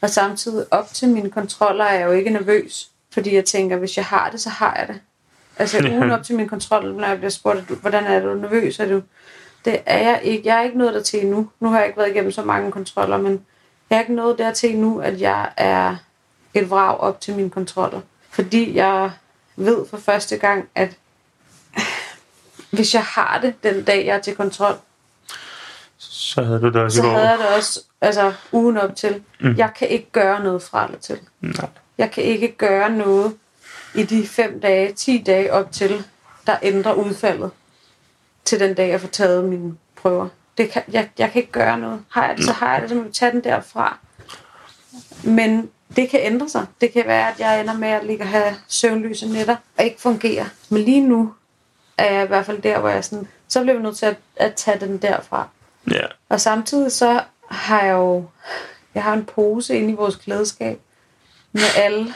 Og 0.00 0.10
samtidig 0.10 0.66
op 0.70 0.88
til 0.92 1.08
mine 1.08 1.30
kontroller 1.30 1.84
er 1.84 1.94
jeg 1.98 2.06
jo 2.06 2.12
ikke 2.12 2.30
nervøs, 2.30 2.88
fordi 3.12 3.34
jeg 3.34 3.44
tænker, 3.44 3.76
hvis 3.76 3.96
jeg 3.96 4.04
har 4.04 4.30
det, 4.30 4.40
så 4.40 4.50
har 4.50 4.76
jeg 4.78 4.88
det. 4.88 5.00
Altså 5.56 5.78
ugen 5.90 6.10
op 6.10 6.22
til 6.22 6.34
min 6.36 6.48
kontrol, 6.48 6.94
når 6.94 7.08
jeg 7.08 7.16
bliver 7.16 7.30
spurgt, 7.30 7.58
"Er 7.58 7.64
du- 7.68 7.74
hvordan 7.74 8.04
er 8.04 8.20
du 8.20 8.34
nervøs? 8.34 8.78
Er 8.80 8.86
du? 8.88 9.02
Det 9.64 9.80
er 9.86 9.98
jeg 9.98 10.20
ikke. 10.22 10.42
Jeg 10.48 10.58
er 10.58 10.62
ikke 10.62 10.78
nået 10.78 10.94
dertil 10.94 11.20
endnu. 11.20 11.50
Nu 11.60 11.68
har 11.68 11.78
jeg 11.78 11.86
ikke 11.86 11.98
været 11.98 12.10
igennem 12.10 12.32
så 12.32 12.42
mange 12.42 12.72
kontroller, 12.72 13.16
men 13.16 13.46
jeg 13.90 13.96
er 13.96 14.00
ikke 14.00 14.14
nået 14.14 14.38
dertil 14.38 14.70
endnu, 14.74 14.98
at 15.00 15.20
jeg 15.20 15.50
er 15.56 15.96
et 16.54 16.70
vrag 16.70 16.96
op 16.96 17.20
til 17.20 17.34
mine 17.34 17.50
kontroller. 17.50 18.00
Fordi 18.30 18.74
jeg 18.74 19.10
ved 19.56 19.86
for 19.90 19.96
første 19.96 20.36
gang, 20.36 20.68
at 20.74 20.96
hvis 22.72 22.94
jeg 22.94 23.04
har 23.04 23.38
det 23.42 23.54
den 23.62 23.84
dag, 23.84 24.06
jeg 24.06 24.16
er 24.16 24.20
til 24.20 24.34
kontrol, 24.36 24.74
Så 25.98 26.42
havde 26.42 26.60
du 26.60 26.66
det 26.66 26.76
også 26.76 26.96
så 26.96 27.02
i 27.02 27.06
går. 27.06 27.12
havde 27.14 27.28
jeg 27.30 27.38
det 27.38 27.46
også 27.56 27.80
altså, 28.04 28.32
ugen 28.52 28.76
op 28.76 28.96
til. 28.96 29.22
Mm. 29.40 29.54
Jeg 29.56 29.70
kan 29.78 29.88
ikke 29.88 30.10
gøre 30.12 30.42
noget 30.44 30.62
fra 30.62 30.84
eller 30.84 30.98
til. 30.98 31.18
Nej. 31.40 31.68
Jeg 31.98 32.10
kan 32.10 32.24
ikke 32.24 32.48
gøre 32.48 32.90
noget 32.90 33.36
i 33.94 34.02
de 34.02 34.26
fem 34.26 34.60
dage, 34.60 34.92
10 34.92 35.22
dage 35.26 35.52
op 35.52 35.72
til, 35.72 36.04
der 36.46 36.56
ændrer 36.62 36.92
udfaldet 36.92 37.50
til 38.44 38.60
den 38.60 38.74
dag, 38.74 38.88
jeg 38.88 39.00
får 39.00 39.08
taget 39.08 39.44
mine 39.44 39.76
prøver. 39.96 40.28
Det 40.58 40.70
kan, 40.70 40.82
jeg, 40.92 41.08
jeg 41.18 41.32
kan 41.32 41.40
ikke 41.42 41.52
gøre 41.52 41.78
noget. 41.78 42.04
Har 42.08 42.26
jeg 42.26 42.36
det, 42.36 42.44
så 42.44 42.52
har 42.52 42.72
jeg 42.72 42.82
det, 42.82 42.88
så 42.90 42.94
må 42.94 43.02
vi 43.02 43.12
tage 43.12 43.32
den 43.32 43.44
derfra. 43.44 43.98
Men 45.24 45.70
det 45.96 46.10
kan 46.10 46.20
ændre 46.22 46.48
sig. 46.48 46.66
Det 46.80 46.92
kan 46.92 47.06
være, 47.06 47.30
at 47.30 47.40
jeg 47.40 47.60
ender 47.60 47.74
med 47.74 47.88
at 47.88 48.06
ligge 48.06 48.24
og 48.24 48.28
have 48.28 48.54
søvnløse 48.68 49.28
nætter 49.28 49.56
og 49.78 49.84
ikke 49.84 50.00
fungere. 50.00 50.46
Men 50.68 50.82
lige 50.82 51.00
nu 51.00 51.34
er 51.98 52.14
jeg 52.14 52.24
i 52.24 52.26
hvert 52.26 52.46
fald 52.46 52.62
der, 52.62 52.78
hvor 52.78 52.88
jeg 52.88 53.04
sådan, 53.04 53.28
så 53.48 53.62
bliver 53.62 53.76
vi 53.76 53.82
nødt 53.82 53.96
til 53.96 54.06
at, 54.06 54.16
at 54.36 54.54
tage 54.54 54.80
den 54.80 54.98
derfra. 54.98 55.48
Ja. 55.90 56.06
Og 56.28 56.40
samtidig 56.40 56.92
så 56.92 57.22
har 57.48 57.82
jeg 57.82 57.92
jo 57.92 58.24
jeg 58.94 59.02
har 59.02 59.12
en 59.12 59.24
pose 59.24 59.76
inde 59.76 59.90
i 59.90 59.96
vores 59.96 60.16
klædeskab 60.16 60.80
med 61.52 61.62
alle 61.76 62.14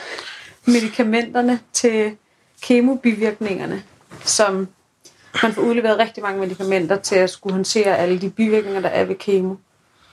medicamenterne 0.66 1.60
til 1.72 2.16
kemobivirkningerne, 2.62 3.82
som 4.24 4.68
man 5.42 5.52
får 5.52 5.62
udleveret 5.62 5.98
rigtig 5.98 6.22
mange 6.22 6.40
medicamenter 6.40 6.96
til 6.96 7.16
at 7.16 7.30
skulle 7.30 7.52
håndtere 7.52 7.98
alle 7.98 8.20
de 8.20 8.30
bivirkninger, 8.30 8.80
der 8.80 8.88
er 8.88 9.04
ved 9.04 9.14
kemo. 9.14 9.54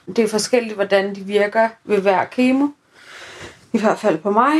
Det 0.06 0.18
er 0.18 0.28
forskelligt, 0.28 0.74
hvordan 0.74 1.14
de 1.14 1.20
virker 1.20 1.68
ved 1.84 2.00
hver 2.00 2.24
kemo. 2.24 2.68
I 3.72 3.78
hvert 3.78 3.98
fald 3.98 4.18
på 4.18 4.30
mig. 4.30 4.54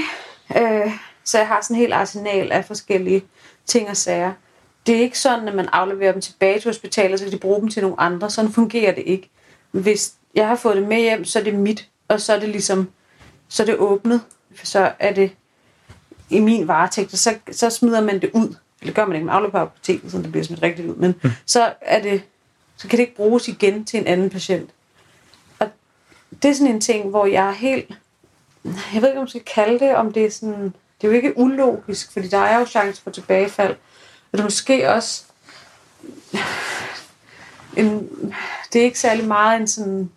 Øh, 0.56 0.92
så 1.24 1.38
jeg 1.38 1.48
har 1.48 1.60
sådan 1.60 1.76
en 1.76 1.80
helt 1.80 1.92
arsenal 1.92 2.52
af 2.52 2.64
forskellige 2.64 3.24
ting 3.66 3.88
og 3.88 3.96
sager. 3.96 4.32
Det 4.86 4.96
er 4.96 5.00
ikke 5.00 5.18
sådan, 5.18 5.48
at 5.48 5.54
man 5.54 5.68
afleverer 5.72 6.12
dem 6.12 6.20
tilbage 6.20 6.60
til 6.60 6.68
hospitalet, 6.68 7.18
så 7.18 7.24
kan 7.24 7.32
de 7.32 7.38
bruge 7.38 7.60
dem 7.60 7.68
til 7.68 7.82
nogle 7.82 8.00
andre. 8.00 8.30
Sådan 8.30 8.52
fungerer 8.52 8.94
det 8.94 9.04
ikke. 9.06 9.30
Hvis 9.70 10.12
jeg 10.36 10.48
har 10.48 10.56
fået 10.56 10.76
det 10.76 10.88
med 10.88 10.96
hjem, 10.96 11.24
så 11.24 11.38
er 11.38 11.44
det 11.44 11.54
mit, 11.54 11.88
og 12.08 12.20
så 12.20 12.32
er 12.32 12.40
det 12.40 12.48
ligesom, 12.48 12.90
så 13.48 13.62
er 13.62 13.66
det 13.66 13.76
åbnet. 13.76 14.20
Så 14.62 14.92
er 14.98 15.12
det 15.12 15.30
i 16.30 16.40
min 16.40 16.68
varetægt, 16.68 17.12
og 17.12 17.18
så, 17.18 17.34
så 17.52 17.70
smider 17.70 18.00
man 18.00 18.20
det 18.20 18.30
ud. 18.34 18.56
Eller 18.80 18.94
gør 18.94 19.06
man 19.06 19.14
ikke, 19.14 19.26
man 19.26 19.34
afleverer 19.34 19.50
på 19.50 19.58
apoteket, 19.58 20.12
så 20.12 20.18
det 20.18 20.30
bliver 20.30 20.44
smidt 20.44 20.62
rigtigt 20.62 20.88
ud. 20.88 20.96
Men 20.96 21.14
mm. 21.22 21.30
så 21.46 21.72
er 21.80 22.02
det, 22.02 22.22
så 22.76 22.88
kan 22.88 22.96
det 22.96 23.02
ikke 23.02 23.16
bruges 23.16 23.48
igen 23.48 23.84
til 23.84 24.00
en 24.00 24.06
anden 24.06 24.30
patient. 24.30 24.70
Og 25.58 25.68
det 26.42 26.50
er 26.50 26.54
sådan 26.54 26.74
en 26.74 26.80
ting, 26.80 27.10
hvor 27.10 27.26
jeg 27.26 27.48
er 27.48 27.52
helt, 27.52 27.98
jeg 28.64 29.02
ved 29.02 29.08
ikke, 29.08 29.18
om 29.18 29.22
man 29.22 29.28
skal 29.28 29.44
kalde 29.54 29.78
det, 29.78 29.94
om 29.94 30.12
det 30.12 30.24
er 30.24 30.30
sådan, 30.30 30.64
det 31.00 31.06
er 31.06 31.08
jo 31.08 31.10
ikke 31.10 31.38
ulogisk, 31.38 32.12
fordi 32.12 32.28
der 32.28 32.38
er 32.38 32.58
jo 32.58 32.66
chance 32.66 33.02
for 33.02 33.10
tilbagefald. 33.10 33.76
Og 34.32 34.32
det 34.32 34.40
er 34.40 34.44
måske 34.44 34.90
også 34.90 35.24
en, 37.76 38.08
det 38.72 38.80
er 38.80 38.84
ikke 38.84 39.00
særlig 39.00 39.26
meget 39.26 39.60
en 39.60 39.66
sådan, 39.66 40.10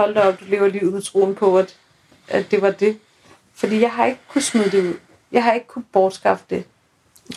hold 0.00 0.14
da 0.14 0.20
op, 0.20 0.40
du 0.40 0.44
lever 0.48 0.68
livet 0.68 0.92
med 0.92 1.02
troen 1.02 1.34
på, 1.34 1.58
at, 1.58 1.76
at 2.28 2.50
det 2.50 2.62
var 2.62 2.70
det. 2.70 2.98
Fordi 3.54 3.80
jeg 3.80 3.90
har 3.90 4.06
ikke 4.06 4.20
kunne 4.28 4.42
smide 4.42 4.70
det 4.70 4.82
ud. 4.82 4.94
Jeg 5.32 5.44
har 5.44 5.52
ikke 5.52 5.66
kunne 5.66 5.84
bortskaffe 5.92 6.44
det. 6.50 6.64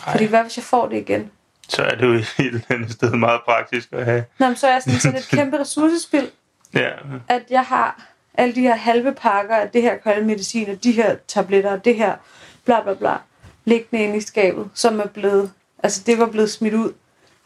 Ej. 0.06 0.12
Fordi 0.12 0.24
hvad 0.24 0.42
hvis 0.42 0.56
jeg 0.56 0.64
får 0.64 0.88
det 0.88 0.96
igen? 0.96 1.30
Så 1.68 1.82
er 1.82 1.94
det 1.94 2.06
jo 2.06 2.12
et 2.12 2.34
helt 2.38 2.64
andet 2.70 2.92
sted 2.92 3.10
meget 3.10 3.40
praktisk 3.44 3.88
at 3.92 4.04
have. 4.04 4.24
Nå, 4.38 4.46
men 4.46 4.56
så 4.56 4.66
er 4.66 4.72
jeg 4.72 4.82
sådan, 4.82 4.98
så 4.98 5.10
det 5.10 5.18
et 5.18 5.28
kæmpe 5.38 5.58
ressourcespil, 5.58 6.30
Ja, 6.74 6.90
at 7.28 7.42
jeg 7.50 7.62
har 7.62 8.02
alle 8.34 8.54
de 8.54 8.60
her 8.60 8.76
halve 8.76 9.12
pakker 9.12 9.56
af 9.56 9.70
det 9.70 9.82
her 9.82 9.96
kolde 9.96 10.26
medicin, 10.26 10.70
og 10.70 10.84
de 10.84 10.92
her 10.92 11.16
tabletter, 11.28 11.72
og 11.72 11.84
det 11.84 11.96
her 11.96 12.16
bla 12.64 12.82
bla 12.82 12.94
bla, 12.94 13.16
liggende 13.64 14.04
inde 14.04 14.16
i 14.16 14.20
skabet, 14.20 14.70
som 14.74 15.00
er 15.00 15.06
blevet, 15.06 15.50
altså 15.82 16.02
det 16.06 16.18
var 16.18 16.26
blevet 16.26 16.50
smidt 16.50 16.74
ud. 16.74 16.92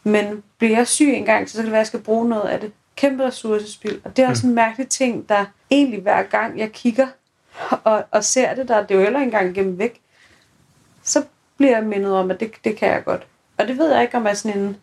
Men 0.03 0.43
bliver 0.57 0.77
jeg 0.77 0.87
syg 0.87 1.13
engang, 1.13 1.49
så 1.49 1.55
kan 1.55 1.63
det 1.63 1.71
være, 1.71 1.79
at 1.79 1.83
jeg 1.83 1.87
skal 1.87 1.99
bruge 1.99 2.29
noget 2.29 2.49
af 2.49 2.59
det. 2.59 2.71
Kæmpe 2.99 3.25
ressourcespil. 3.25 4.01
Og 4.03 4.17
det 4.17 4.25
er 4.25 4.29
også 4.29 4.47
en 4.47 4.55
mærkelig 4.55 4.89
ting, 4.89 5.29
der 5.29 5.45
egentlig 5.71 6.01
hver 6.01 6.23
gang 6.23 6.59
jeg 6.59 6.71
kigger 6.71 7.07
og, 7.83 8.03
og 8.11 8.23
ser 8.23 8.53
det 8.53 8.67
der, 8.67 8.81
det 8.81 8.91
er 8.91 8.95
jo 8.95 9.03
heller 9.03 9.19
ikke 9.19 9.27
engang 9.27 9.55
gennem 9.55 9.77
væk, 9.77 10.01
så 11.03 11.23
bliver 11.57 11.77
jeg 11.77 11.83
mindet 11.83 12.13
om, 12.13 12.31
at 12.31 12.39
det, 12.39 12.51
det 12.63 12.75
kan 12.75 12.89
jeg 12.89 13.03
godt. 13.03 13.27
Og 13.57 13.67
det 13.67 13.77
ved 13.77 13.93
jeg 13.93 14.01
ikke, 14.01 14.17
om 14.17 14.25
er 14.25 14.33
sådan 14.33 14.59
en 14.59 14.77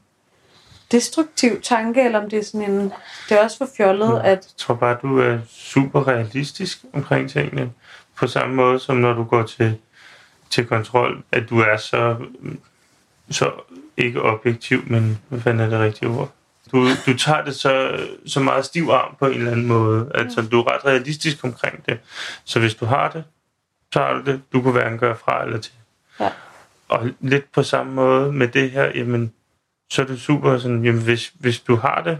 destruktiv 0.93 1.61
tanke, 1.61 2.03
eller 2.03 2.19
om 2.19 2.31
det 2.31 2.39
er 2.39 2.45
sådan 2.45 2.71
en... 2.71 2.93
Det 3.29 3.39
er 3.39 3.45
også 3.45 3.59
for 3.59 3.69
fjollet, 3.77 4.19
at... 4.19 4.27
jeg 4.27 4.41
tror 4.57 4.75
bare, 4.75 4.99
du 5.03 5.19
er 5.19 5.39
super 5.49 6.09
realistisk 6.09 6.85
omkring 6.93 7.31
tingene. 7.31 7.73
På 8.17 8.27
samme 8.27 8.55
måde 8.55 8.79
som 8.79 8.97
når 8.97 9.13
du 9.13 9.25
går 9.25 9.43
til, 9.43 9.79
til 10.51 10.67
kontrol, 10.67 11.23
at 11.33 11.51
du 11.51 11.61
er 11.61 11.77
så, 11.77 12.17
så 13.31 13.53
ikke 13.97 14.23
objektiv, 14.23 14.83
men 14.87 15.19
hvad 15.29 15.41
fanden 15.41 15.61
er 15.61 15.71
det 15.71 15.81
rigtige 15.81 16.09
ord? 16.09 16.33
Du, 16.73 16.89
du 17.07 17.17
tager 17.19 17.45
det 17.45 17.57
så, 17.57 18.01
så 18.27 18.41
meget 18.41 18.65
stiv 18.65 18.89
arm 18.93 19.17
på 19.19 19.27
en 19.27 19.33
eller 19.33 19.51
anden 19.51 19.67
måde. 19.67 20.11
Altså, 20.15 20.43
du 20.43 20.61
er 20.61 20.75
ret 20.75 20.85
realistisk 20.85 21.45
omkring 21.45 21.87
det. 21.87 21.99
Så 22.45 22.61
hvis 22.61 22.75
du 22.75 22.85
har 22.85 23.11
det, 23.11 23.25
har 23.95 24.15
du 24.15 24.31
det. 24.31 24.41
Du 24.53 24.63
kunne 24.63 24.73
hverken 24.73 24.99
gøre 24.99 25.17
fra 25.17 25.45
eller 25.45 25.59
til. 25.59 25.73
Ja. 26.21 26.31
Og 26.89 27.11
lidt 27.21 27.53
på 27.53 27.63
samme 27.63 27.93
måde 27.93 28.33
med 28.33 28.49
det 28.49 28.71
her, 28.71 28.93
jamen, 28.95 29.33
så 29.91 30.03
er 30.03 30.07
det 30.07 30.21
super 30.21 30.59
sådan, 30.59 30.85
jamen, 30.85 31.03
hvis, 31.03 31.33
hvis 31.39 31.61
du 31.61 31.77
har 31.77 32.03
det, 32.03 32.19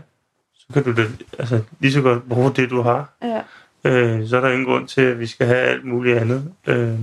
så 0.55 0.67
kan 0.73 0.85
du 0.85 1.03
da, 1.03 1.07
altså, 1.39 1.63
lige 1.81 1.93
så 1.93 2.01
godt 2.01 2.29
bruge 2.29 2.53
det, 2.53 2.71
du 2.71 2.83
har. 2.83 3.13
Ja, 3.23 3.43
Øh, 3.87 4.29
så 4.29 4.37
er 4.37 4.41
der 4.41 4.49
ingen 4.51 4.67
grund 4.67 4.89
til, 4.89 5.01
at 5.01 5.19
vi 5.19 5.27
skal 5.27 5.47
have 5.47 5.59
alt 5.59 5.85
muligt 5.85 6.19
andet. 6.19 6.53
Øh, 6.67 6.99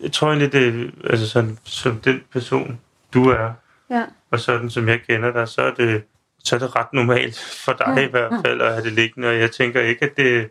jeg 0.00 0.12
tror 0.12 0.28
egentlig, 0.28 0.52
det 0.52 0.94
altså 1.04 1.28
sådan, 1.28 1.58
som 1.64 2.00
den 2.00 2.22
person, 2.32 2.80
du 3.14 3.28
er, 3.28 3.52
ja, 3.90 4.04
og 4.30 4.40
sådan 4.40 4.70
som 4.70 4.88
jeg 4.88 5.00
kender 5.08 5.32
dig, 5.32 5.48
så 5.48 5.62
er 5.62 5.74
det, 5.74 6.02
så 6.44 6.54
er 6.54 6.58
det 6.60 6.76
ret 6.76 6.92
normalt 6.92 7.38
for 7.38 7.72
dig 7.72 7.94
Ja. 7.96 8.06
i 8.06 8.10
hvert 8.10 8.32
fald 8.46 8.60
at 8.60 8.72
have 8.72 8.84
det 8.84 8.92
liggende. 8.92 9.28
Og 9.28 9.38
jeg 9.38 9.50
tænker 9.50 9.80
ikke, 9.80 10.04
at 10.04 10.16
det, 10.16 10.50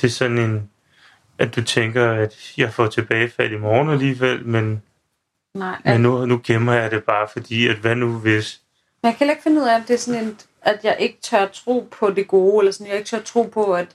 det 0.00 0.06
er 0.06 0.10
sådan 0.10 0.38
en, 0.38 0.70
at 1.38 1.56
du 1.56 1.62
tænker, 1.64 2.10
at 2.12 2.34
jeg 2.56 2.72
får 2.72 2.86
tilbagefald 2.86 3.52
i 3.52 3.58
morgen 3.58 3.90
alligevel, 3.90 4.46
men 4.46 4.82
Nej, 5.54 5.76
Men 5.84 6.00
nu, 6.00 6.26
nu 6.26 6.40
gemmer 6.44 6.72
jeg 6.72 6.90
det 6.90 7.04
bare, 7.04 7.28
fordi 7.32 7.68
at 7.68 7.76
hvad 7.76 7.94
nu 7.94 8.18
hvis... 8.18 8.60
Men 9.02 9.10
jeg 9.10 9.18
kan 9.18 9.30
ikke 9.30 9.42
finde 9.42 9.60
ud 9.62 9.66
af, 9.66 9.74
om 9.76 9.82
det 9.82 9.94
er 9.94 9.98
sådan 9.98 10.24
en, 10.24 10.38
at 10.62 10.80
jeg 10.84 10.96
ikke 10.98 11.18
tør 11.22 11.46
tro 11.46 11.88
på 11.98 12.10
det 12.10 12.28
gode, 12.28 12.58
eller 12.62 12.72
sådan, 12.72 12.86
jeg 12.86 12.96
ikke 12.96 13.08
tør 13.08 13.20
tro 13.20 13.42
på, 13.42 13.74
at 13.74 13.86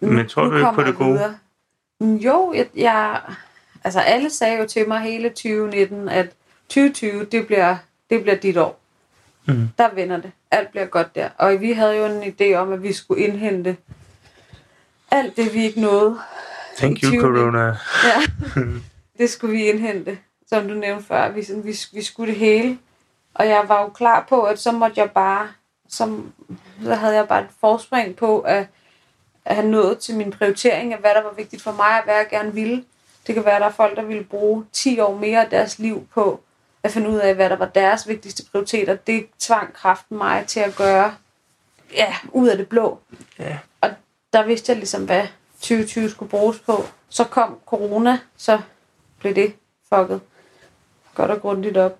nu, 0.00 0.12
Men 0.12 0.28
tror 0.28 0.44
du 0.44 0.56
ikke 0.56 0.70
på 0.74 0.82
det 0.82 0.94
gode? 0.96 1.12
videre. 1.12 1.38
Mm, 2.00 2.16
Jo, 2.16 2.52
jeg, 2.56 2.66
jeg, 2.76 3.20
altså 3.84 4.00
alle 4.00 4.30
sagde 4.30 4.58
jo 4.58 4.66
til 4.68 4.88
mig 4.88 5.00
hele 5.00 5.28
2019, 5.28 6.08
at 6.08 6.26
2020, 6.68 7.24
det 7.24 7.46
bliver, 7.46 7.76
det 8.10 8.22
bliver 8.22 8.36
dit 8.36 8.56
år. 8.56 8.80
Mm. 9.46 9.68
Der 9.78 9.94
vender 9.94 10.16
det. 10.16 10.32
Alt 10.54 10.70
bliver 10.70 10.86
godt 10.86 11.14
der. 11.14 11.28
Og 11.38 11.60
vi 11.60 11.72
havde 11.72 11.96
jo 11.96 12.04
en 12.04 12.22
idé 12.22 12.54
om, 12.54 12.72
at 12.72 12.82
vi 12.82 12.92
skulle 12.92 13.24
indhente 13.24 13.76
alt 15.10 15.36
det, 15.36 15.54
vi 15.54 15.64
ikke 15.64 15.80
nåede. 15.80 16.18
Thank 16.76 17.02
you, 17.02 17.10
20. 17.10 17.20
corona. 17.20 17.76
Ja, 18.04 18.22
det 19.18 19.30
skulle 19.30 19.56
vi 19.56 19.68
indhente, 19.68 20.18
som 20.46 20.68
du 20.68 20.74
nævnte 20.74 21.04
før. 21.04 21.28
Vi, 21.28 21.42
sådan, 21.42 21.64
vi, 21.64 21.76
vi 21.92 22.02
skulle 22.02 22.32
det 22.32 22.40
hele. 22.40 22.78
Og 23.34 23.48
jeg 23.48 23.64
var 23.68 23.82
jo 23.82 23.88
klar 23.88 24.26
på, 24.28 24.42
at 24.42 24.58
så 24.58 24.72
måtte 24.72 25.00
jeg 25.00 25.10
bare, 25.10 25.48
som, 25.88 26.32
så 26.82 26.94
havde 26.94 27.14
jeg 27.14 27.28
bare 27.28 27.40
et 27.40 27.48
forspring 27.60 28.16
på 28.16 28.40
at, 28.40 28.66
at 29.44 29.54
have 29.54 29.68
nået 29.68 29.98
til 29.98 30.16
min 30.16 30.30
prioritering 30.30 30.92
af, 30.92 31.00
hvad 31.00 31.10
der 31.14 31.22
var 31.22 31.32
vigtigt 31.36 31.62
for 31.62 31.72
mig, 31.72 31.98
og 31.98 32.04
hvad 32.04 32.14
jeg 32.14 32.26
gerne 32.30 32.54
ville. 32.54 32.84
Det 33.26 33.34
kan 33.34 33.44
være, 33.44 33.54
at 33.54 33.60
der 33.60 33.66
er 33.66 33.72
folk, 33.72 33.96
der 33.96 34.02
ville 34.02 34.24
bruge 34.24 34.64
10 34.72 35.00
år 35.00 35.16
mere 35.16 35.44
af 35.44 35.50
deres 35.50 35.78
liv 35.78 36.06
på 36.14 36.40
at 36.84 36.90
finde 36.90 37.10
ud 37.10 37.16
af, 37.16 37.34
hvad 37.34 37.50
der 37.50 37.56
var 37.56 37.66
deres 37.68 38.08
vigtigste 38.08 38.44
prioriteter. 38.50 38.94
Det 38.94 39.26
tvang 39.38 39.72
kraften 39.72 40.16
mig 40.16 40.46
til 40.46 40.60
at 40.60 40.76
gøre 40.76 41.14
ja, 41.92 42.14
ud 42.32 42.48
af 42.48 42.56
det 42.56 42.68
blå. 42.68 42.98
Ja. 43.38 43.58
Og 43.80 43.90
der 44.32 44.46
vidste 44.46 44.70
jeg 44.70 44.76
ligesom, 44.76 45.04
hvad 45.04 45.26
2020 45.60 46.10
skulle 46.10 46.30
bruges 46.30 46.58
på. 46.60 46.84
Så 47.08 47.24
kom 47.24 47.58
corona, 47.66 48.18
så 48.36 48.60
blev 49.18 49.34
det 49.34 49.54
fucket 49.88 50.20
godt 51.14 51.30
og 51.30 51.40
grundigt 51.40 51.76
op. 51.76 51.98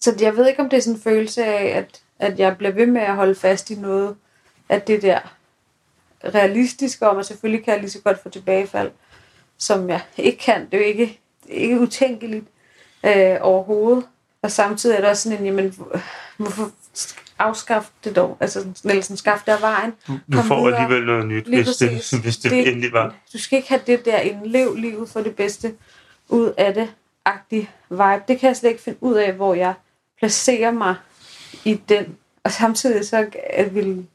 Så 0.00 0.16
jeg 0.20 0.36
ved 0.36 0.48
ikke, 0.48 0.60
om 0.60 0.68
det 0.68 0.76
er 0.76 0.80
sådan 0.80 0.96
en 0.96 1.02
følelse 1.02 1.44
af, 1.44 1.78
at, 1.78 2.02
at 2.18 2.38
jeg 2.38 2.56
bliver 2.58 2.72
ved 2.72 2.86
med 2.86 3.02
at 3.02 3.14
holde 3.14 3.34
fast 3.34 3.70
i 3.70 3.74
noget 3.74 4.16
af 4.68 4.82
det 4.82 5.02
der 5.02 5.20
realistiske, 6.24 7.08
om 7.08 7.18
at 7.18 7.26
selvfølgelig 7.26 7.64
kan 7.64 7.72
jeg 7.72 7.80
lige 7.80 7.90
så 7.90 8.00
godt 8.00 8.22
få 8.22 8.28
tilbagefald, 8.28 8.90
som 9.58 9.88
jeg 9.88 10.00
ikke 10.16 10.38
kan. 10.38 10.66
Det 10.70 10.74
er 10.74 10.78
jo 10.78 10.84
ikke, 10.84 11.20
det 11.46 11.56
er 11.56 11.60
ikke 11.60 11.80
utænkeligt 11.80 12.44
øh, 13.06 13.36
overhovedet. 13.40 14.04
Og 14.42 14.50
samtidig 14.50 14.96
er 14.96 15.00
der 15.00 15.08
også 15.08 15.22
sådan 15.22 15.38
en, 15.38 15.44
jamen, 15.46 15.68
hvor- 15.76 16.00
hvorfor 16.36 16.70
afskaffe 17.38 17.90
det 18.04 18.16
dog? 18.16 18.36
Altså, 18.40 18.66
eller 18.84 19.02
sådan, 19.02 19.16
skaffe 19.16 19.52
af 19.52 19.60
vejen. 19.60 19.92
Du, 20.32 20.42
får 20.42 20.64
videre. 20.64 20.80
alligevel 20.82 21.06
noget 21.06 21.26
nyt, 21.26 21.48
Lige 21.48 21.62
hvis 21.64 21.76
det, 21.76 22.20
hvis 22.22 22.36
det, 22.36 22.50
Det- 22.50 22.68
endelig 22.68 22.92
var. 22.92 23.14
Du 23.32 23.38
skal 23.38 23.56
ikke 23.56 23.68
have 23.68 23.80
det 23.86 24.04
der 24.04 24.18
en 24.18 24.40
lev 24.46 24.74
livet 24.76 25.08
for 25.08 25.20
det 25.20 25.36
bedste 25.36 25.74
ud 26.28 26.52
af 26.56 26.74
det 26.74 26.88
agtige 27.24 27.70
vibe. 27.90 28.22
Det 28.28 28.38
kan 28.40 28.46
jeg 28.48 28.56
slet 28.56 28.70
ikke 28.70 28.82
finde 28.82 28.98
ud 29.00 29.14
af, 29.14 29.32
hvor 29.32 29.54
jeg 29.54 29.74
placerer 30.18 30.70
mig 30.70 30.94
i 31.64 31.74
den. 31.74 32.16
Og 32.44 32.52
samtidig 32.52 33.06
så 33.08 33.26
at 33.50 33.74
vil, 33.74 34.06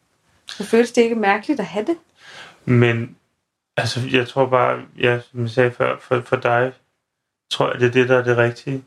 så 0.47 0.63
føles 0.65 0.91
det 0.91 1.01
ikke 1.01 1.15
mærkeligt 1.15 1.59
at 1.59 1.65
have 1.65 1.85
det. 1.85 1.97
Men 2.65 3.15
altså, 3.77 3.99
jeg 4.11 4.27
tror 4.27 4.45
bare, 4.45 4.81
ja, 4.99 5.19
som 5.31 5.41
jeg 5.41 5.49
sagde 5.49 5.71
før, 5.71 5.97
for, 6.01 6.21
for 6.25 6.35
dig, 6.35 6.71
tror 7.51 7.71
jeg, 7.71 7.79
det 7.79 7.87
er 7.87 7.91
det, 7.91 8.09
der 8.09 8.17
er 8.17 8.23
det 8.23 8.37
rigtige. 8.37 8.83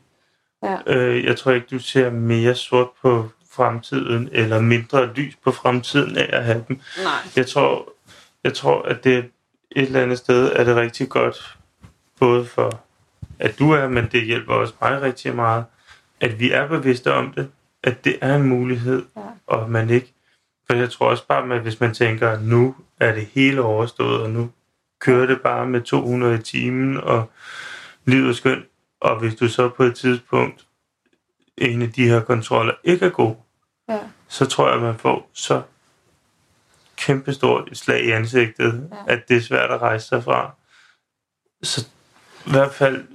Ja. 0.63 0.77
Øh, 0.87 1.23
jeg 1.25 1.37
tror 1.37 1.51
ikke, 1.51 1.67
du 1.71 1.79
ser 1.79 2.09
mere 2.09 2.55
sort 2.55 2.87
på 3.01 3.29
fremtiden, 3.51 4.29
eller 4.31 4.59
mindre 4.61 5.13
lys 5.13 5.35
på 5.43 5.51
fremtiden 5.51 6.17
af 6.17 6.29
at 6.33 6.45
have 6.45 6.63
dem. 6.67 6.79
Nej. 7.03 7.11
Jeg 7.35 7.47
tror, 7.47 7.89
jeg 8.43 8.53
tror, 8.53 8.81
at 8.81 9.03
det 9.03 9.17
et 9.17 9.25
eller 9.87 10.01
andet 10.03 10.17
sted 10.17 10.51
er 10.55 10.63
det 10.63 10.75
rigtig 10.75 11.09
godt, 11.09 11.57
både 12.19 12.45
for 12.45 12.81
at 13.39 13.59
du 13.59 13.71
er, 13.71 13.87
men 13.87 14.09
det 14.11 14.25
hjælper 14.25 14.53
også 14.53 14.73
mig 14.81 15.01
rigtig 15.01 15.35
meget, 15.35 15.65
at 16.21 16.39
vi 16.39 16.51
er 16.51 16.67
bevidste 16.67 17.13
om 17.13 17.33
det, 17.33 17.49
at 17.83 18.05
det 18.05 18.17
er 18.21 18.35
en 18.35 18.43
mulighed, 18.43 19.03
Ja. 19.15 19.21
og 19.47 19.63
at 19.63 19.69
man 19.69 19.89
ikke, 19.89 20.13
for 20.67 20.73
jeg 20.77 20.89
tror 20.91 21.09
også 21.09 21.27
bare, 21.27 21.55
at 21.55 21.61
hvis 21.61 21.79
man 21.79 21.93
tænker, 21.93 22.39
nu 22.39 22.75
er 22.99 23.13
det 23.13 23.27
hele 23.33 23.61
overstået, 23.61 24.21
og 24.21 24.29
nu 24.29 24.49
kører 25.01 25.25
det 25.25 25.41
bare 25.41 25.65
med 25.65 25.81
200 25.81 26.35
i 26.35 26.41
timen, 26.41 26.97
og 26.97 27.31
livet 28.05 28.29
er 28.29 28.33
skønt, 28.33 28.65
og 29.01 29.19
hvis 29.19 29.35
du 29.35 29.47
så 29.47 29.69
på 29.69 29.83
et 29.83 29.95
tidspunkt, 29.95 30.65
en 31.57 31.81
af 31.81 31.91
de 31.91 32.07
her 32.07 32.21
kontroller 32.21 32.73
ikke 32.83 33.05
er 33.05 33.09
god, 33.09 33.35
Ja. 33.89 33.99
så 34.27 34.45
tror 34.45 34.67
jeg, 34.67 34.75
at 34.75 34.81
man 34.81 34.97
får 34.97 35.29
så 35.33 35.61
kæmpestort 36.97 37.71
et 37.71 37.77
slag 37.77 38.03
i 38.05 38.11
ansigtet, 38.11 38.89
ja. 38.91 39.13
at 39.13 39.29
det 39.29 39.37
er 39.37 39.41
svært 39.41 39.71
at 39.71 39.81
rejse 39.81 40.07
sig 40.07 40.23
fra. 40.23 40.51
Så 41.63 41.87
i 42.47 42.49
hvert 42.51 42.73
fald 42.73 43.07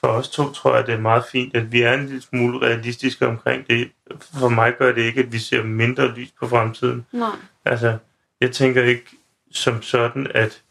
for 0.00 0.08
os 0.08 0.28
to 0.28 0.52
tror 0.52 0.76
jeg, 0.76 0.86
det 0.86 0.94
er 0.94 1.00
meget 1.00 1.24
fint, 1.32 1.56
at 1.56 1.72
vi 1.72 1.82
er 1.82 1.92
en 1.92 2.06
lille 2.06 2.22
smule 2.22 2.66
realistiske 2.66 3.26
omkring 3.26 3.66
det. 3.68 3.90
For 4.20 4.48
mig 4.48 4.74
gør 4.78 4.92
det 4.92 5.02
ikke, 5.02 5.20
at 5.20 5.32
vi 5.32 5.38
ser 5.38 5.62
mindre 5.62 6.08
lys 6.14 6.30
på 6.40 6.48
fremtiden. 6.48 7.06
Nej. 7.12 7.36
Altså, 7.64 7.98
jeg 8.40 8.52
tænker 8.52 8.82
ikke 8.82 9.04
som 9.52 9.82
sådan, 9.82 10.26
at 10.34 10.62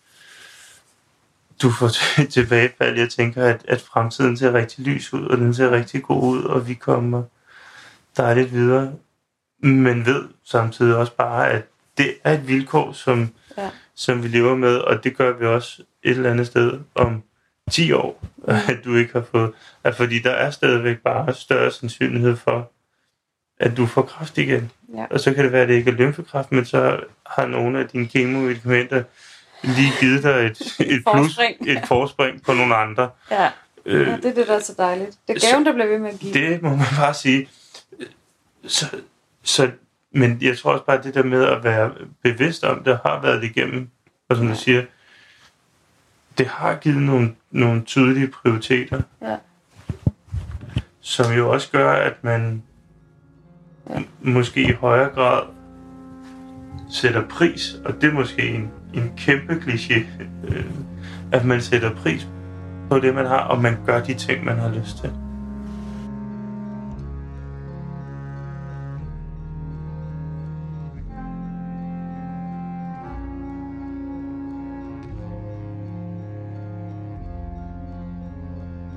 du 1.62 1.72
får 1.72 1.90
tilbagefald. 2.36 2.98
Jeg 2.98 3.10
tænker, 3.10 3.46
at, 3.46 3.66
at 3.68 3.82
fremtiden 3.82 4.38
ser 4.38 4.54
rigtig 4.54 4.86
lys 4.86 5.14
ud, 5.14 5.26
og 5.26 5.38
den 5.38 5.54
ser 5.54 5.72
rigtig 5.72 6.04
god 6.04 6.24
ud, 6.24 6.44
og 6.44 6.68
vi 6.68 6.74
kommer 6.74 7.24
dejligt 8.18 8.54
videre. 8.54 8.94
Men 9.60 10.06
ved 10.06 10.24
samtidig 10.44 10.96
også 10.96 11.16
bare, 11.16 11.50
at 11.50 11.64
det 11.98 12.14
er 12.24 12.34
et 12.34 12.48
vilkår, 12.48 12.92
som, 12.92 13.30
Ja. 13.58 13.64
ja. 13.64 13.70
som 13.96 14.24
vi 14.24 14.28
lever 14.28 14.56
med, 14.56 14.76
og 14.78 15.04
det 15.04 15.18
gør 15.18 15.34
vi 15.38 15.46
også 15.46 15.82
et 16.04 16.12
eller 16.18 16.32
andet 16.32 16.48
sted 16.48 16.80
om 16.96 17.24
10 17.72 17.92
år, 17.92 18.24
at 18.70 18.80
du 18.86 18.96
ikke 18.96 19.14
har 19.14 19.26
fået. 19.32 19.52
At 19.84 19.96
fordi 19.96 20.20
der 20.20 20.32
er 20.32 20.52
stadigvæk 20.52 20.98
bare 21.04 21.34
større 21.34 21.72
sandsynlighed 21.72 22.36
for, 22.36 22.72
at 23.60 23.78
du 23.78 23.86
får 23.86 24.02
kræft 24.02 24.38
igen. 24.38 24.72
Ja. 24.96 25.06
Og 25.12 25.20
så 25.20 25.34
kan 25.34 25.44
det 25.44 25.52
være, 25.52 25.62
at 25.62 25.68
det 25.70 25.76
ikke 25.76 25.92
er 25.92 25.96
lymfekræft, 25.96 26.52
men 26.52 26.66
så 26.66 27.00
har 27.26 27.46
nogle 27.46 27.80
af 27.80 27.88
dine 27.88 28.08
kemomedikamenter 28.08 29.04
lige 29.76 29.92
givet 30.00 30.24
dig 30.24 30.32
et, 30.46 30.62
et, 30.80 30.88
plus, 30.88 31.04
Forspring. 31.04 31.70
et 31.70 31.88
forspring 31.88 32.44
på 32.44 32.54
nogle 32.54 32.76
andre. 32.76 33.10
Ja. 33.32 33.50
Øh, 33.86 34.08
ja, 34.08 34.16
det 34.16 34.26
er 34.26 34.34
det, 34.34 34.48
der 34.48 34.56
er 34.56 34.60
så 34.60 34.74
dejligt. 34.78 35.18
Det 35.28 35.44
er 35.44 35.52
gaven, 35.52 35.66
der 35.66 35.74
bliver 35.74 35.88
ved 35.88 36.00
med 36.00 36.10
at 36.14 36.20
give. 36.20 36.34
det 36.34 36.62
må 36.62 36.70
man 36.70 36.86
bare 36.98 37.14
sige. 37.14 37.50
Så, 38.68 38.86
så, 39.44 39.72
men 40.12 40.38
jeg 40.42 40.58
tror 40.58 40.72
også 40.74 40.86
bare, 40.86 40.98
at 40.98 41.04
det 41.04 41.14
der 41.14 41.24
med 41.24 41.44
at 41.46 41.64
være 41.64 41.92
bevidst 42.24 42.64
om 42.64 42.84
det, 42.84 43.00
har 43.06 43.22
været 43.22 43.42
det 43.42 43.50
igennem. 43.50 43.90
Og 44.30 44.36
som 44.36 44.48
du 44.48 44.56
siger, 44.56 44.84
det 46.38 46.48
har 46.48 46.76
givet 46.76 47.02
nogle, 47.02 47.36
nogle 47.52 47.82
tydelige 47.82 48.28
prioriteter. 48.28 49.02
Ja. 49.22 49.36
Som 51.02 51.34
jo 51.34 51.50
også 51.52 51.72
gør, 51.72 51.92
at 51.92 52.14
man 52.24 52.64
Ja. 53.90 54.00
måske 54.22 54.62
i 54.62 54.72
højere 54.72 55.10
grad 55.10 55.44
sætter 56.92 57.28
pris, 57.28 57.74
og 57.86 58.02
det 58.02 58.10
er 58.10 58.14
måske 58.14 58.42
en, 58.50 58.72
en 58.98 59.14
kæmpe 59.18 59.54
kliché, 59.54 60.00
øh, 60.48 60.66
at 61.32 61.46
man 61.46 61.62
sætter 61.62 61.96
pris 61.96 62.28
på 62.90 63.00
det, 63.00 63.16
man 63.16 63.26
har, 63.26 63.40
og 63.40 63.62
man 63.62 63.78
gør 63.86 64.04
de 64.04 64.14
ting, 64.14 64.46
man 64.46 64.58
har 64.58 64.70
lyst 64.70 64.98
til. 64.98 65.12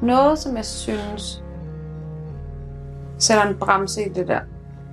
Noget, 0.03 0.39
som 0.39 0.57
jeg 0.57 0.65
synes 0.65 1.45
sætter 3.19 3.45
en 3.45 3.57
bremse 3.59 4.07
i 4.07 4.09
det 4.09 4.29
der. 4.29 4.41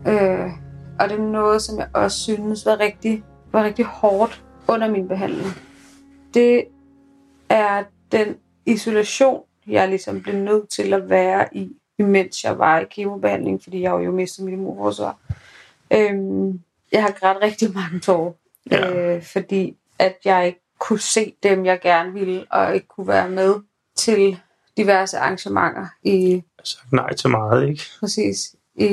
Øh, 0.08 0.52
og 1.00 1.10
det 1.10 1.20
er 1.20 1.24
noget, 1.32 1.62
som 1.62 1.80
jeg 1.80 1.88
også 1.94 2.20
synes 2.20 2.66
var 2.66 2.80
rigtig, 2.80 3.24
var 3.52 3.64
rigtig 3.64 3.86
hårdt 3.86 4.44
under 4.68 4.90
min 4.92 5.08
behandling. 5.08 5.48
Det 6.34 6.64
er 7.50 7.84
den 8.12 8.36
isolation, 8.66 9.44
jeg 9.68 9.90
ligesom 9.90 10.22
blev 10.22 10.36
nødt 10.36 10.70
til 10.70 10.94
at 10.94 11.10
være 11.10 11.48
i, 11.58 11.72
imens 12.00 12.44
jeg 12.44 12.60
var 12.60 12.80
i 12.80 12.86
kemobehandling, 12.92 13.64
fordi 13.64 13.82
jeg 13.82 13.92
jo 13.92 14.12
mistet 14.12 14.46
mit 14.46 14.54
immunforsvar. 14.54 15.18
Øhm, 15.94 16.60
jeg 16.92 17.02
har 17.04 17.12
grædt 17.12 17.38
rigtig 17.42 17.74
mange 17.74 18.00
tårer, 18.00 18.32
Ja. 18.72 19.16
øh, 19.16 19.24
fordi 19.24 19.78
at 20.00 20.16
jeg 20.26 20.48
ikke 20.48 20.60
kunne 20.80 21.00
se 21.00 21.34
dem, 21.44 21.66
jeg 21.66 21.80
gerne 21.82 22.14
ville, 22.14 22.46
og 22.52 22.76
ikke 22.76 22.88
kunne 22.88 23.08
være 23.08 23.30
med 23.30 23.56
til 23.96 24.40
diverse 24.78 25.18
arrangementer 25.18 25.86
i 26.04 26.44
sagt 26.64 26.94
nej 26.94 27.14
til 27.14 27.30
meget, 27.30 27.70
ikke? 27.70 27.82
præcis 28.00 28.56
i, 28.76 28.86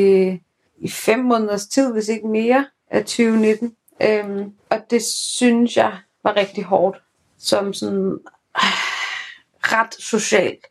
i 0.78 0.88
fem 0.90 1.18
måneders 1.18 1.66
tid, 1.66 1.92
hvis 1.92 2.08
ikke 2.08 2.26
mere, 2.26 2.66
af 2.90 3.00
2019. 3.04 3.74
Øhm, 4.06 4.52
og 4.70 4.78
det 4.90 5.02
synes 5.02 5.76
jeg 5.76 5.98
var 6.24 6.36
rigtig 6.36 6.64
hårdt, 6.64 7.02
som 7.38 7.72
sådan 7.72 8.18
øh, 8.56 8.62
ret 9.62 9.94
socialt 9.98 10.66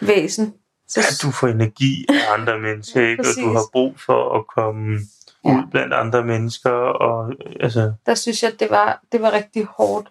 væsen. 0.00 0.54
Så, 0.88 1.00
At 1.00 1.22
du 1.22 1.30
får 1.30 1.48
energi 1.48 2.06
af 2.08 2.34
andre 2.38 2.58
mennesker, 2.66 3.08
ikke? 3.08 3.20
Og 3.20 3.26
du 3.44 3.52
har 3.52 3.62
brug 3.72 4.00
for 4.00 4.38
at 4.38 4.46
komme 4.46 4.98
Ja. 5.44 5.50
ud 5.50 5.62
blandt 5.70 5.94
andre 5.94 6.24
mennesker, 6.24 6.70
og 6.70 7.32
altså, 7.60 7.92
der 8.06 8.14
synes 8.14 8.42
jeg, 8.42 8.60
det 8.60 8.70
var, 8.70 9.00
det 9.12 9.22
var 9.22 9.32
rigtig 9.32 9.64
hårdt 9.64 10.08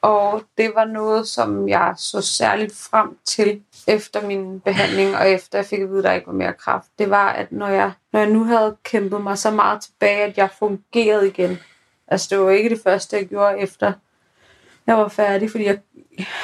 Og 0.00 0.42
det 0.58 0.72
var 0.74 0.84
noget, 0.84 1.28
som 1.28 1.68
jeg 1.68 1.94
så 1.98 2.20
særligt 2.20 2.76
frem 2.76 3.18
til 3.24 3.62
efter 3.86 4.26
min 4.26 4.60
behandling, 4.60 5.16
og 5.16 5.28
efter 5.30 5.58
jeg 5.58 5.66
fik 5.66 5.80
at 5.80 5.88
vide, 5.88 5.98
at 5.98 6.04
der 6.04 6.12
ikke 6.12 6.26
var 6.26 6.32
mere 6.32 6.52
kraft. 6.52 6.86
Det 6.98 7.10
var, 7.10 7.28
at 7.28 7.52
når 7.52 7.68
jeg, 7.68 7.92
når 8.12 8.20
jeg 8.20 8.30
nu 8.30 8.44
havde 8.44 8.76
kæmpet 8.84 9.20
mig 9.20 9.38
så 9.38 9.50
meget 9.50 9.80
tilbage, 9.82 10.22
at 10.22 10.36
jeg 10.38 10.48
fungerede 10.58 11.28
igen. 11.28 11.58
Altså 12.08 12.26
det 12.30 12.38
var 12.38 12.50
ikke 12.50 12.70
det 12.70 12.80
første, 12.84 13.16
jeg 13.16 13.26
gjorde 13.26 13.58
efter 13.58 13.92
jeg 14.86 14.96
var 14.96 15.08
færdig, 15.08 15.50
fordi 15.50 15.64
jeg, 15.64 15.78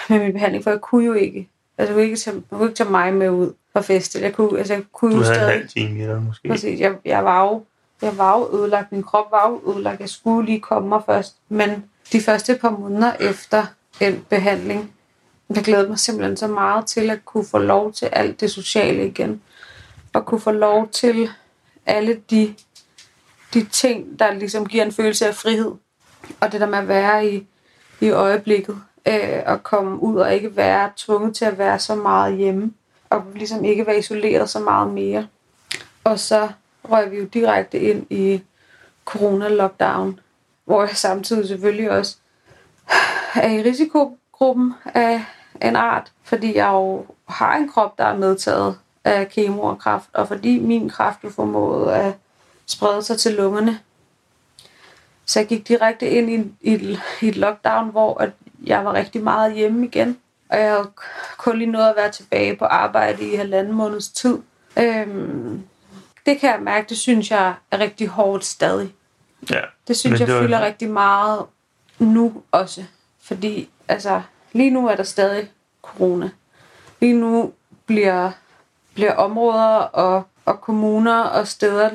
med 0.08 0.18
min 0.18 0.32
behandling, 0.32 0.64
for 0.64 0.70
jeg 0.70 0.80
kunne 0.80 1.06
jo 1.06 1.12
ikke. 1.12 1.48
Altså, 1.78 1.90
jeg 1.90 1.94
kunne 1.94 2.04
ikke 2.04 2.16
tage, 2.16 2.36
jeg 2.36 2.58
kunne 2.58 2.68
ikke 2.68 2.76
tage 2.76 2.90
mig 2.90 3.14
med 3.14 3.30
ud 3.30 3.52
på 3.74 3.82
fest. 3.82 4.14
Jeg 4.20 4.34
kunne, 4.34 4.58
altså, 4.58 4.74
jeg 4.74 4.82
kunne 4.92 5.12
Du 5.12 5.16
jo 5.16 5.22
havde 5.22 5.34
en 5.34 5.40
stadig... 5.40 5.58
halv 5.58 5.68
time 5.68 6.04
i 6.04 6.06
dig, 6.06 6.22
måske. 6.22 6.48
Præcis, 6.48 6.80
jeg, 6.80 6.94
jeg 7.04 7.24
var 7.24 7.42
jo 7.42 7.64
jeg 8.02 8.18
var 8.18 8.38
jo 8.38 8.58
ødelagt, 8.58 8.92
min 8.92 9.02
krop 9.02 9.30
var 9.30 9.50
jo 9.50 9.72
ødelagt, 9.72 10.00
jeg 10.00 10.08
skulle 10.08 10.46
lige 10.46 10.60
komme 10.60 10.88
mig 10.88 11.02
først. 11.06 11.36
Men 11.48 11.84
de 12.12 12.20
første 12.20 12.58
par 12.60 12.70
måneder 12.70 13.12
efter 13.20 13.66
en 14.00 14.24
behandling, 14.28 14.92
jeg 15.54 15.64
glædede 15.64 15.88
mig 15.88 15.98
simpelthen 15.98 16.36
så 16.36 16.46
meget 16.46 16.86
til 16.86 17.10
at 17.10 17.24
kunne 17.24 17.44
få 17.44 17.58
lov 17.58 17.92
til 17.92 18.06
alt 18.06 18.40
det 18.40 18.50
sociale 18.50 19.06
igen. 19.06 19.42
Og 20.12 20.26
kunne 20.26 20.40
få 20.40 20.50
lov 20.50 20.88
til 20.88 21.28
alle 21.86 22.20
de, 22.30 22.54
de 23.54 23.64
ting, 23.64 24.18
der 24.18 24.32
ligesom 24.32 24.66
giver 24.66 24.84
en 24.84 24.92
følelse 24.92 25.26
af 25.26 25.34
frihed. 25.34 25.72
Og 26.40 26.52
det 26.52 26.60
der 26.60 26.66
med 26.66 26.78
at 26.78 26.88
være 26.88 27.28
i, 27.28 27.46
i 28.00 28.10
øjeblikket. 28.10 28.78
Øh, 29.08 29.42
og 29.46 29.62
komme 29.62 30.02
ud 30.02 30.16
og 30.16 30.34
ikke 30.34 30.56
være 30.56 30.90
tvunget 30.96 31.36
til 31.36 31.44
at 31.44 31.58
være 31.58 31.78
så 31.78 31.94
meget 31.94 32.36
hjemme. 32.36 32.72
Og 33.10 33.24
ligesom 33.34 33.64
ikke 33.64 33.86
være 33.86 33.98
isoleret 33.98 34.50
så 34.50 34.60
meget 34.60 34.92
mere. 34.92 35.26
Og 36.04 36.18
så 36.18 36.48
røg 36.84 37.10
vi 37.10 37.16
jo 37.16 37.24
direkte 37.24 37.80
ind 37.80 38.06
i 38.10 38.42
corona-lockdown, 39.04 40.20
hvor 40.64 40.80
jeg 40.80 40.96
samtidig 40.96 41.48
selvfølgelig 41.48 41.90
også 41.90 42.16
er 43.34 43.48
i 43.48 43.62
risikogruppen 43.62 44.74
af 44.94 45.24
en 45.62 45.76
art, 45.76 46.12
fordi 46.22 46.56
jeg 46.56 46.68
jo 46.72 47.06
har 47.28 47.56
en 47.56 47.68
krop, 47.68 47.98
der 47.98 48.04
er 48.04 48.16
medtaget 48.16 48.78
af 49.04 49.28
kemo 49.28 49.62
og 49.62 49.78
kraft, 49.78 50.08
og 50.12 50.28
fordi 50.28 50.58
min 50.58 50.88
kraft 50.88 51.24
jo 51.24 51.30
formåede 51.30 51.94
at 51.94 52.14
sprede 52.66 53.02
sig 53.02 53.18
til 53.18 53.32
lungerne. 53.34 53.80
Så 55.26 55.40
jeg 55.40 55.46
gik 55.48 55.68
direkte 55.68 56.10
ind 56.10 56.30
i, 56.30 56.70
i, 56.74 56.98
i 57.22 57.28
et 57.28 57.36
lockdown, 57.36 57.90
hvor 57.90 58.20
at 58.20 58.30
jeg 58.66 58.84
var 58.84 58.92
rigtig 58.92 59.22
meget 59.22 59.54
hjemme 59.54 59.86
igen, 59.86 60.18
og 60.48 60.58
jeg 60.58 60.70
havde 60.70 60.90
kun 61.36 61.58
lige 61.58 61.70
nået 61.70 61.88
at 61.88 61.96
være 61.96 62.10
tilbage 62.10 62.56
på 62.56 62.64
arbejde 62.64 63.32
i 63.32 63.34
halvanden 63.34 63.72
måneds 63.72 64.08
tid. 64.08 64.38
Øhm, 64.78 65.62
det 66.26 66.40
kan 66.40 66.50
jeg 66.50 66.60
mærke, 66.62 66.88
det 66.88 66.98
synes 66.98 67.30
jeg 67.30 67.54
er 67.70 67.78
rigtig 67.78 68.08
hårdt 68.08 68.44
stadig. 68.44 68.94
Ja. 69.50 69.60
Det 69.88 69.96
synes 69.96 70.20
jeg 70.20 70.26
det 70.28 70.34
var- 70.36 70.42
fylder 70.42 70.60
rigtig 70.60 70.90
meget 70.90 71.42
nu 71.98 72.42
også. 72.52 72.84
Fordi 73.22 73.68
altså, 73.88 74.22
lige 74.52 74.70
nu 74.70 74.88
er 74.88 74.96
der 74.96 75.02
stadig 75.02 75.50
corona. 75.82 76.30
Lige 77.00 77.14
nu 77.14 77.52
bliver, 77.86 78.30
bliver 78.94 79.14
områder 79.14 79.76
og, 79.76 80.22
og 80.44 80.60
kommuner 80.60 81.18
og 81.22 81.48
steder 81.48 81.90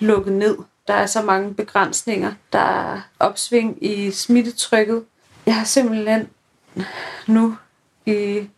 lukket 0.00 0.32
ned. 0.32 0.58
Der 0.88 0.94
er 0.94 1.06
så 1.06 1.22
mange 1.22 1.54
begrænsninger. 1.54 2.32
Der 2.52 2.58
er 2.58 3.00
opsving 3.18 3.84
i 3.84 4.10
smittetrykket. 4.10 5.04
Jeg 5.46 5.54
har 5.56 5.64
simpelthen 5.64 6.28
nu 7.26 7.56
i 8.06 8.48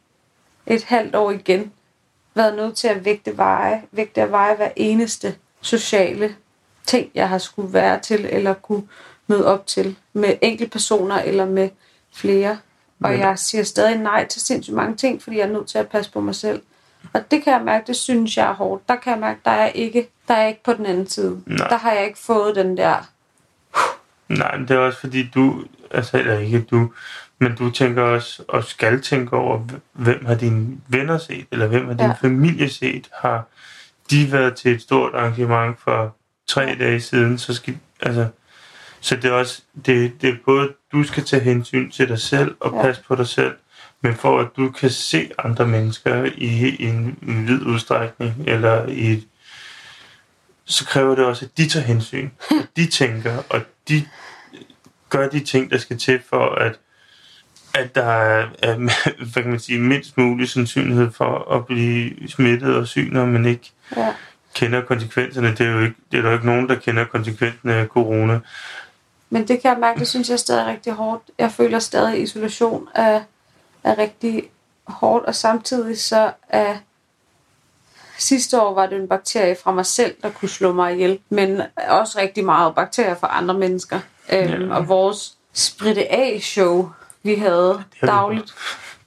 et 0.67 0.85
halvt 0.85 1.15
år 1.15 1.31
igen 1.31 1.73
været 2.35 2.57
nødt 2.57 2.77
til 2.77 2.89
at 2.89 3.05
vægte 3.05 3.37
veje, 3.37 3.83
vægte 3.93 4.21
af 4.21 4.31
veje 4.31 4.57
hver 4.57 4.71
eneste 4.77 5.35
sociale 5.61 6.37
ting, 6.87 7.11
jeg 7.15 7.29
har 7.29 7.39
skulle 7.39 7.73
være 7.73 8.01
til, 8.01 8.27
eller 8.31 8.55
kunne 8.55 8.83
møde 9.27 9.47
op 9.47 9.67
til, 9.67 9.97
med 10.13 10.35
enkelte 10.43 10.71
personer 10.71 11.17
eller 11.23 11.45
med 11.45 11.69
flere. 12.15 12.59
Og 13.03 13.11
Men- 13.11 13.21
jeg 13.21 13.39
siger 13.39 13.65
stadig 13.65 13.97
nej 13.97 14.27
til 14.27 14.41
sindssygt 14.43 14.77
mange 14.77 14.97
ting, 14.97 15.23
fordi 15.23 15.37
jeg 15.39 15.49
er 15.49 15.53
nødt 15.53 15.69
til 15.69 15.79
at 15.79 15.89
passe 15.89 16.13
på 16.13 16.21
mig 16.21 16.35
selv. 16.35 16.63
Og 17.13 17.31
det 17.31 17.45
kan 17.45 17.53
jeg 17.53 17.63
mærke, 17.65 17.87
det 17.87 17.97
synes 17.97 18.37
jeg 18.37 18.47
er 18.51 18.55
hårdt. 18.55 18.89
Der 18.89 18.97
kan 18.97 19.11
jeg 19.13 19.21
mærke, 19.21 19.41
der 19.45 19.51
er 19.51 19.61
jeg 19.63 19.73
ikke, 19.75 20.09
der 20.29 20.35
er 20.35 20.39
jeg 20.41 20.49
ikke 20.49 20.63
på 20.65 20.73
den 20.73 20.87
anden 20.87 21.07
side. 21.09 21.43
Nej. 21.47 21.69
Der 21.69 21.77
har 21.77 21.93
jeg 21.93 22.05
ikke 22.07 22.19
fået 22.19 22.57
den 22.57 22.77
der, 22.77 22.97
Nej, 24.29 24.57
men 24.57 24.69
det 24.69 24.75
er 24.77 24.81
også 24.81 25.01
fordi 25.01 25.31
du, 25.35 25.65
altså 25.91 26.19
eller 26.19 26.39
ikke 26.39 26.61
du, 26.61 26.93
men 27.39 27.55
du 27.57 27.71
tænker 27.71 28.03
også, 28.03 28.43
og 28.49 28.65
skal 28.65 29.03
tænke 29.03 29.37
over, 29.37 29.61
hvem 29.93 30.25
har 30.27 30.35
dine 30.35 30.67
venner 30.89 31.19
set, 31.19 31.47
eller 31.53 31.67
hvem 31.67 31.87
har 31.87 31.95
din 31.95 32.07
Ja. 32.07 32.13
familie 32.13 32.69
set. 32.71 33.09
Har 33.15 33.45
de 34.11 34.33
været 34.33 34.57
til 34.57 34.75
et 34.75 34.83
stort 34.83 35.15
arrangement 35.15 35.81
for 35.81 36.17
tre 36.49 36.77
dage 36.79 37.01
siden, 37.01 37.39
så 37.39 37.55
skal, 37.55 37.79
altså, 38.01 38.27
så 39.01 39.17
det 39.17 39.25
er 39.25 39.33
også, 39.33 39.63
det, 39.87 40.13
det 40.23 40.31
er 40.31 40.35
både, 40.45 40.69
du 40.93 41.03
skal 41.05 41.25
tage 41.25 41.43
hensyn 41.43 41.91
til 41.91 42.09
dig 42.09 42.19
selv 42.19 42.55
og 42.61 42.73
Ja. 42.77 42.83
passe 42.83 43.03
på 43.09 43.15
dig 43.17 43.27
selv, 43.27 43.55
men 44.03 44.15
for 44.15 44.41
at 44.41 44.49
du 44.57 44.71
kan 44.71 44.91
se 44.91 45.31
andre 45.39 45.67
mennesker 45.67 46.25
i, 46.35 46.77
en, 46.85 47.19
en 47.23 47.49
vid 47.49 47.67
udstrækning, 47.67 48.35
eller 48.47 48.87
i 48.87 49.13
et, 49.13 49.29
så 50.65 50.87
kræver 50.87 51.15
det 51.15 51.25
også, 51.25 51.45
at 51.45 51.51
de 51.57 51.69
tager 51.69 51.87
hensyn, 51.87 52.31
at 52.63 52.69
de 52.77 52.87
tænker, 52.87 53.43
og 53.51 53.61
de 53.89 54.07
gør 55.09 55.29
de 55.29 55.41
ting, 55.41 55.71
der 55.71 55.79
skal 55.79 55.99
til 55.99 56.21
for, 56.29 56.55
at, 56.55 56.79
at 57.75 57.95
der 57.95 58.05
er, 58.05 58.49
er 58.63 58.75
hvad 59.33 59.43
kan 59.43 59.51
man 59.51 59.61
sige, 59.61 59.79
mindst 59.79 60.19
mulig 60.19 60.49
sandsynlighed 60.49 61.11
for 61.11 61.55
at 61.55 61.67
blive 61.67 62.29
smittet 62.29 62.77
og 62.77 62.89
syg, 62.89 63.09
når 63.13 63.27
man 63.27 63.47
ikke 63.47 63.73
ja, 63.97 64.15
kender 64.55 64.81
konsekvenserne. 64.81 65.51
Det 65.51 65.61
er 65.61 65.71
jo 65.71 65.81
ikke, 65.81 65.97
det 66.13 66.19
er 66.19 66.23
der 66.23 66.29
jo 66.29 66.35
ikke 66.35 66.47
nogen, 66.47 66.69
der 66.69 66.75
kender 66.75 67.05
konsekvenserne 67.05 67.75
af 67.75 67.87
corona. 67.87 68.41
Men 69.31 69.49
det 69.49 69.63
kan 69.63 69.71
jeg 69.71 69.79
mærke, 69.81 69.99
det 69.99 70.09
synes 70.09 70.29
jeg 70.29 70.35
er 70.35 70.39
stadig 70.39 70.67
rigtig 70.67 70.93
hårdt. 70.93 71.23
Jeg 71.39 71.53
føler 71.53 71.79
stadig, 71.79 72.13
at 72.15 72.21
isolation 72.21 72.89
er, 72.95 73.21
er 73.85 73.99
rigtig 73.99 74.51
hårdt, 74.85 75.25
og 75.27 75.35
samtidig 75.35 76.01
så 76.01 76.33
er 76.49 76.77
sidste 78.19 78.61
år 78.63 78.75
var 78.75 78.87
det 78.87 78.99
en 79.01 79.09
bakterie 79.09 79.57
fra 79.63 79.73
mig 79.73 79.87
selv, 79.87 80.15
der 80.23 80.31
kunne 80.31 80.49
slå 80.49 80.73
mig 80.73 80.93
ihjel, 80.95 81.19
men 81.29 81.63
også 81.89 82.19
rigtig 82.19 82.45
meget 82.45 82.75
bakterier 82.75 83.15
fra 83.15 83.29
andre 83.39 83.55
mennesker. 83.55 84.01
Øhm, 84.33 84.51
Ja. 84.69 84.75
Og 84.77 84.89
vores 84.89 85.35
spritte 85.53 86.13
af 86.13 86.39
show, 86.43 86.91
vi 87.23 87.35
havde 87.35 87.85
dagligt, 88.07 88.55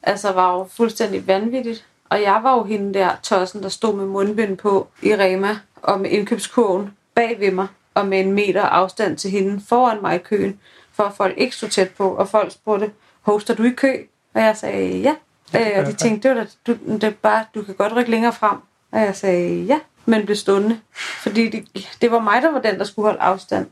altså 0.04 0.32
var 0.32 0.54
jo 0.54 0.68
fuldstændig 0.78 1.28
vanvittigt. 1.28 1.86
Og 2.10 2.22
jeg 2.22 2.40
var 2.44 2.54
jo 2.58 2.64
hende 2.64 2.94
der 3.00 3.10
tossen, 3.24 3.64
der 3.64 3.70
stod 3.70 3.96
med 3.96 4.06
mundbind 4.06 4.58
på 4.58 4.88
i 5.02 5.16
Rema, 5.16 5.60
og 5.82 6.00
med 6.00 6.10
indkøbskurven 6.10 6.98
bag 7.16 7.40
ved 7.40 7.52
mig, 7.52 7.68
og 7.94 8.08
med 8.08 8.20
en 8.20 8.32
meter 8.34 8.62
afstand 8.62 9.18
til 9.18 9.32
hende 9.32 9.62
foran 9.70 10.02
mig 10.02 10.16
i 10.16 10.20
køen, 10.20 10.60
for 10.94 11.04
at 11.04 11.14
folk 11.14 11.34
ikke 11.38 11.56
stod 11.56 11.70
tæt 11.70 11.90
på, 11.90 12.10
og 12.10 12.30
folk 12.30 12.52
spurgte, 12.52 12.92
hoster 13.22 13.54
du 13.56 13.64
i 13.64 13.70
kø? 13.70 14.06
Og 14.34 14.42
jeg 14.42 14.58
sagde 14.58 14.98
ja. 14.98 15.16
Øh, 15.56 15.72
og 15.80 15.86
de 15.86 15.94
tænkte, 15.94 16.30
det, 16.30 16.38
var 16.38 16.44
da, 16.44 16.50
du, 16.68 16.98
det 16.98 17.16
bare, 17.16 17.46
du 17.56 17.64
kan 17.64 17.76
godt 17.76 17.96
rykke 17.96 18.12
længere 18.12 18.34
frem. 18.34 18.58
Og 18.92 19.00
jeg 19.00 19.16
sagde 19.16 19.64
ja, 19.64 19.80
men 20.06 20.26
blev 20.26 20.36
stående. 20.36 20.80
Fordi 20.96 21.50
det, 21.50 21.88
det 22.02 22.12
var 22.12 22.20
mig, 22.20 22.42
der 22.42 22.52
var 22.52 22.60
den, 22.62 22.78
der 22.80 22.84
skulle 22.86 23.06
holde 23.06 23.20
afstand. 23.22 23.68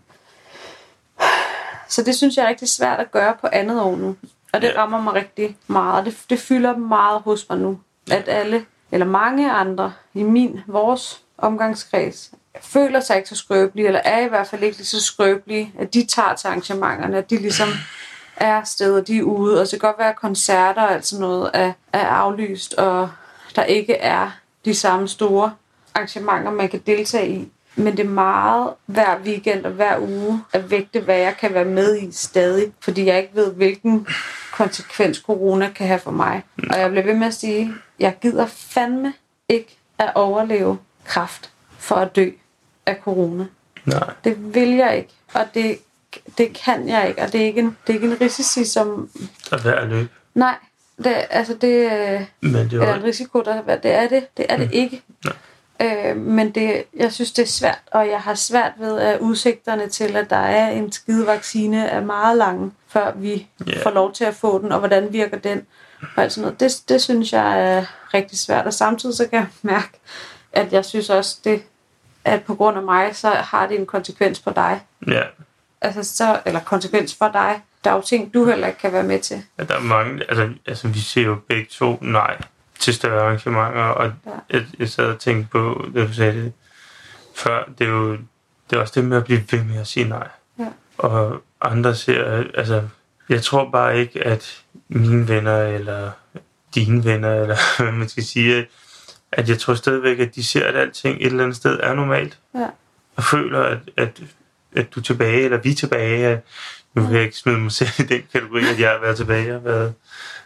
Så 1.88 2.04
det 2.04 2.16
synes 2.16 2.38
jeg 2.38 2.44
er 2.46 2.50
rigtig 2.50 2.70
svært 2.70 3.00
at 3.00 3.12
gøre 3.12 3.36
på 3.42 3.48
andet 3.52 3.82
år 3.82 3.96
nu. 3.96 4.16
Og 4.54 4.62
det 4.62 4.68
Ja. 4.68 4.82
rammer 4.82 5.02
mig 5.02 5.14
rigtig 5.14 5.58
meget. 5.68 6.06
Det, 6.06 6.18
det 6.30 6.40
fylder 6.40 6.78
meget 6.78 7.22
hos 7.22 7.46
mig 7.50 7.58
nu. 7.58 7.80
At 8.12 8.28
alle, 8.28 8.66
eller 8.92 9.06
mange 9.06 9.52
andre 9.52 9.94
i 10.14 10.24
min, 10.24 10.60
vores 10.68 11.22
omgangskreds, 11.38 12.32
føler 12.62 13.00
sig 13.00 13.18
ikke 13.18 13.30
så 13.30 13.36
skrøbelige, 13.36 13.88
eller 13.88 14.00
er 14.04 14.20
i 14.20 14.28
hvert 14.28 14.48
fald 14.48 14.64
ikke 14.64 14.78
lige 14.78 14.88
så 14.88 15.02
skrøbelige, 15.02 15.74
at 15.80 15.94
de 15.94 16.06
tager 16.06 16.36
til 16.36 16.48
arrangementerne, 16.48 17.18
at 17.18 17.30
de 17.30 17.38
ligesom 17.38 17.68
er 18.42 18.64
steder, 18.64 19.02
de 19.02 19.18
er 19.18 19.24
ude, 19.24 19.62
og 19.62 19.68
så 19.68 19.72
kan 19.72 19.90
godt 19.90 20.00
være 20.00 20.10
at 20.10 20.16
koncerter 20.16 20.82
og 20.82 20.94
alt 20.94 21.06
sådan 21.06 21.22
noget 21.22 21.52
er, 21.54 21.74
er 21.94 22.06
aflyst, 22.06 22.74
og 22.74 23.10
der 23.56 23.64
ikke 23.64 23.94
er 23.94 24.32
de 24.66 24.74
samme 24.76 25.08
store 25.08 25.54
arrangementer, 25.96 26.52
man 26.52 26.70
kan 26.70 26.82
deltage 26.88 27.30
i. 27.30 27.52
Men 27.76 27.98
det 27.98 28.06
er 28.06 28.10
meget 28.10 28.70
hver 28.86 29.18
weekend 29.26 29.66
og 29.66 29.72
hver 29.72 30.00
uge 30.00 30.44
at 30.54 30.72
vægte, 30.72 31.00
hvad 31.00 31.18
jeg 31.18 31.38
kan 31.40 31.54
være 31.54 31.66
med 31.66 31.98
i 31.98 32.12
stadig, 32.12 32.72
fordi 32.80 33.06
jeg 33.06 33.18
ikke 33.18 33.36
ved, 33.36 33.54
hvilken 33.54 34.08
konsekvens 34.52 35.18
corona 35.18 35.70
kan 35.76 35.88
have 35.88 36.00
for 36.00 36.12
mig. 36.12 36.44
Og 36.70 36.80
jeg 36.80 36.90
bliver 36.90 37.06
ved 37.06 37.14
med 37.14 37.28
at 37.28 37.34
sige, 37.34 37.74
jeg 38.00 38.16
gider 38.22 38.46
fandme 38.46 39.14
ikke 39.50 39.78
at 39.98 40.12
overleve 40.16 40.78
kraft 41.06 41.52
for 41.78 41.96
at 41.96 42.16
dø 42.16 42.30
af 42.86 42.98
corona. 43.04 43.46
Nej. 43.86 44.14
Det 44.24 44.54
vil 44.54 44.70
jeg 44.70 44.98
ikke, 44.98 45.14
og 45.34 45.46
det, 45.54 45.78
det 46.38 46.54
kan 46.66 46.90
jeg 46.90 47.08
ikke, 47.10 47.22
og 47.22 47.34
det 47.34 47.42
er 47.42 47.46
ikke 47.46 47.60
en, 47.60 47.78
det 47.88 47.94
er 47.94 47.98
ikke 47.98 48.08
en 48.08 48.22
risici, 48.22 48.66
som... 48.66 49.10
Er 49.52 49.74
at 49.74 49.88
løbe. 49.88 50.10
Nej, 50.34 50.56
det, 51.04 51.16
altså 51.30 51.54
det, 51.54 51.92
øh, 51.92 52.22
Men 52.42 52.54
det 52.54 52.74
er 52.74 52.82
eller 52.82 52.94
en 52.96 53.04
risiko, 53.04 53.42
der, 53.42 53.76
det 53.76 53.92
er 53.92 54.08
det, 54.08 54.38
det 54.38 54.46
er 54.50 54.58
det 54.58 54.70
ikke. 54.74 55.02
Nej. 55.26 55.34
Øh, 56.10 56.18
men 56.18 56.52
det, 56.52 56.84
jeg 56.98 57.12
synes, 57.12 57.32
det 57.32 57.42
er 57.44 57.48
svært, 57.48 57.80
og 57.92 58.08
jeg 58.10 58.20
har 58.20 58.36
svært 58.36 58.72
ved, 58.80 59.00
at 59.00 59.20
udsigterne 59.20 59.88
til, 59.90 60.16
at 60.16 60.30
der 60.30 60.36
er 60.36 60.70
en 60.72 60.92
skide 60.92 61.28
vaccine, 61.28 61.86
er 61.88 62.02
meget 62.02 62.38
lange, 62.38 62.72
før 62.88 63.12
vi 63.16 63.48
Ja. 63.68 63.84
får 63.84 63.90
lov 63.92 64.14
til 64.14 64.24
at 64.24 64.36
få 64.36 64.62
den, 64.62 64.72
og 64.72 64.80
hvordan 64.80 65.14
virker 65.14 65.38
den, 65.38 65.66
og 66.16 66.24
alt 66.24 66.32
sådan 66.32 66.42
noget. 66.42 66.60
Det, 66.60 66.90
det 66.90 67.02
synes 67.02 67.34
jeg 67.34 67.78
er 67.78 67.86
rigtig 68.14 68.40
svært, 68.40 68.66
og 68.66 68.74
samtidig 68.74 69.16
så 69.16 69.28
kan 69.28 69.40
jeg 69.40 69.48
mærke, 69.62 70.00
at 70.54 70.74
jeg 70.74 70.86
synes 70.86 71.10
også, 71.10 71.38
det, 71.44 71.64
at 72.26 72.44
på 72.44 72.56
grund 72.56 72.78
af 72.78 72.84
mig, 72.84 73.16
så 73.16 73.30
har 73.30 73.68
det 73.68 73.80
en 73.80 73.86
konsekvens 73.86 74.40
på 74.40 74.52
dig. 74.56 74.82
ja, 75.08 75.22
Altså 75.82 76.16
så, 76.16 76.40
eller 76.46 76.60
konsekvens 76.60 77.16
for 77.16 77.30
dig. 77.34 77.62
der 77.84 77.92
er 77.92 77.96
jo 77.96 78.02
ting, 78.02 78.34
du 78.34 78.46
heller 78.46 78.68
ikke 78.68 78.80
kan 78.80 78.94
være 78.94 79.04
med 79.04 79.20
til. 79.20 79.44
Ja, 79.60 79.64
der 79.64 79.76
er 79.76 79.82
mange, 79.82 80.24
altså, 80.30 80.50
altså 80.66 80.88
vi 80.88 81.00
siger 81.00 81.28
jo 81.28 81.36
begge 81.50 81.66
to 81.72 81.98
nej 82.02 82.38
til 82.80 82.94
større 82.94 83.22
arrangementer, 83.26 83.84
og 83.84 84.06
Ja. 84.26 84.32
ja. 84.32 84.38
jeg, 84.50 84.66
jeg 84.80 84.90
sad 84.90 85.06
og 85.06 85.20
tænkte 85.20 85.50
på, 85.52 85.86
da 85.96 86.08
du 86.08 86.14
sagde 86.14 86.34
det 86.44 86.54
før, 87.36 87.64
det 87.80 87.86
er 87.88 87.92
jo 87.92 88.18
det 88.70 88.78
er 88.78 88.82
også 88.82 88.94
det 88.96 89.06
med 89.10 89.18
at 89.18 89.24
blive 89.24 89.44
ved 89.52 89.64
med 89.64 89.80
at 89.80 89.88
sige 89.88 90.10
nej. 90.10 90.28
Ja. 90.60 90.68
Og 90.98 91.42
andre 91.62 91.96
ser, 91.96 92.44
altså, 92.54 92.82
jeg 93.30 93.42
tror 93.44 93.70
bare 93.72 94.00
ikke, 94.00 94.24
at 94.24 94.62
mine 94.88 95.28
venner, 95.28 95.62
eller 95.64 96.12
dine 96.76 97.06
venner, 97.06 97.42
eller 97.42 97.58
hvad 97.84 97.92
man 97.92 98.10
skal 98.10 98.24
sige, 98.24 98.68
at 99.32 99.50
jeg 99.50 99.60
tror 99.60 99.74
stadigvæk, 99.74 100.20
at 100.20 100.36
de 100.36 100.44
ser, 100.44 100.68
at 100.68 100.76
alting 100.76 101.18
et 101.20 101.26
eller 101.26 101.44
andet 101.44 101.58
sted 101.58 101.80
er 101.84 101.94
normalt. 101.94 102.38
Ja. 102.56 102.68
Og 103.16 103.24
føler, 103.24 103.60
at, 103.64 103.80
at, 103.98 104.22
at 104.76 104.96
du 104.96 105.00
er 105.00 105.04
tilbage, 105.04 105.42
eller 105.42 105.58
vi 105.58 105.72
er 105.72 105.76
tilbage. 105.76 106.42
Nu 106.94 107.06
kan 107.06 107.16
jeg 107.16 107.24
ikke 107.24 107.38
smide 107.38 107.58
mig 107.58 107.72
selv 107.72 107.90
i 108.00 108.04
den 108.04 108.24
kategori, 108.34 108.62
at 108.74 108.80
jeg 108.80 108.90
har 108.90 109.00
været 109.00 109.18
tilbage. 109.18 109.46
Jeg 109.46 109.54
har 109.54 109.60
været, 109.60 109.94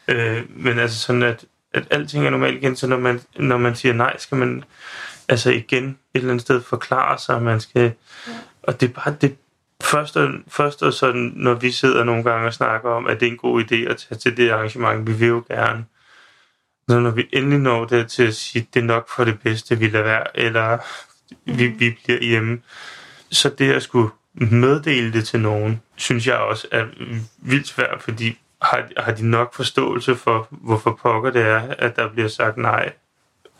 øh, 0.07 0.43
men 0.49 0.79
altså 0.79 0.99
sådan, 0.99 1.23
at, 1.23 1.45
at 1.73 1.83
alting 1.89 2.25
er 2.25 2.29
normalt 2.29 2.57
igen, 2.57 2.75
så 2.75 2.87
når 2.87 2.99
man, 2.99 3.21
når 3.39 3.57
man 3.57 3.75
siger 3.75 3.93
nej, 3.93 4.17
skal 4.17 4.37
man 4.37 4.63
altså 5.29 5.51
igen 5.51 5.85
et 5.85 5.97
eller 6.13 6.29
andet 6.29 6.41
sted 6.41 6.61
forklare 6.61 7.19
sig, 7.19 7.41
man 7.41 7.59
skal, 7.59 7.93
ja. 8.27 8.33
og 8.63 8.81
det 8.81 8.89
er 8.89 8.93
bare 8.93 9.15
det, 9.21 9.35
først 9.83 10.17
og, 10.17 10.29
først 10.47 10.83
og 10.83 10.93
sådan, 10.93 11.31
når 11.35 11.53
vi 11.53 11.71
sidder 11.71 12.03
nogle 12.03 12.23
gange 12.23 12.47
og 12.47 12.53
snakker 12.53 12.89
om, 12.89 13.07
at 13.07 13.19
det 13.19 13.27
er 13.27 13.31
en 13.31 13.37
god 13.37 13.63
idé 13.63 13.75
at 13.75 13.97
tage 13.97 14.19
til 14.19 14.37
det 14.37 14.51
arrangement, 14.51 15.07
vi 15.07 15.13
vil 15.13 15.27
jo 15.27 15.43
gerne. 15.47 15.85
Så 16.89 16.99
når 16.99 17.11
vi 17.11 17.29
endelig 17.33 17.59
når 17.59 17.85
det 17.85 18.07
til 18.07 18.23
at 18.23 18.35
sige, 18.35 18.67
det 18.73 18.79
er 18.79 18.83
nok 18.83 19.09
for 19.15 19.23
det 19.23 19.39
bedste, 19.39 19.79
vi 19.79 19.89
lader 19.89 20.03
være, 20.03 20.37
eller 20.37 20.77
vi, 21.45 21.67
vi 21.67 21.97
bliver 22.03 22.23
hjemme, 22.23 22.61
så 23.31 23.49
det 23.49 23.71
at 23.73 23.83
skulle 23.83 24.09
meddele 24.33 25.13
det 25.13 25.27
til 25.27 25.39
nogen, 25.39 25.81
synes 25.95 26.27
jeg 26.27 26.35
også 26.35 26.67
er 26.71 26.85
vildt 27.37 27.67
svært, 27.67 28.01
fordi 28.01 28.37
har, 28.61 28.83
har 28.97 29.11
de 29.11 29.27
nok 29.29 29.53
forståelse 29.53 30.15
for, 30.15 30.47
hvorfor 30.49 30.99
pokker 31.01 31.29
det 31.31 31.41
er, 31.41 31.61
at 31.79 31.95
der 31.95 32.09
bliver 32.09 32.27
sagt 32.29 32.57
nej? 32.57 32.91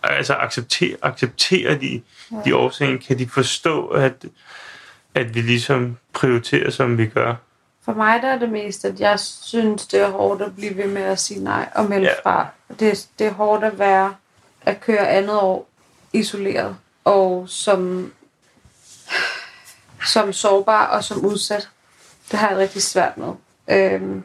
Altså 0.04 0.34
accepterer, 0.34 0.96
accepterer 1.02 1.78
de 1.78 2.02
de 2.46 2.56
årsager? 2.56 2.98
Kan 2.98 3.20
de 3.20 3.28
forstå, 3.30 3.88
at, 3.88 4.26
at 5.16 5.36
vi 5.36 5.42
ligesom 5.42 5.98
prioriterer, 6.14 6.70
som 6.70 6.98
vi 6.98 7.06
gør? 7.08 7.36
For 7.86 7.94
mig 7.94 8.22
der 8.22 8.28
er 8.28 8.40
det 8.40 8.50
mest, 8.50 8.86
at 8.86 9.00
jeg 9.00 9.20
synes, 9.20 9.88
det 9.88 10.02
er 10.02 10.10
hårdt 10.12 10.42
at 10.42 10.56
blive 10.56 10.78
ved 10.78 10.88
med 10.88 11.02
at 11.02 11.20
sige 11.20 11.44
nej 11.44 11.70
og 11.76 11.86
melde 11.86 12.08
Ja. 12.08 12.30
fra. 12.30 12.48
Det, 12.80 13.08
det 13.20 13.28
er 13.28 13.32
hårdt 13.32 13.64
at 13.64 13.80
være 13.80 14.16
at 14.62 14.82
køre 14.82 15.10
andet 15.10 15.40
år 15.40 15.70
isoleret 16.14 16.76
og 17.06 17.46
som, 17.50 18.12
som 20.06 20.34
sårbar 20.34 20.86
og 20.88 21.04
som 21.04 21.26
udsat. 21.26 21.70
Det 22.32 22.40
har 22.40 22.50
jeg 22.50 22.58
rigtig 22.58 22.82
svært 22.84 23.18
med. 23.18 23.34
Øhm, 23.70 24.24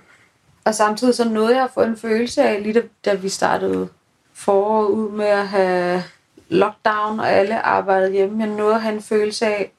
og 0.64 0.74
samtidig 0.74 1.14
så 1.14 1.28
nåede 1.28 1.54
jeg 1.56 1.64
at 1.64 1.70
få 1.74 1.80
en 1.82 1.96
følelse 1.96 2.42
af, 2.42 2.62
lige 2.62 2.72
da, 2.72 2.82
da 3.04 3.14
vi 3.14 3.28
startede 3.28 3.88
foråret 4.34 4.88
ud 4.88 5.10
med 5.10 5.26
at 5.26 5.48
have 5.48 6.02
lockdown, 6.48 7.20
og 7.20 7.30
alle 7.30 7.60
arbejdede 7.62 8.12
hjemme. 8.12 8.44
Jeg 8.44 8.48
nåede 8.56 8.74
at 8.74 8.82
have 8.82 8.94
en 8.94 9.02
følelse 9.02 9.46
af, 9.46 9.72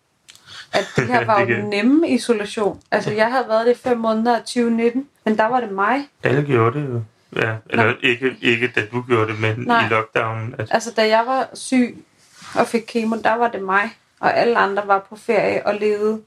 at 0.74 0.86
det 0.96 1.08
her 1.08 1.26
var 1.32 1.40
jo 1.42 1.48
den 1.48 1.66
nemme 1.66 2.10
isolation. 2.10 2.82
Altså, 2.92 3.12
jeg 3.12 3.32
havde 3.32 3.46
været 3.48 3.66
det 3.66 3.72
i 3.72 3.78
fem 3.84 3.98
måneder 3.98 4.36
af 4.36 4.42
2019, 4.42 5.08
men 5.26 5.38
der 5.38 5.46
var 5.46 5.60
det 5.60 5.72
mig. 5.72 6.08
Alle 6.24 6.44
gjorde 6.44 6.80
det 6.80 6.90
jo. 6.90 7.02
Ja, 7.36 7.56
eller 7.70 7.86
Nej. 7.86 7.96
ikke, 8.04 8.36
ikke 8.42 8.72
da 8.76 8.82
du 8.92 9.02
gjorde 9.02 9.32
det, 9.32 9.40
men 9.40 9.56
Nej. 9.58 9.86
i 9.86 9.90
lockdownen. 9.90 10.56
At, 10.58 10.68
Altså, 10.72 10.92
da 10.98 11.08
jeg 11.08 11.24
var 11.26 11.50
syg 11.54 12.06
og 12.56 12.68
fik 12.68 12.82
kemo, 12.88 13.16
der 13.24 13.36
var 13.36 13.48
det 13.48 13.62
mig. 13.62 13.90
Og 14.22 14.38
alle 14.38 14.58
andre 14.58 14.88
var 14.88 15.00
på 15.10 15.16
ferie 15.16 15.66
og 15.66 15.76
levede 15.76 16.22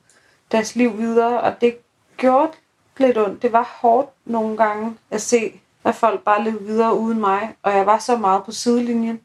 deres 0.52 0.76
liv 0.76 0.98
videre. 0.98 1.40
Og 1.40 1.60
det 1.60 1.76
gjorde 2.16 2.52
lidt 2.96 3.18
ondt. 3.18 3.42
Det 3.42 3.52
var 3.52 3.78
hårdt 3.80 4.10
nogle 4.24 4.56
gange 4.56 4.96
at 5.10 5.20
se, 5.20 5.60
at 5.84 5.94
folk 5.94 6.24
bare 6.24 6.44
levede 6.44 6.64
videre 6.64 6.94
uden 6.98 7.20
mig. 7.20 7.54
Og 7.62 7.76
jeg 7.76 7.86
var 7.86 7.98
så 7.98 8.16
meget 8.16 8.44
på 8.44 8.52
sidelinjen. 8.52 9.20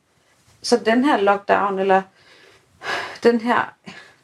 Så 0.62 0.78
den 0.78 1.06
her 1.06 1.18
lockdown, 1.18 1.80
eller 1.80 2.02
den 3.24 3.42
her 3.42 3.74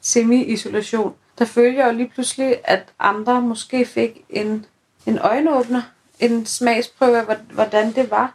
semi-isolation, 0.02 1.16
der 1.40 1.46
følte 1.46 1.80
jeg 1.80 1.88
jo 1.88 1.98
lige 1.98 2.12
pludselig, 2.14 2.58
at 2.64 2.94
andre 3.00 3.42
måske 3.42 3.86
fik 3.86 4.26
en, 4.30 4.66
en 5.06 5.20
øjenåbner, 5.20 5.82
en 6.20 6.46
smagsprøve 6.46 7.18
af, 7.18 7.38
hvordan 7.54 7.96
det 7.96 8.12
var 8.12 8.34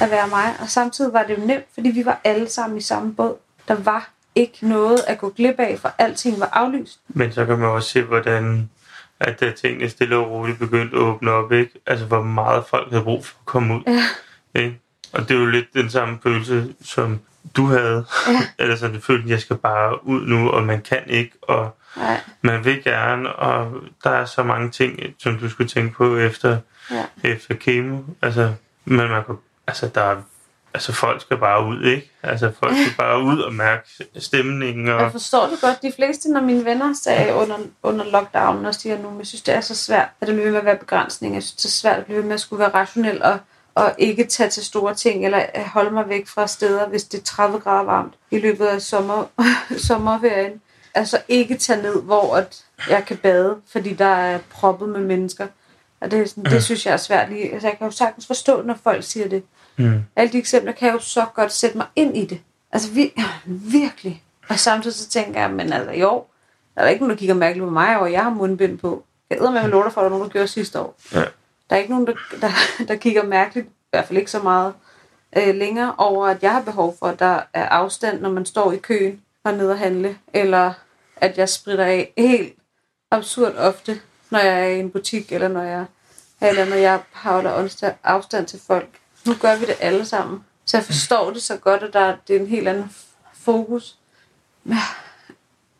at 0.00 0.10
være 0.10 0.28
mig. 0.28 0.54
Og 0.60 0.68
samtidig 0.68 1.12
var 1.12 1.22
det 1.22 1.38
jo 1.38 1.44
nemt, 1.46 1.66
fordi 1.74 1.90
vi 1.90 2.04
var 2.04 2.20
alle 2.24 2.48
sammen 2.48 2.78
i 2.78 2.80
samme 2.80 3.14
båd. 3.14 3.36
Der 3.68 3.74
var 3.74 4.10
ikke 4.34 4.68
noget 4.68 5.00
at 5.06 5.18
gå 5.18 5.28
glip 5.28 5.54
af, 5.58 5.78
for 5.78 5.94
alting 5.98 6.40
var 6.40 6.48
aflyst. 6.52 7.00
men 7.08 7.32
så 7.32 7.46
kan 7.46 7.58
man 7.58 7.68
også 7.68 7.88
se, 7.88 8.02
hvordan 8.02 8.70
at 9.20 9.40
da 9.40 9.50
tingene 9.50 9.88
stille 9.88 10.16
og 10.16 10.30
roligt 10.30 10.58
begyndte 10.58 10.96
at 10.96 11.02
åbne 11.02 11.30
op, 11.30 11.52
ikke? 11.52 11.72
Altså, 11.86 12.06
hvor 12.06 12.22
meget 12.22 12.64
folk 12.66 12.90
havde 12.90 13.04
brug 13.04 13.26
for 13.26 13.36
at 13.40 13.46
komme 13.46 13.74
ud. 13.74 13.82
Ja. 14.54 14.60
Ikke? 14.60 14.78
Og 15.12 15.28
det 15.28 15.36
er 15.36 15.40
jo 15.40 15.46
lidt 15.46 15.74
den 15.74 15.90
samme 15.90 16.18
følelse, 16.22 16.74
som 16.84 17.20
du 17.56 17.66
havde. 17.66 18.04
Ja. 18.28 18.32
Eller 18.64 18.76
sådan, 18.76 18.96
at 19.08 19.28
jeg 19.30 19.40
skal 19.40 19.56
bare 19.56 20.06
ud 20.06 20.26
nu, 20.26 20.50
og 20.50 20.62
man 20.62 20.82
kan 20.82 21.02
ikke, 21.06 21.32
og 21.42 21.76
Nej, 21.96 22.20
man 22.42 22.64
vil 22.64 22.84
gerne, 22.84 23.32
og 23.32 23.82
der 24.04 24.10
er 24.10 24.24
så 24.24 24.42
mange 24.42 24.70
ting, 24.70 25.00
som 25.18 25.38
du 25.38 25.48
skulle 25.48 25.68
tænke 25.68 25.94
på 25.94 26.16
efter, 26.16 26.58
ja. 26.90 27.04
efter 27.24 27.54
kemo. 27.54 27.98
Altså, 28.22 28.54
men 28.84 29.08
man 29.08 29.24
kan, 29.24 29.34
altså, 29.66 29.90
der 29.94 30.02
er, 30.02 30.16
altså, 30.74 30.92
folk 30.92 31.20
skal 31.20 31.36
bare 31.36 31.66
ud, 31.66 31.84
ikke? 31.84 32.10
Altså, 32.22 32.52
folk 32.60 32.76
skal 32.76 32.96
bare 32.98 33.22
ud 33.22 33.40
og 33.40 33.54
mærke 33.54 33.88
stemningen, 34.18 34.88
og 34.88 35.00
Jeg 35.00 35.12
forstår 35.12 35.46
det 35.46 35.60
godt. 35.60 35.82
De 35.82 35.92
fleste, 35.96 36.32
når 36.32 36.40
mine 36.40 36.64
venner 36.64 36.94
sagde 37.02 37.34
under, 37.34 37.58
under 37.82 38.04
lockdownen, 38.04 38.66
og 38.66 38.74
siger 38.74 38.98
nu, 38.98 39.10
men 39.10 39.18
jeg 39.18 39.26
synes, 39.26 39.42
det 39.42 39.54
er 39.54 39.60
så 39.60 39.74
svært, 39.74 40.08
at 40.20 40.26
det 40.26 40.34
bliver 40.34 40.44
ved 40.44 40.52
med 40.52 40.60
at 40.60 40.66
være 40.66 40.76
begrænsning. 40.76 41.34
Jeg 41.34 41.42
synes, 41.42 41.56
det 41.56 41.64
er 41.64 41.68
svært 41.68 41.98
at 41.98 42.04
blive 42.04 42.18
ved 42.18 42.24
med 42.24 42.34
at 42.34 42.40
skulle 42.40 42.60
være 42.60 42.74
rationel 42.74 43.22
og, 43.22 43.38
og 43.74 43.94
ikke 43.98 44.24
tage 44.24 44.50
til 44.50 44.64
store 44.64 44.94
ting, 44.94 45.24
eller 45.24 45.38
at 45.54 45.68
holde 45.68 45.90
mig 45.90 46.08
væk 46.08 46.28
fra 46.28 46.46
steder, 46.46 46.88
hvis 46.88 47.04
det 47.04 47.20
er 47.20 47.24
30 47.24 47.58
grader 47.58 47.84
varmt 47.84 48.14
i 48.30 48.38
løbet 48.38 48.66
af 48.66 48.82
sommer, 48.82 49.24
sommerferien. 49.88 50.60
Altså 50.94 51.18
ikke 51.28 51.56
tage 51.56 51.82
ned, 51.82 52.02
hvor 52.02 52.36
at 52.36 52.64
jeg 52.88 53.04
kan 53.06 53.16
bade, 53.16 53.56
fordi 53.72 53.94
der 53.94 54.04
er 54.04 54.38
proppet 54.50 54.88
med 54.88 55.00
mennesker. 55.00 55.46
Og 56.00 56.10
det, 56.10 56.30
sådan, 56.30 56.44
det 56.44 56.64
synes 56.64 56.86
jeg 56.86 56.92
er 56.92 56.96
svært 56.96 57.28
lige. 57.28 57.52
Altså, 57.52 57.68
jeg 57.68 57.78
kan 57.78 57.86
jo 57.86 57.90
sagtens 57.90 58.26
forstå, 58.26 58.62
når 58.62 58.78
folk 58.82 59.04
siger 59.04 59.28
det. 59.28 59.42
Mm, 59.76 60.04
Alle 60.16 60.32
de 60.32 60.38
eksempler 60.38 60.72
kan 60.72 60.86
jeg 60.86 60.94
jo 60.94 61.00
så 61.00 61.26
godt 61.34 61.52
sætte 61.52 61.76
mig 61.76 61.86
ind 61.96 62.16
i 62.16 62.26
det. 62.26 62.40
Altså 62.72 62.90
vi, 62.90 63.12
virkelig. 63.46 64.22
Og 64.48 64.58
samtidig 64.58 64.96
så 64.96 65.08
tænker 65.08 65.40
jeg, 65.40 65.50
men 65.50 65.72
altså 65.72 65.92
jo, 65.92 66.24
der 66.74 66.82
er 66.82 66.88
ikke 66.88 67.00
nogen, 67.00 67.10
der 67.10 67.18
kigger 67.18 67.34
mærkeligt 67.34 67.64
på 67.64 67.70
mig, 67.70 67.98
og 67.98 68.12
jeg 68.12 68.22
har 68.22 68.30
mundbind 68.30 68.78
på. 68.78 69.04
Jeg 69.30 69.40
ved 69.40 69.50
med 69.50 69.68
låter 69.68 69.90
for, 69.90 70.00
at 70.00 70.02
der 70.02 70.06
er 70.06 70.10
nogen, 70.10 70.24
der 70.24 70.32
gjorde 70.32 70.48
sidste 70.48 70.80
år. 70.80 70.96
Ja. 71.12 71.24
Der 71.70 71.76
er 71.76 71.80
ikke 71.80 71.90
nogen, 71.90 72.06
der, 72.06 72.14
der, 72.40 72.50
der 72.88 72.96
kigger 72.96 73.22
mærkeligt, 73.24 73.66
i 73.66 73.70
hvert 73.90 74.04
fald 74.04 74.18
ikke 74.18 74.30
så 74.30 74.42
meget 74.42 74.74
øh, 75.36 75.54
længere, 75.54 75.94
over 75.98 76.26
at 76.26 76.42
jeg 76.42 76.52
har 76.52 76.62
behov 76.62 76.96
for, 76.98 77.06
at 77.06 77.18
der 77.18 77.40
er 77.52 77.68
afstand, 77.68 78.20
når 78.20 78.30
man 78.30 78.46
står 78.46 78.72
i 78.72 78.76
køen 78.76 79.20
og 79.44 79.54
ned 79.54 79.70
og 79.70 79.78
handle, 79.78 80.18
eller 80.34 80.72
at 81.16 81.38
jeg 81.38 81.48
spritter 81.48 81.84
af 81.84 82.12
helt 82.18 82.54
absurd 83.10 83.54
ofte, 83.56 84.00
når 84.30 84.38
jeg 84.38 84.62
er 84.62 84.68
i 84.68 84.80
en 84.80 84.90
butik, 84.90 85.32
eller 85.32 85.48
når 85.48 85.62
jeg, 85.62 85.84
eller 86.40 86.64
når 86.64 86.76
jeg 86.76 87.00
holder 87.12 87.94
afstand 88.04 88.46
til 88.46 88.60
folk. 88.66 88.88
Nu 89.26 89.34
gør 89.34 89.56
vi 89.56 89.64
det 89.66 89.76
alle 89.80 90.04
sammen. 90.06 90.44
Så 90.64 90.76
jeg 90.76 90.84
forstår 90.84 91.30
det 91.30 91.42
så 91.42 91.56
godt, 91.56 91.82
at 91.82 91.92
der, 91.92 92.16
det 92.28 92.36
er 92.36 92.40
en 92.40 92.46
helt 92.46 92.68
anden 92.68 92.90
fokus. 93.34 93.96
Men 94.64 94.78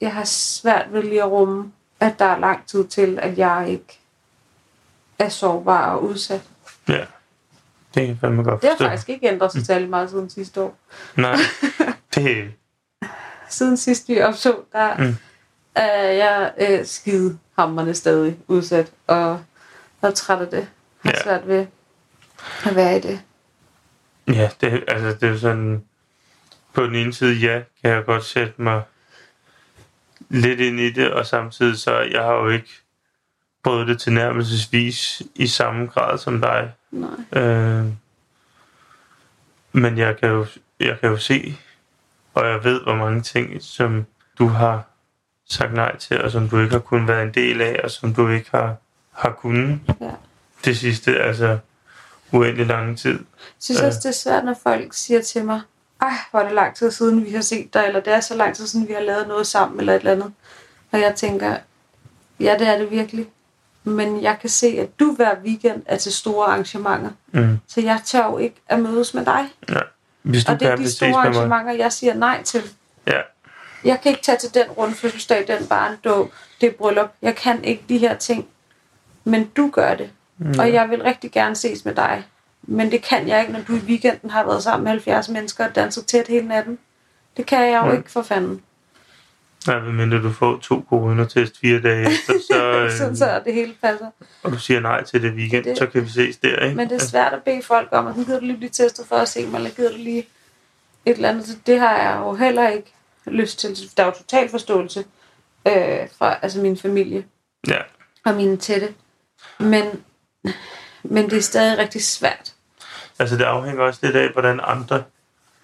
jeg 0.00 0.12
har 0.14 0.24
svært 0.24 0.92
ved 0.92 1.02
lige 1.02 1.22
at 1.22 1.30
rumme, 1.30 1.72
at 2.00 2.18
der 2.18 2.24
er 2.24 2.38
lang 2.38 2.66
tid 2.66 2.84
til, 2.88 3.18
at 3.22 3.38
jeg 3.38 3.66
ikke 3.68 3.98
er 5.18 5.28
sårbar 5.28 5.90
og 5.94 6.02
udsat. 6.04 6.42
ja. 6.88 7.04
Det 7.94 8.00
kan 8.00 8.08
jeg 8.08 8.18
fandme 8.20 8.42
godt 8.42 8.62
Det 8.62 8.68
har 8.70 8.76
forstå. 8.76 8.84
faktisk 8.88 9.08
ikke 9.08 9.28
ændret 9.28 9.52
sig 9.52 9.66
særlig 9.66 9.88
meget 9.90 10.10
siden 10.10 10.30
sidste 10.30 10.60
år. 10.60 10.76
Nej, 11.16 11.36
det, 12.14 12.52
Siden 13.48 13.76
sidst 13.76 14.08
vi 14.08 14.20
optog, 14.22 14.64
der 14.72 14.96
Mm. 14.96 15.04
mm. 15.04 15.16
er 15.74 16.02
jeg 16.02 16.52
øh, 16.58 16.86
skide 16.86 17.38
hammerne 17.58 17.94
stadig 17.94 18.38
udsat, 18.48 18.92
og 19.06 19.40
er 20.02 20.10
træt 20.10 20.40
af 20.40 20.46
det. 20.48 20.68
Har 21.02 21.10
Ja. 21.10 21.22
svært 21.22 21.48
ved 21.48 21.66
at 22.66 22.76
være 22.76 22.96
i 22.96 23.00
det. 23.00 23.20
Ja, 24.28 24.50
det, 24.60 24.84
altså, 24.88 25.08
det 25.20 25.34
er 25.34 25.38
sådan... 25.38 25.84
På 26.74 26.82
den 26.86 26.94
ene 26.94 27.12
side, 27.12 27.34
ja, 27.34 27.62
kan 27.82 27.90
jeg 27.90 28.04
godt 28.04 28.24
sætte 28.24 28.62
mig 28.62 28.82
lidt 30.28 30.60
ind 30.60 30.80
i 30.80 30.90
det, 30.92 31.12
og 31.12 31.26
samtidig 31.26 31.78
så, 31.78 32.00
jeg 32.00 32.22
har 32.22 32.34
jo 32.34 32.48
ikke 32.48 32.68
prøvet 33.64 33.88
det 33.88 34.00
tilnærmelsesvis 34.00 35.22
i 35.34 35.46
samme 35.46 35.86
grad 35.86 36.18
som 36.18 36.40
dig. 36.40 36.72
Nej. 36.90 37.42
Øh, 37.42 37.86
men 39.72 39.98
jeg 39.98 40.16
kan, 40.16 40.28
jo, 40.28 40.46
jeg 40.80 41.00
kan 41.00 41.10
jo 41.10 41.16
se, 41.16 41.56
og 42.34 42.46
jeg 42.46 42.64
ved, 42.64 42.80
hvor 42.82 42.94
mange 42.94 43.22
ting, 43.22 43.62
som 43.62 44.06
du 44.38 44.48
har 44.48 44.82
sagt 45.48 45.72
nej 45.72 45.96
til, 45.96 46.22
og 46.22 46.30
som 46.30 46.48
du 46.48 46.60
ikke 46.60 46.72
har 46.72 46.80
kunnet 46.80 47.08
være 47.08 47.22
en 47.22 47.34
del 47.34 47.60
af, 47.60 47.80
og 47.84 47.90
som 47.90 48.14
du 48.14 48.28
ikke 48.28 48.50
har, 48.50 48.76
har 49.12 49.30
kunnet 49.30 49.80
Ja. 50.00 50.10
det 50.64 50.78
sidste, 50.78 51.18
altså 51.20 51.58
uendelig 52.32 52.66
lang 52.66 52.98
tid. 52.98 53.10
Jeg 53.12 53.20
synes 53.60 53.80
Øh. 53.80 53.86
også, 53.86 53.98
det 54.02 54.08
er 54.08 54.12
svært, 54.12 54.44
når 54.44 54.56
folk 54.62 54.94
siger 54.94 55.22
til 55.22 55.44
mig, 55.44 55.60
ej, 56.02 56.12
hvor 56.30 56.40
er 56.40 56.44
det 56.44 56.54
lang 56.54 56.74
tid 56.76 56.90
siden, 56.90 57.24
vi 57.24 57.30
har 57.30 57.40
set 57.40 57.74
dig, 57.74 57.84
eller 57.86 58.00
det 58.00 58.12
er 58.12 58.20
så 58.20 58.36
lang 58.36 58.56
tid 58.56 58.66
siden, 58.66 58.88
vi 58.88 58.92
har 58.92 59.00
lavet 59.00 59.28
noget 59.28 59.46
sammen, 59.46 59.80
eller 59.80 59.92
et 59.94 59.98
eller 59.98 60.12
andet. 60.12 60.32
Og 60.92 61.00
jeg 61.00 61.14
tænker, 61.14 61.56
ja, 62.40 62.56
det 62.58 62.68
er 62.68 62.78
det 62.78 62.90
virkelig. 62.90 63.26
men 63.84 64.22
jeg 64.22 64.36
kan 64.40 64.50
se, 64.50 64.66
at 64.66 65.00
du 65.00 65.12
hver 65.14 65.34
weekend 65.44 65.82
er 65.86 65.96
til 65.96 66.12
store 66.12 66.46
arrangementer. 66.46 67.10
Mm. 67.32 67.58
Så 67.68 67.80
jeg 67.80 68.00
tør 68.04 68.26
jo 68.26 68.38
ikke 68.38 68.56
at 68.68 68.78
mødes 68.80 69.14
med 69.14 69.24
dig. 69.24 69.48
Hvis 70.22 70.44
du 70.44 70.52
Og 70.52 70.60
det 70.60 70.68
er 70.68 70.76
de 70.76 70.90
store 70.92 71.14
arrangementer, 71.20 71.72
jeg 71.72 71.92
siger 71.92 72.14
nej 72.14 72.42
til. 72.42 72.62
Ja. 73.06 73.20
Jeg 73.84 74.00
kan 74.02 74.10
ikke 74.10 74.22
tage 74.22 74.38
til 74.38 74.54
den 74.54 74.70
runde 74.70 74.94
fødselsdag, 74.94 75.44
den 75.48 75.66
barndåb, 75.66 76.32
det 76.60 76.76
bryllup. 76.76 77.12
Jeg 77.22 77.36
kan 77.36 77.64
ikke 77.64 77.84
de 77.88 77.98
her 77.98 78.16
ting. 78.16 78.46
Men 79.24 79.44
du 79.56 79.70
gør 79.70 79.94
det. 79.94 80.10
Mm. 80.38 80.54
Og 80.58 80.72
jeg 80.72 80.90
vil 80.90 81.02
rigtig 81.02 81.32
gerne 81.32 81.56
ses 81.56 81.84
med 81.84 81.94
dig. 81.94 82.24
Men 82.62 82.90
det 82.92 83.02
kan 83.02 83.28
jeg 83.28 83.40
ikke, 83.40 83.52
når 83.52 83.60
du 83.68 83.76
i 83.76 83.78
weekenden 83.78 84.30
har 84.30 84.44
været 84.46 84.62
sammen 84.62 84.84
med 84.84 84.90
70 84.90 85.28
mennesker 85.28 85.66
og 85.68 85.74
danset 85.74 86.06
tæt 86.06 86.28
hele 86.28 86.48
natten. 86.48 86.78
Det 87.36 87.46
kan 87.46 87.70
jeg 87.72 87.82
jo 87.86 87.90
Mm. 87.90 87.96
ikke 87.98 88.10
for 88.10 88.22
fanden. 88.22 88.62
Nej, 89.66 89.80
medmindre 89.80 90.22
du 90.22 90.32
får 90.32 90.58
to 90.58 90.84
coronatest 90.88 91.58
fire 91.60 91.80
dage 91.80 92.00
efter, 92.10 92.32
så, 92.50 92.62
øh, 92.84 92.90
Sådan 92.92 93.16
så 93.16 93.40
det 93.44 93.54
hele 93.54 93.74
passer. 93.82 94.06
og 94.42 94.52
du 94.52 94.58
siger 94.58 94.80
nej 94.80 95.04
til 95.04 95.22
det 95.22 95.32
weekend, 95.32 95.64
Det- 95.64 95.78
så 95.78 95.86
kan 95.86 96.02
vi 96.04 96.08
ses 96.08 96.36
der, 96.36 96.56
ikke? 96.64 96.76
Men 96.76 96.88
det 96.90 96.94
er 97.02 97.04
svært 97.06 97.32
at 97.32 97.42
bede 97.42 97.62
folk 97.62 97.88
om, 97.92 98.06
at 98.06 98.14
gider 98.14 98.40
du 98.40 98.44
lige 98.46 98.56
blive 98.56 98.70
testet 98.70 99.06
for 99.06 99.16
at 99.16 99.28
se 99.28 99.46
mig, 99.46 99.56
eller 99.56 99.70
gider 99.70 99.90
du 99.90 99.96
lige 99.96 100.26
et 101.06 101.16
eller 101.16 101.28
andet. 101.28 101.46
Så 101.46 101.56
det 101.66 101.80
har 101.80 101.96
jeg 101.96 102.18
jo 102.20 102.34
heller 102.34 102.68
ikke 102.68 102.92
lyst 103.26 103.58
til. 103.58 103.76
Der 103.96 104.02
er 104.02 104.06
jo 104.06 104.12
total 104.12 104.48
forståelse 104.48 105.04
øh, 105.68 105.98
fra 106.18 106.36
altså 106.42 106.60
min 106.60 106.76
familie 106.76 107.24
Ja. 107.68 107.78
og 108.24 108.34
mine 108.34 108.56
tætte. 108.56 108.88
Men, 109.60 109.84
men 111.02 111.30
det 111.30 111.38
er 111.38 111.42
stadig 111.42 111.78
rigtig 111.78 112.04
svært. 112.04 112.52
Altså, 113.18 113.36
det 113.36 113.44
afhænger 113.44 113.82
også 113.82 114.00
lidt 114.02 114.16
af, 114.16 114.32
hvordan 114.32 114.60
andre 114.62 115.02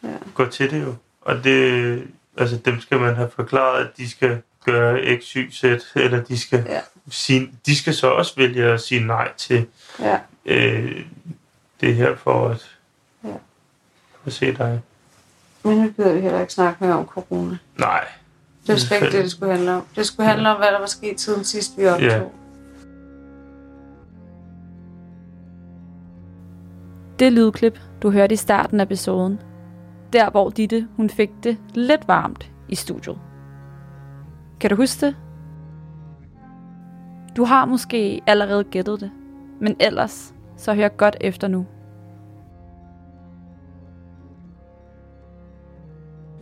Ja. 0.02 0.08
går 0.34 0.44
til 0.44 0.70
det 0.70 0.82
jo. 0.82 0.94
Og 1.22 1.44
det, 1.44 2.04
altså, 2.36 2.56
dem 2.56 2.80
skal 2.80 3.00
man 3.00 3.14
have 3.14 3.30
forklaret, 3.36 3.84
at 3.84 3.96
de 3.96 4.10
skal 4.10 4.42
gøre 4.64 5.18
x, 5.20 5.24
y, 5.32 5.50
z, 5.52 5.64
eller 5.96 6.22
de 6.24 6.38
skal, 6.38 6.64
Ja. 6.68 6.74
ja. 6.74 6.80
sige, 7.10 7.50
de 7.66 7.76
skal 7.76 7.94
så 7.94 8.06
også 8.10 8.32
vælge 8.36 8.64
at 8.64 8.80
sige 8.80 9.06
nej 9.06 9.32
til 9.36 9.66
Ja. 10.00 10.18
øh, 10.46 11.04
det 11.80 11.94
her 11.94 12.16
for 12.16 12.48
at, 12.48 12.76
Ja. 13.24 13.28
for 14.12 14.26
at 14.26 14.32
se 14.32 14.52
dig. 14.52 14.80
Men 15.62 15.78
nu 15.78 15.92
gider 15.96 16.12
vi 16.12 16.20
heller 16.20 16.40
ikke 16.40 16.52
snakke 16.52 16.84
mere 16.84 16.94
om 16.96 17.06
corona. 17.06 17.56
Nej. 17.76 18.04
Det 18.66 18.72
var 18.72 18.76
slet 18.80 18.96
ikke 19.02 19.16
det, 19.16 19.22
det 19.24 19.30
skulle 19.30 19.52
handle 19.52 19.72
om. 19.72 19.86
Det 19.96 20.06
skulle 20.06 20.28
handle 20.28 20.50
om, 20.50 20.56
hvad 20.56 20.68
der 20.68 20.78
var 20.78 20.86
sket 20.86 21.20
siden 21.20 21.44
sidst, 21.44 21.70
vi 21.78 21.86
optog. 21.86 22.08
Ja. 22.08 22.20
Det 27.18 27.32
lydklip, 27.32 27.78
du 28.02 28.10
hørte 28.10 28.32
i 28.32 28.36
starten 28.36 28.80
af 28.80 28.84
episoden, 28.84 29.40
der 30.12 30.30
hvor 30.30 30.50
Ditte 30.50 30.88
hun 30.96 31.10
fik 31.10 31.30
det 31.42 31.58
lidt 31.74 32.08
varmt 32.08 32.52
i 32.68 32.74
studiet. 32.74 33.18
Kan 34.60 34.70
du 34.70 34.76
huske 34.76 35.06
det? 35.06 35.16
Du 37.36 37.44
har 37.44 37.64
måske 37.64 38.20
allerede 38.26 38.64
gættet 38.64 39.00
det, 39.00 39.10
men 39.60 39.76
ellers 39.80 40.34
så 40.56 40.74
hør 40.74 40.88
godt 40.88 41.16
efter 41.20 41.48
nu. 41.48 41.66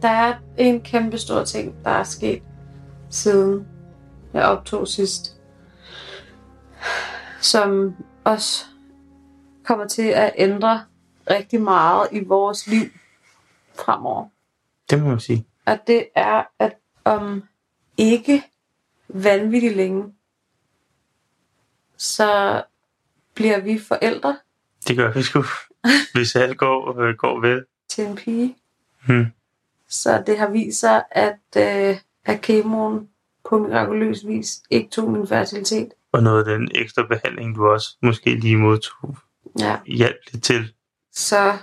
Der 0.02 0.08
er 0.08 0.34
en 0.56 0.80
kæmpe 0.80 1.18
stor 1.18 1.44
ting, 1.44 1.74
der 1.84 1.90
er 1.90 2.02
sket 2.02 2.42
siden 3.10 3.66
jeg 4.34 4.44
optog 4.44 4.88
sidst, 4.88 5.40
som 7.40 7.94
også 8.24 8.64
kommer 9.66 9.88
til 9.88 10.02
at 10.08 10.32
ændre 10.36 10.84
rigtig 11.30 11.60
meget 11.60 12.08
i 12.12 12.24
vores 12.24 12.66
liv 12.66 12.90
fremover. 13.74 14.28
Det 14.90 15.02
må 15.02 15.08
man 15.08 15.20
sige. 15.20 15.46
Og 15.66 15.78
det 15.86 16.08
er, 16.14 16.42
at 16.58 16.76
om 17.04 17.42
ikke 17.96 18.42
vanvittigt 19.08 19.76
længe, 19.76 20.14
så 21.96 22.62
bliver 23.34 23.60
vi 23.60 23.78
forældre 23.78 24.38
Det 24.88 24.96
gør 24.96 25.12
vi 25.12 25.22
sgu. 25.22 25.44
Hvis 26.14 26.36
alt 26.36 26.58
går, 26.58 27.00
øh, 27.00 27.16
går 27.16 27.40
vel. 27.40 27.64
til 27.88 28.06
en 28.06 28.16
pige. 28.16 28.56
Hmm. 29.06 29.26
Så 29.88 30.22
det 30.26 30.38
har 30.38 30.50
vist 30.50 30.80
sig, 30.80 31.04
at, 31.10 31.38
øh, 31.56 31.96
at 32.24 32.40
kemoen 32.40 33.08
på 33.48 33.58
mirakuløs 33.58 34.26
vis 34.26 34.62
ikke 34.70 34.90
tog 34.90 35.10
min 35.10 35.26
fertilitet. 35.26 35.88
Og 36.12 36.22
noget 36.22 36.48
af 36.48 36.58
den 36.58 36.68
ekstra 36.74 37.06
behandling, 37.06 37.56
du 37.56 37.66
også 37.66 37.96
måske 38.02 38.34
lige 38.34 38.56
modtog, 38.56 39.16
Ja. 39.58 39.78
hjalp 39.86 40.16
lidt 40.32 40.44
til. 40.44 40.72
Så 41.12 41.58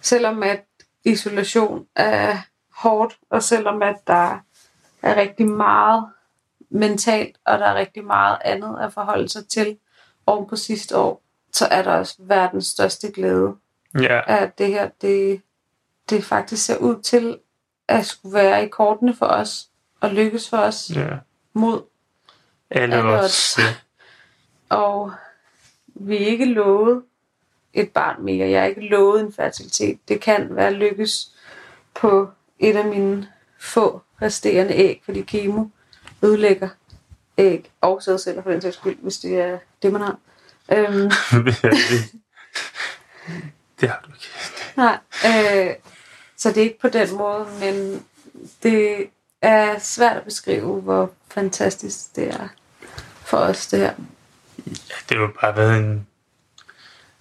selvom 0.00 0.42
at 0.42 0.64
isolation 1.04 1.86
er 1.96 2.38
hårdt, 2.76 3.18
og 3.30 3.42
selvom 3.42 3.82
at 3.82 3.96
der 4.06 4.38
er 5.02 5.16
rigtig 5.16 5.46
meget 5.46 6.06
mentalt, 6.70 7.36
og 7.44 7.58
der 7.58 7.66
er 7.66 7.74
rigtig 7.74 8.04
meget 8.04 8.38
andet 8.44 8.78
at 8.80 8.92
forholde 8.92 9.28
sig 9.28 9.48
til 9.48 9.76
oven 10.26 10.48
på 10.48 10.56
sidste 10.56 10.96
år, 10.96 11.22
så 11.52 11.66
er 11.66 11.82
der 11.82 11.92
også 11.92 12.14
verdens 12.18 12.66
største 12.66 13.10
glæde, 13.12 13.54
Ja, 14.00 14.20
at 14.26 14.58
det 14.58 14.66
her, 14.66 14.88
det, 15.00 15.42
det 16.10 16.24
faktisk 16.24 16.64
ser 16.66 16.76
ud 16.76 17.02
til 17.02 17.38
at 17.88 18.06
skulle 18.06 18.34
være 18.34 18.64
i 18.64 18.68
kortene 18.68 19.16
for 19.16 19.26
os, 19.26 19.68
og 20.00 20.10
lykkes 20.10 20.48
for 20.48 20.56
os 20.56 20.90
ja. 20.94 21.08
mod 21.52 21.82
Alle 22.70 22.96
Alle 22.96 23.08
os. 23.10 23.58
øh, 23.58 23.64
Og 24.78 25.12
vi 25.94 26.16
er 26.22 26.26
ikke 26.26 26.44
lovet 26.44 27.02
et 27.72 27.90
barn 27.90 28.24
mere. 28.24 28.50
Jeg 28.50 28.62
er 28.62 28.66
ikke 28.66 28.88
lovet 28.88 29.20
en 29.20 29.32
fertilitet. 29.32 29.98
Det 30.08 30.20
kan 30.20 30.56
være 30.56 30.72
lykkes 30.72 31.32
på 31.94 32.30
et 32.58 32.76
af 32.76 32.84
mine 32.84 33.28
få 33.60 34.02
resterende 34.22 34.74
æg, 34.74 35.02
fordi 35.04 35.22
kemo 35.22 35.64
ødelægger 36.22 36.68
æg 37.38 37.70
og 37.80 38.02
sædceller 38.02 38.42
for 38.42 38.50
den 38.50 38.60
sags 38.60 38.76
skyld, 38.76 38.96
hvis 39.02 39.18
det 39.18 39.40
er 39.40 39.58
det, 39.82 39.92
man 39.92 40.00
har. 40.00 40.18
Øhm, 40.72 41.10
det, 43.80 43.88
har 43.88 44.04
du 44.06 44.12
ikke. 44.12 44.28
nej, 44.76 44.98
øh, 45.26 45.74
så 46.36 46.48
det 46.48 46.56
er 46.56 46.62
ikke 46.62 46.78
på 46.80 46.88
den 46.88 47.16
måde, 47.16 47.46
men 47.60 48.04
det 48.62 49.08
er 49.42 49.78
svært 49.78 50.16
at 50.16 50.24
beskrive, 50.24 50.80
hvor 50.80 51.10
fantastisk 51.28 52.16
det 52.16 52.28
er 52.28 52.48
for 53.24 53.36
os, 53.36 53.66
det 53.66 53.78
her. 53.78 53.94
Det 55.08 55.18
har 55.18 55.32
bare 55.40 55.56
været 55.56 55.78
en 55.78 56.06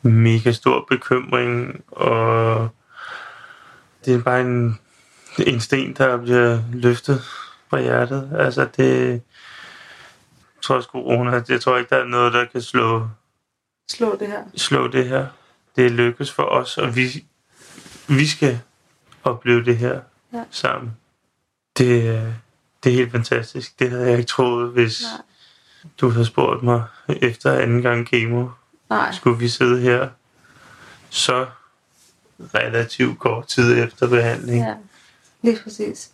mega 0.01 0.51
stor 0.51 0.85
bekymring, 0.89 1.83
og 1.87 2.69
det 4.05 4.13
er 4.15 4.21
bare 4.23 4.41
en, 4.41 4.79
en 5.45 5.59
sten, 5.59 5.93
der 5.93 6.17
bliver 6.17 6.59
løftet 6.73 7.21
fra 7.69 7.79
hjertet. 7.81 8.31
Altså 8.39 8.67
det, 8.77 9.21
trods 10.61 10.85
corona, 10.85 11.41
jeg 11.49 11.61
tror 11.61 11.77
ikke, 11.77 11.89
der 11.89 12.01
er 12.01 12.05
noget, 12.05 12.33
der 12.33 12.45
kan 12.45 12.61
slå, 12.61 13.07
Slå 13.91 14.15
det 14.19 14.27
her. 14.27 14.43
slå 14.55 14.87
det 14.87 15.07
her. 15.07 15.27
Det 15.75 15.91
lykkes 15.91 16.31
for 16.31 16.43
os, 16.43 16.77
og 16.77 16.95
vi, 16.95 17.25
vi 18.07 18.27
skal 18.27 18.59
opleve 19.23 19.65
det 19.65 19.77
her 19.77 20.01
Ja. 20.33 20.43
sammen. 20.51 20.91
Det, 21.77 22.07
er- 22.09 22.33
det 22.83 22.91
er 22.91 22.95
helt 22.95 23.11
fantastisk. 23.11 23.79
Det 23.79 23.89
havde 23.89 24.03
jeg 24.09 24.17
ikke 24.19 24.27
troet, 24.27 24.71
hvis 24.71 25.01
Nej. 25.01 25.21
Du 26.01 26.09
havde 26.09 26.25
spurgt 26.25 26.63
mig 26.63 26.83
efter 27.07 27.59
anden 27.59 27.81
gang 27.81 28.07
kemo. 28.07 28.49
Nej. 28.89 29.11
Skulle 29.11 29.39
vi 29.39 29.49
sidde 29.49 29.81
her 29.81 30.09
så 31.09 31.47
relativt 32.39 33.19
kort 33.19 33.47
tid 33.47 33.83
efter 33.83 34.07
behandling? 34.07 34.65
Ja, 34.65 34.75
lige 35.41 35.59
præcis. 35.63 36.11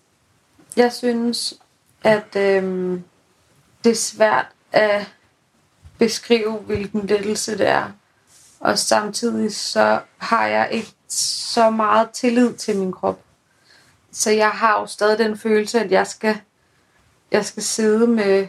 Jeg 0.76 0.94
synes, 0.94 1.54
at 2.04 2.36
øhm, 2.36 3.04
det 3.84 3.92
er 3.92 3.96
svært 3.96 4.46
at 4.72 5.14
beskrive, 5.98 6.58
hvilken 6.58 7.06
lettelse 7.06 7.58
det 7.58 7.68
er. 7.68 7.92
Og 8.60 8.80
samtidig 8.80 9.56
så 9.56 10.00
har 10.18 10.48
jeg 10.48 10.68
ikke 10.72 10.94
så 11.10 11.70
meget 11.70 12.10
tillid 12.10 12.54
til 12.54 12.78
min 12.78 12.92
krop. 12.92 13.20
Så 14.12 14.32
jeg 14.32 14.50
har 14.50 14.80
jo 14.80 14.86
stadig 14.86 15.20
den 15.20 15.38
følelse, 15.38 15.80
at 15.80 15.92
jeg 15.92 16.08
skal, 16.08 16.38
jeg 17.32 17.46
skal 17.46 17.64
sidde 17.64 18.08
med 18.08 18.48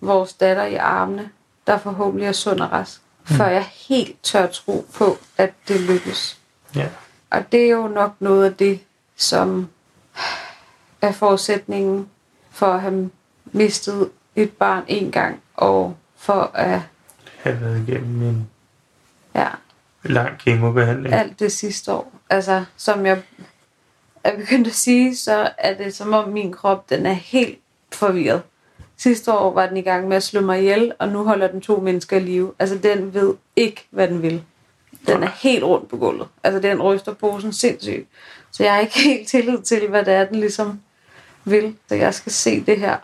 vores 0.00 0.32
datter 0.32 0.64
i 0.64 0.74
armene, 0.74 1.30
der 1.66 1.78
forhåbentlig 1.78 2.28
er 2.28 2.32
sund 2.32 2.60
og 2.60 2.72
rask, 2.72 3.00
mm. 3.30 3.36
før 3.36 3.46
jeg 3.46 3.64
helt 3.88 4.22
tør 4.22 4.46
tro 4.46 4.86
på, 4.94 5.18
at 5.36 5.52
det 5.68 5.80
lykkes. 5.80 6.38
Ja. 6.76 6.88
Og 7.30 7.52
det 7.52 7.64
er 7.64 7.70
jo 7.70 7.88
nok 7.88 8.12
noget 8.20 8.44
af 8.44 8.54
det, 8.54 8.80
som 9.16 9.68
er 11.02 11.12
forudsætningen 11.12 12.08
for 12.50 12.66
at 12.66 12.80
have 12.80 13.10
mistet 13.44 14.10
et 14.36 14.52
barn 14.52 14.84
en 14.86 15.12
gang, 15.12 15.42
og 15.54 15.96
for 16.16 16.50
at 16.54 16.80
Have 17.36 17.60
været 17.60 17.88
igennem 17.88 18.22
en 18.22 18.50
ja, 19.34 19.48
lang 20.02 20.38
kemobehandling. 20.38 21.14
alt 21.14 21.40
det 21.40 21.52
sidste 21.52 21.92
år. 21.92 22.12
Altså, 22.30 22.64
som 22.76 23.06
jeg 23.06 23.22
er 24.24 24.36
begyndt 24.36 24.66
at 24.68 24.74
sige, 24.74 25.16
så 25.16 25.50
er 25.58 25.74
det 25.74 25.94
som 25.94 26.12
om 26.12 26.28
min 26.28 26.52
krop, 26.52 26.90
den 26.90 27.06
er 27.06 27.12
helt 27.12 27.58
forvirret. 27.92 28.42
Sidste 28.96 29.32
år 29.32 29.54
var 29.54 29.66
den 29.66 29.76
i 29.76 29.82
gang 29.82 30.08
med 30.08 30.16
at 30.16 30.22
slå 30.22 30.40
mig 30.40 30.58
ihjel, 30.58 30.92
og 30.98 31.08
nu 31.08 31.24
holder 31.24 31.48
den 31.48 31.60
to 31.60 31.80
mennesker 31.80 32.16
i 32.16 32.20
live. 32.20 32.52
Altså, 32.58 32.78
den 32.78 33.14
ved 33.14 33.34
ikke, 33.56 33.86
hvad 33.90 34.08
den 34.08 34.22
vil. 34.22 34.42
Den 35.06 35.22
er 35.22 35.30
helt 35.42 35.64
rundt 35.64 35.88
på 35.88 35.96
gulvet. 35.96 36.28
Altså, 36.44 36.60
den 36.60 36.82
ryster 36.82 37.14
posen 37.14 37.52
sindssygt. 37.52 38.08
Så 38.50 38.62
jeg 38.62 38.72
har 38.72 38.80
ikke 38.80 38.98
helt 38.98 39.28
tillid 39.28 39.58
til, 39.58 39.88
hvad 39.88 40.04
det 40.04 40.14
er, 40.14 40.24
den 40.24 40.40
ligesom 40.40 40.80
vil. 41.44 41.74
Så 41.88 41.94
jeg 41.94 42.14
skal 42.14 42.32
se 42.32 42.60
det 42.60 42.78
her 42.78 42.96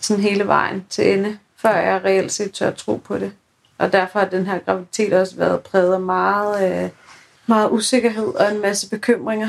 sådan 0.00 0.22
hele 0.22 0.46
vejen 0.46 0.86
til 0.90 1.12
ende, 1.12 1.38
før 1.56 1.76
jeg 1.76 2.04
reelt 2.04 2.32
set 2.32 2.52
tør 2.52 2.70
tro 2.70 2.96
på 2.96 3.18
det. 3.18 3.32
Og 3.78 3.92
derfor 3.92 4.18
har 4.18 4.26
den 4.26 4.46
her 4.46 4.58
graviditet 4.58 5.12
også 5.12 5.36
været 5.36 5.60
præget 5.60 5.94
af 5.94 6.00
meget, 6.00 6.84
øh, 6.84 6.90
meget 7.46 7.70
usikkerhed 7.70 8.26
og 8.26 8.52
en 8.52 8.60
masse 8.60 8.90
bekymringer. 8.90 9.48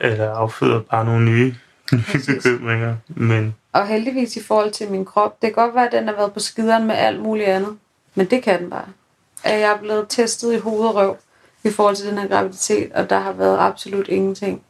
Eller 0.00 0.30
afføder 0.30 0.80
bare 0.80 1.04
nogle 1.04 1.24
nye, 1.24 1.54
nye 1.92 2.02
bekymringer. 2.26 2.96
Men 3.08 3.54
Og 3.72 3.86
heldigvis 3.86 4.36
i 4.36 4.42
forhold 4.42 4.72
til 4.72 4.90
min 4.90 5.04
krop, 5.04 5.42
det 5.42 5.54
kan 5.54 5.64
godt 5.64 5.74
være, 5.74 5.86
at 5.86 5.92
den 5.92 6.08
har 6.08 6.14
været 6.14 6.32
på 6.32 6.40
skideren 6.40 6.86
med 6.86 6.94
alt 6.94 7.20
muligt 7.20 7.48
andet. 7.48 7.78
Men 8.14 8.30
det 8.30 8.42
kan 8.42 8.60
den 8.60 8.70
bare. 8.70 8.86
At 9.44 9.60
jeg 9.60 9.72
er 9.72 9.78
blevet 9.78 10.06
testet 10.08 10.52
i 10.52 10.58
hoved 10.58 10.88
og 10.88 10.94
røv 10.94 11.16
i 11.64 11.70
forhold 11.70 11.96
til 11.96 12.06
den 12.06 12.18
her 12.18 12.28
graviditet, 12.28 12.92
og 12.92 13.10
der 13.10 13.18
har 13.18 13.32
været 13.32 13.58
absolut 13.58 14.08
ingenting. 14.08 14.62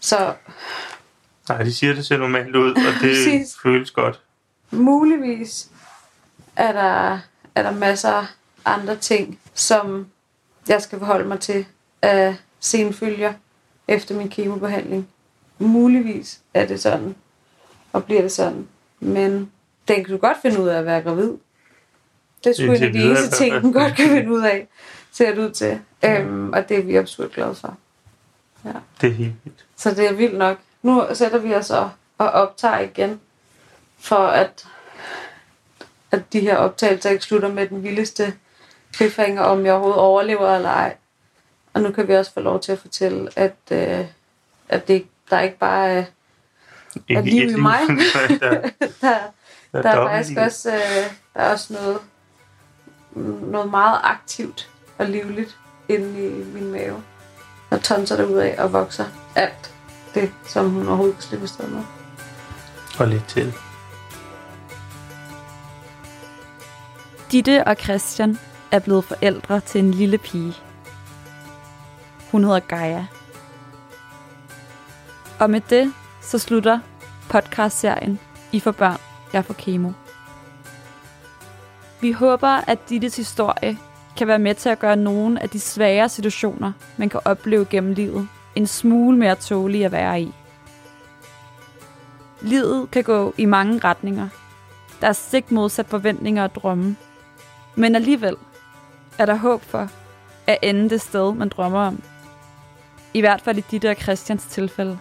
Så 0.00 0.34
nej, 1.48 1.62
de 1.62 1.74
siger, 1.74 1.94
det 1.94 2.06
ser 2.06 2.16
normalt 2.16 2.56
ud, 2.56 2.70
og 2.70 2.92
det 3.02 3.46
føles 3.62 3.90
godt. 3.90 4.20
muligvis 4.70 5.68
er 6.56 6.72
der, 6.72 7.18
er 7.54 7.62
der 7.62 7.70
masser 7.70 8.12
af 8.12 8.26
andre 8.64 8.96
ting, 8.96 9.40
som 9.54 10.06
jeg 10.68 10.82
skal 10.82 10.98
forholde 10.98 11.28
mig 11.28 11.40
til 11.40 11.66
af 12.02 12.36
senfølger 12.60 13.32
efter 13.88 14.14
min 14.14 14.28
kemobehandling. 14.28 15.08
Muligvis 15.58 16.40
er 16.54 16.66
det 16.66 16.80
sådan, 16.80 17.14
og 17.92 18.04
bliver 18.04 18.22
det 18.22 18.32
sådan. 18.32 18.68
Men 19.00 19.50
den 19.88 20.04
kan 20.04 20.14
du 20.14 20.16
godt 20.16 20.36
finde 20.42 20.60
ud 20.60 20.68
af 20.68 20.78
at 20.78 20.86
være 20.86 21.02
gravid. 21.02 21.32
Det 22.44 22.50
er 22.50 22.54
sgu 22.54 22.72
en 22.72 22.82
af 22.82 22.92
de 22.92 23.02
eneste 23.02 23.30
ting, 23.30 23.62
den 23.62 23.72
godt 23.72 23.94
kan 23.94 24.08
finde 24.08 24.32
ud 24.32 24.42
af, 24.42 24.68
ser 25.12 25.34
det 25.34 25.38
ud 25.38 25.50
til. 25.50 25.80
Øhm, 26.04 26.52
og 26.52 26.68
det 26.68 26.78
er 26.78 26.82
vi 26.82 26.96
absurd 26.96 27.30
glade 27.30 27.54
for. 27.54 27.76
Det 29.00 29.08
er 29.08 29.10
helt 29.10 29.34
vildt. 29.44 29.64
Så 29.76 29.90
det 29.94 30.08
er 30.08 30.12
vildt 30.12 30.38
nok. 30.38 30.58
Nu 30.82 31.06
sætter 31.12 31.38
vi 31.38 31.54
os 31.54 31.70
og, 31.70 31.90
og 32.18 32.30
optager 32.30 32.78
igen, 32.78 33.20
for 33.98 34.16
at, 34.16 34.66
at 36.10 36.32
de 36.32 36.40
her 36.40 36.56
optagelser 36.56 37.10
ikke 37.10 37.24
slutter 37.24 37.48
med 37.48 37.66
den 37.66 37.82
vildeste 37.82 38.34
cliffhanger, 38.94 39.42
om 39.42 39.64
jeg 39.64 39.72
overhovedet 39.72 40.00
overlever 40.00 40.56
eller 40.56 40.68
ej. 40.68 40.96
Og 41.74 41.82
nu 41.82 41.90
kan 41.90 42.08
vi 42.08 42.14
også 42.14 42.32
få 42.32 42.40
lov 42.40 42.60
til 42.60 42.72
at 42.72 42.78
fortælle, 42.78 43.30
at, 43.36 43.56
øh, 43.70 44.06
at 44.68 44.88
det, 44.88 45.06
der 45.30 45.40
ikke 45.40 45.58
bare 45.58 45.88
er, 45.88 46.04
Ikke 47.08 47.22
liv 47.22 47.46
et 47.46 47.50
i 47.50 47.56
mig. 47.56 47.78
der, 47.88 48.38
der, 48.38 48.60
der, 49.72 49.82
der, 49.82 49.90
er 49.90 50.08
faktisk 50.08 50.38
også, 50.38 50.74
øh, 50.74 51.12
der 51.34 51.40
er 51.40 51.52
også 51.52 51.72
noget, 51.72 51.98
noget 53.50 53.70
meget 53.70 54.00
aktivt 54.02 54.70
og 54.98 55.06
livligt 55.06 55.56
inde 55.88 56.26
i 56.26 56.44
min 56.54 56.72
mave. 56.72 57.02
Der 57.70 57.78
tonser 57.78 58.16
der 58.16 58.24
ud 58.24 58.36
af 58.36 58.54
og 58.58 58.72
vokser 58.72 59.04
alt 59.34 59.74
det, 60.14 60.32
som 60.46 60.70
hun 60.70 60.88
overhovedet 60.88 61.14
kan 61.14 61.22
slippe 61.22 61.42
afsted 61.42 61.68
med. 61.68 61.82
Og 62.98 63.08
lidt 63.08 63.28
til. 63.28 63.54
Ditte 67.32 67.64
og 67.64 67.76
Christian 67.76 68.38
er 68.70 68.78
blevet 68.78 69.04
forældre 69.04 69.60
til 69.60 69.78
en 69.78 69.90
lille 69.90 70.18
pige. 70.18 70.54
Hun 72.30 72.44
hedder 72.44 72.60
Gaia. 72.60 73.06
Og 75.38 75.50
med 75.50 75.60
det, 75.60 75.92
så 76.20 76.38
slutter 76.38 76.78
podcastserien 77.28 78.20
I 78.52 78.60
for 78.60 78.70
børn, 78.70 79.00
jeg 79.32 79.44
får 79.44 79.54
kemo. 79.54 79.92
Vi 82.00 82.12
håber, 82.12 82.48
at 82.48 82.88
Dittes 82.88 83.16
historie 83.16 83.78
kan 84.16 84.26
være 84.26 84.38
med 84.38 84.54
til 84.54 84.68
at 84.68 84.78
gøre 84.78 84.96
nogle 84.96 85.42
af 85.42 85.50
de 85.50 85.60
svære 85.60 86.08
situationer, 86.08 86.72
man 86.96 87.08
kan 87.08 87.20
opleve 87.24 87.64
gennem 87.64 87.92
livet, 87.92 88.28
en 88.54 88.66
smule 88.66 89.18
mere 89.18 89.34
tålige 89.34 89.84
at 89.84 89.92
være 89.92 90.20
i. 90.22 90.34
Livet 92.40 92.90
kan 92.90 93.04
gå 93.04 93.34
i 93.38 93.44
mange 93.44 93.78
retninger. 93.78 94.28
Der 95.00 95.08
er 95.08 95.12
stik 95.12 95.50
modsat 95.50 95.86
forventninger 95.86 96.42
og 96.42 96.54
drømme. 96.54 96.96
Men 97.74 97.94
alligevel 97.94 98.36
er 99.18 99.26
der 99.26 99.34
håb 99.34 99.62
for 99.62 99.88
at 100.46 100.58
ende 100.62 100.90
det 100.90 101.00
sted, 101.00 101.34
man 101.34 101.48
drømmer 101.48 101.80
om. 101.80 102.02
I 103.14 103.20
hvert 103.20 103.40
fald 103.40 103.58
i 103.58 103.64
dit 103.70 103.84
og 103.84 103.96
Christians 103.96 104.44
tilfælde. 104.44 104.98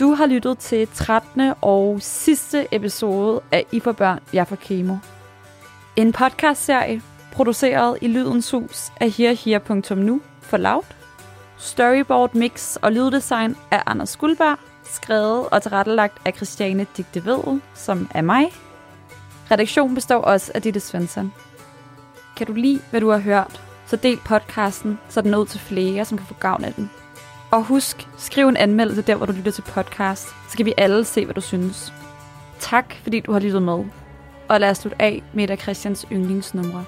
Du 0.00 0.14
har 0.14 0.26
lyttet 0.26 0.58
til 0.58 0.88
13. 0.94 1.52
og 1.60 1.96
sidste 2.00 2.66
episode 2.72 3.40
af 3.52 3.66
I 3.72 3.80
for 3.80 3.92
børn, 3.92 4.20
jeg 4.32 4.48
for 4.48 4.56
kemo. 4.56 4.96
En 5.96 6.12
podcastserie 6.12 7.02
produceret 7.32 7.98
i 8.00 8.08
Lydens 8.08 8.50
Hus 8.50 8.92
af 9.00 9.10
herher.nu 9.10 10.20
for 10.40 10.56
Loud. 10.56 10.82
Storyboard 11.58 12.34
mix 12.34 12.76
og 12.76 12.92
lyddesign 12.92 13.56
af 13.70 13.82
Anders 13.86 14.16
Guldberg, 14.16 14.58
skrevet 14.84 15.48
og 15.48 15.62
tilrettelagt 15.62 16.18
af 16.24 16.34
Christiane 16.34 16.86
Digte 16.96 17.24
Vedel, 17.24 17.60
som 17.74 18.08
er 18.14 18.22
mig. 18.22 18.52
Redaktionen 19.50 19.94
består 19.94 20.20
også 20.20 20.52
af 20.54 20.62
Ditte 20.62 20.80
Svensson. 20.80 21.32
Kan 22.36 22.46
du 22.46 22.52
lide, 22.52 22.80
hvad 22.90 23.00
du 23.00 23.10
har 23.10 23.18
hørt, 23.18 23.60
så 23.86 23.96
del 23.96 24.18
podcasten, 24.24 24.98
så 25.08 25.20
den 25.20 25.34
er 25.34 25.38
ud 25.38 25.46
til 25.46 25.60
flere, 25.60 26.04
som 26.04 26.18
kan 26.18 26.26
få 26.26 26.34
gavn 26.34 26.64
af 26.64 26.74
den. 26.74 26.90
Og 27.50 27.64
husk, 27.64 28.08
skriv 28.16 28.48
en 28.48 28.56
anmeldelse 28.56 29.02
der, 29.02 29.14
hvor 29.14 29.26
du 29.26 29.32
lytter 29.32 29.52
til 29.52 29.62
podcast, 29.62 30.28
så 30.50 30.56
kan 30.56 30.66
vi 30.66 30.74
alle 30.76 31.04
se, 31.04 31.24
hvad 31.24 31.34
du 31.34 31.40
synes. 31.40 31.92
Tak, 32.58 32.94
fordi 33.02 33.20
du 33.20 33.32
har 33.32 33.40
lyttet 33.40 33.62
med. 33.62 33.84
Og 34.48 34.60
lad 34.60 34.70
os 34.70 34.78
slutte 34.78 35.02
af 35.02 35.22
med 35.32 35.44
et 35.44 35.50
af 35.50 35.58
Christians 35.58 36.06
yndlingsnumre. 36.12 36.84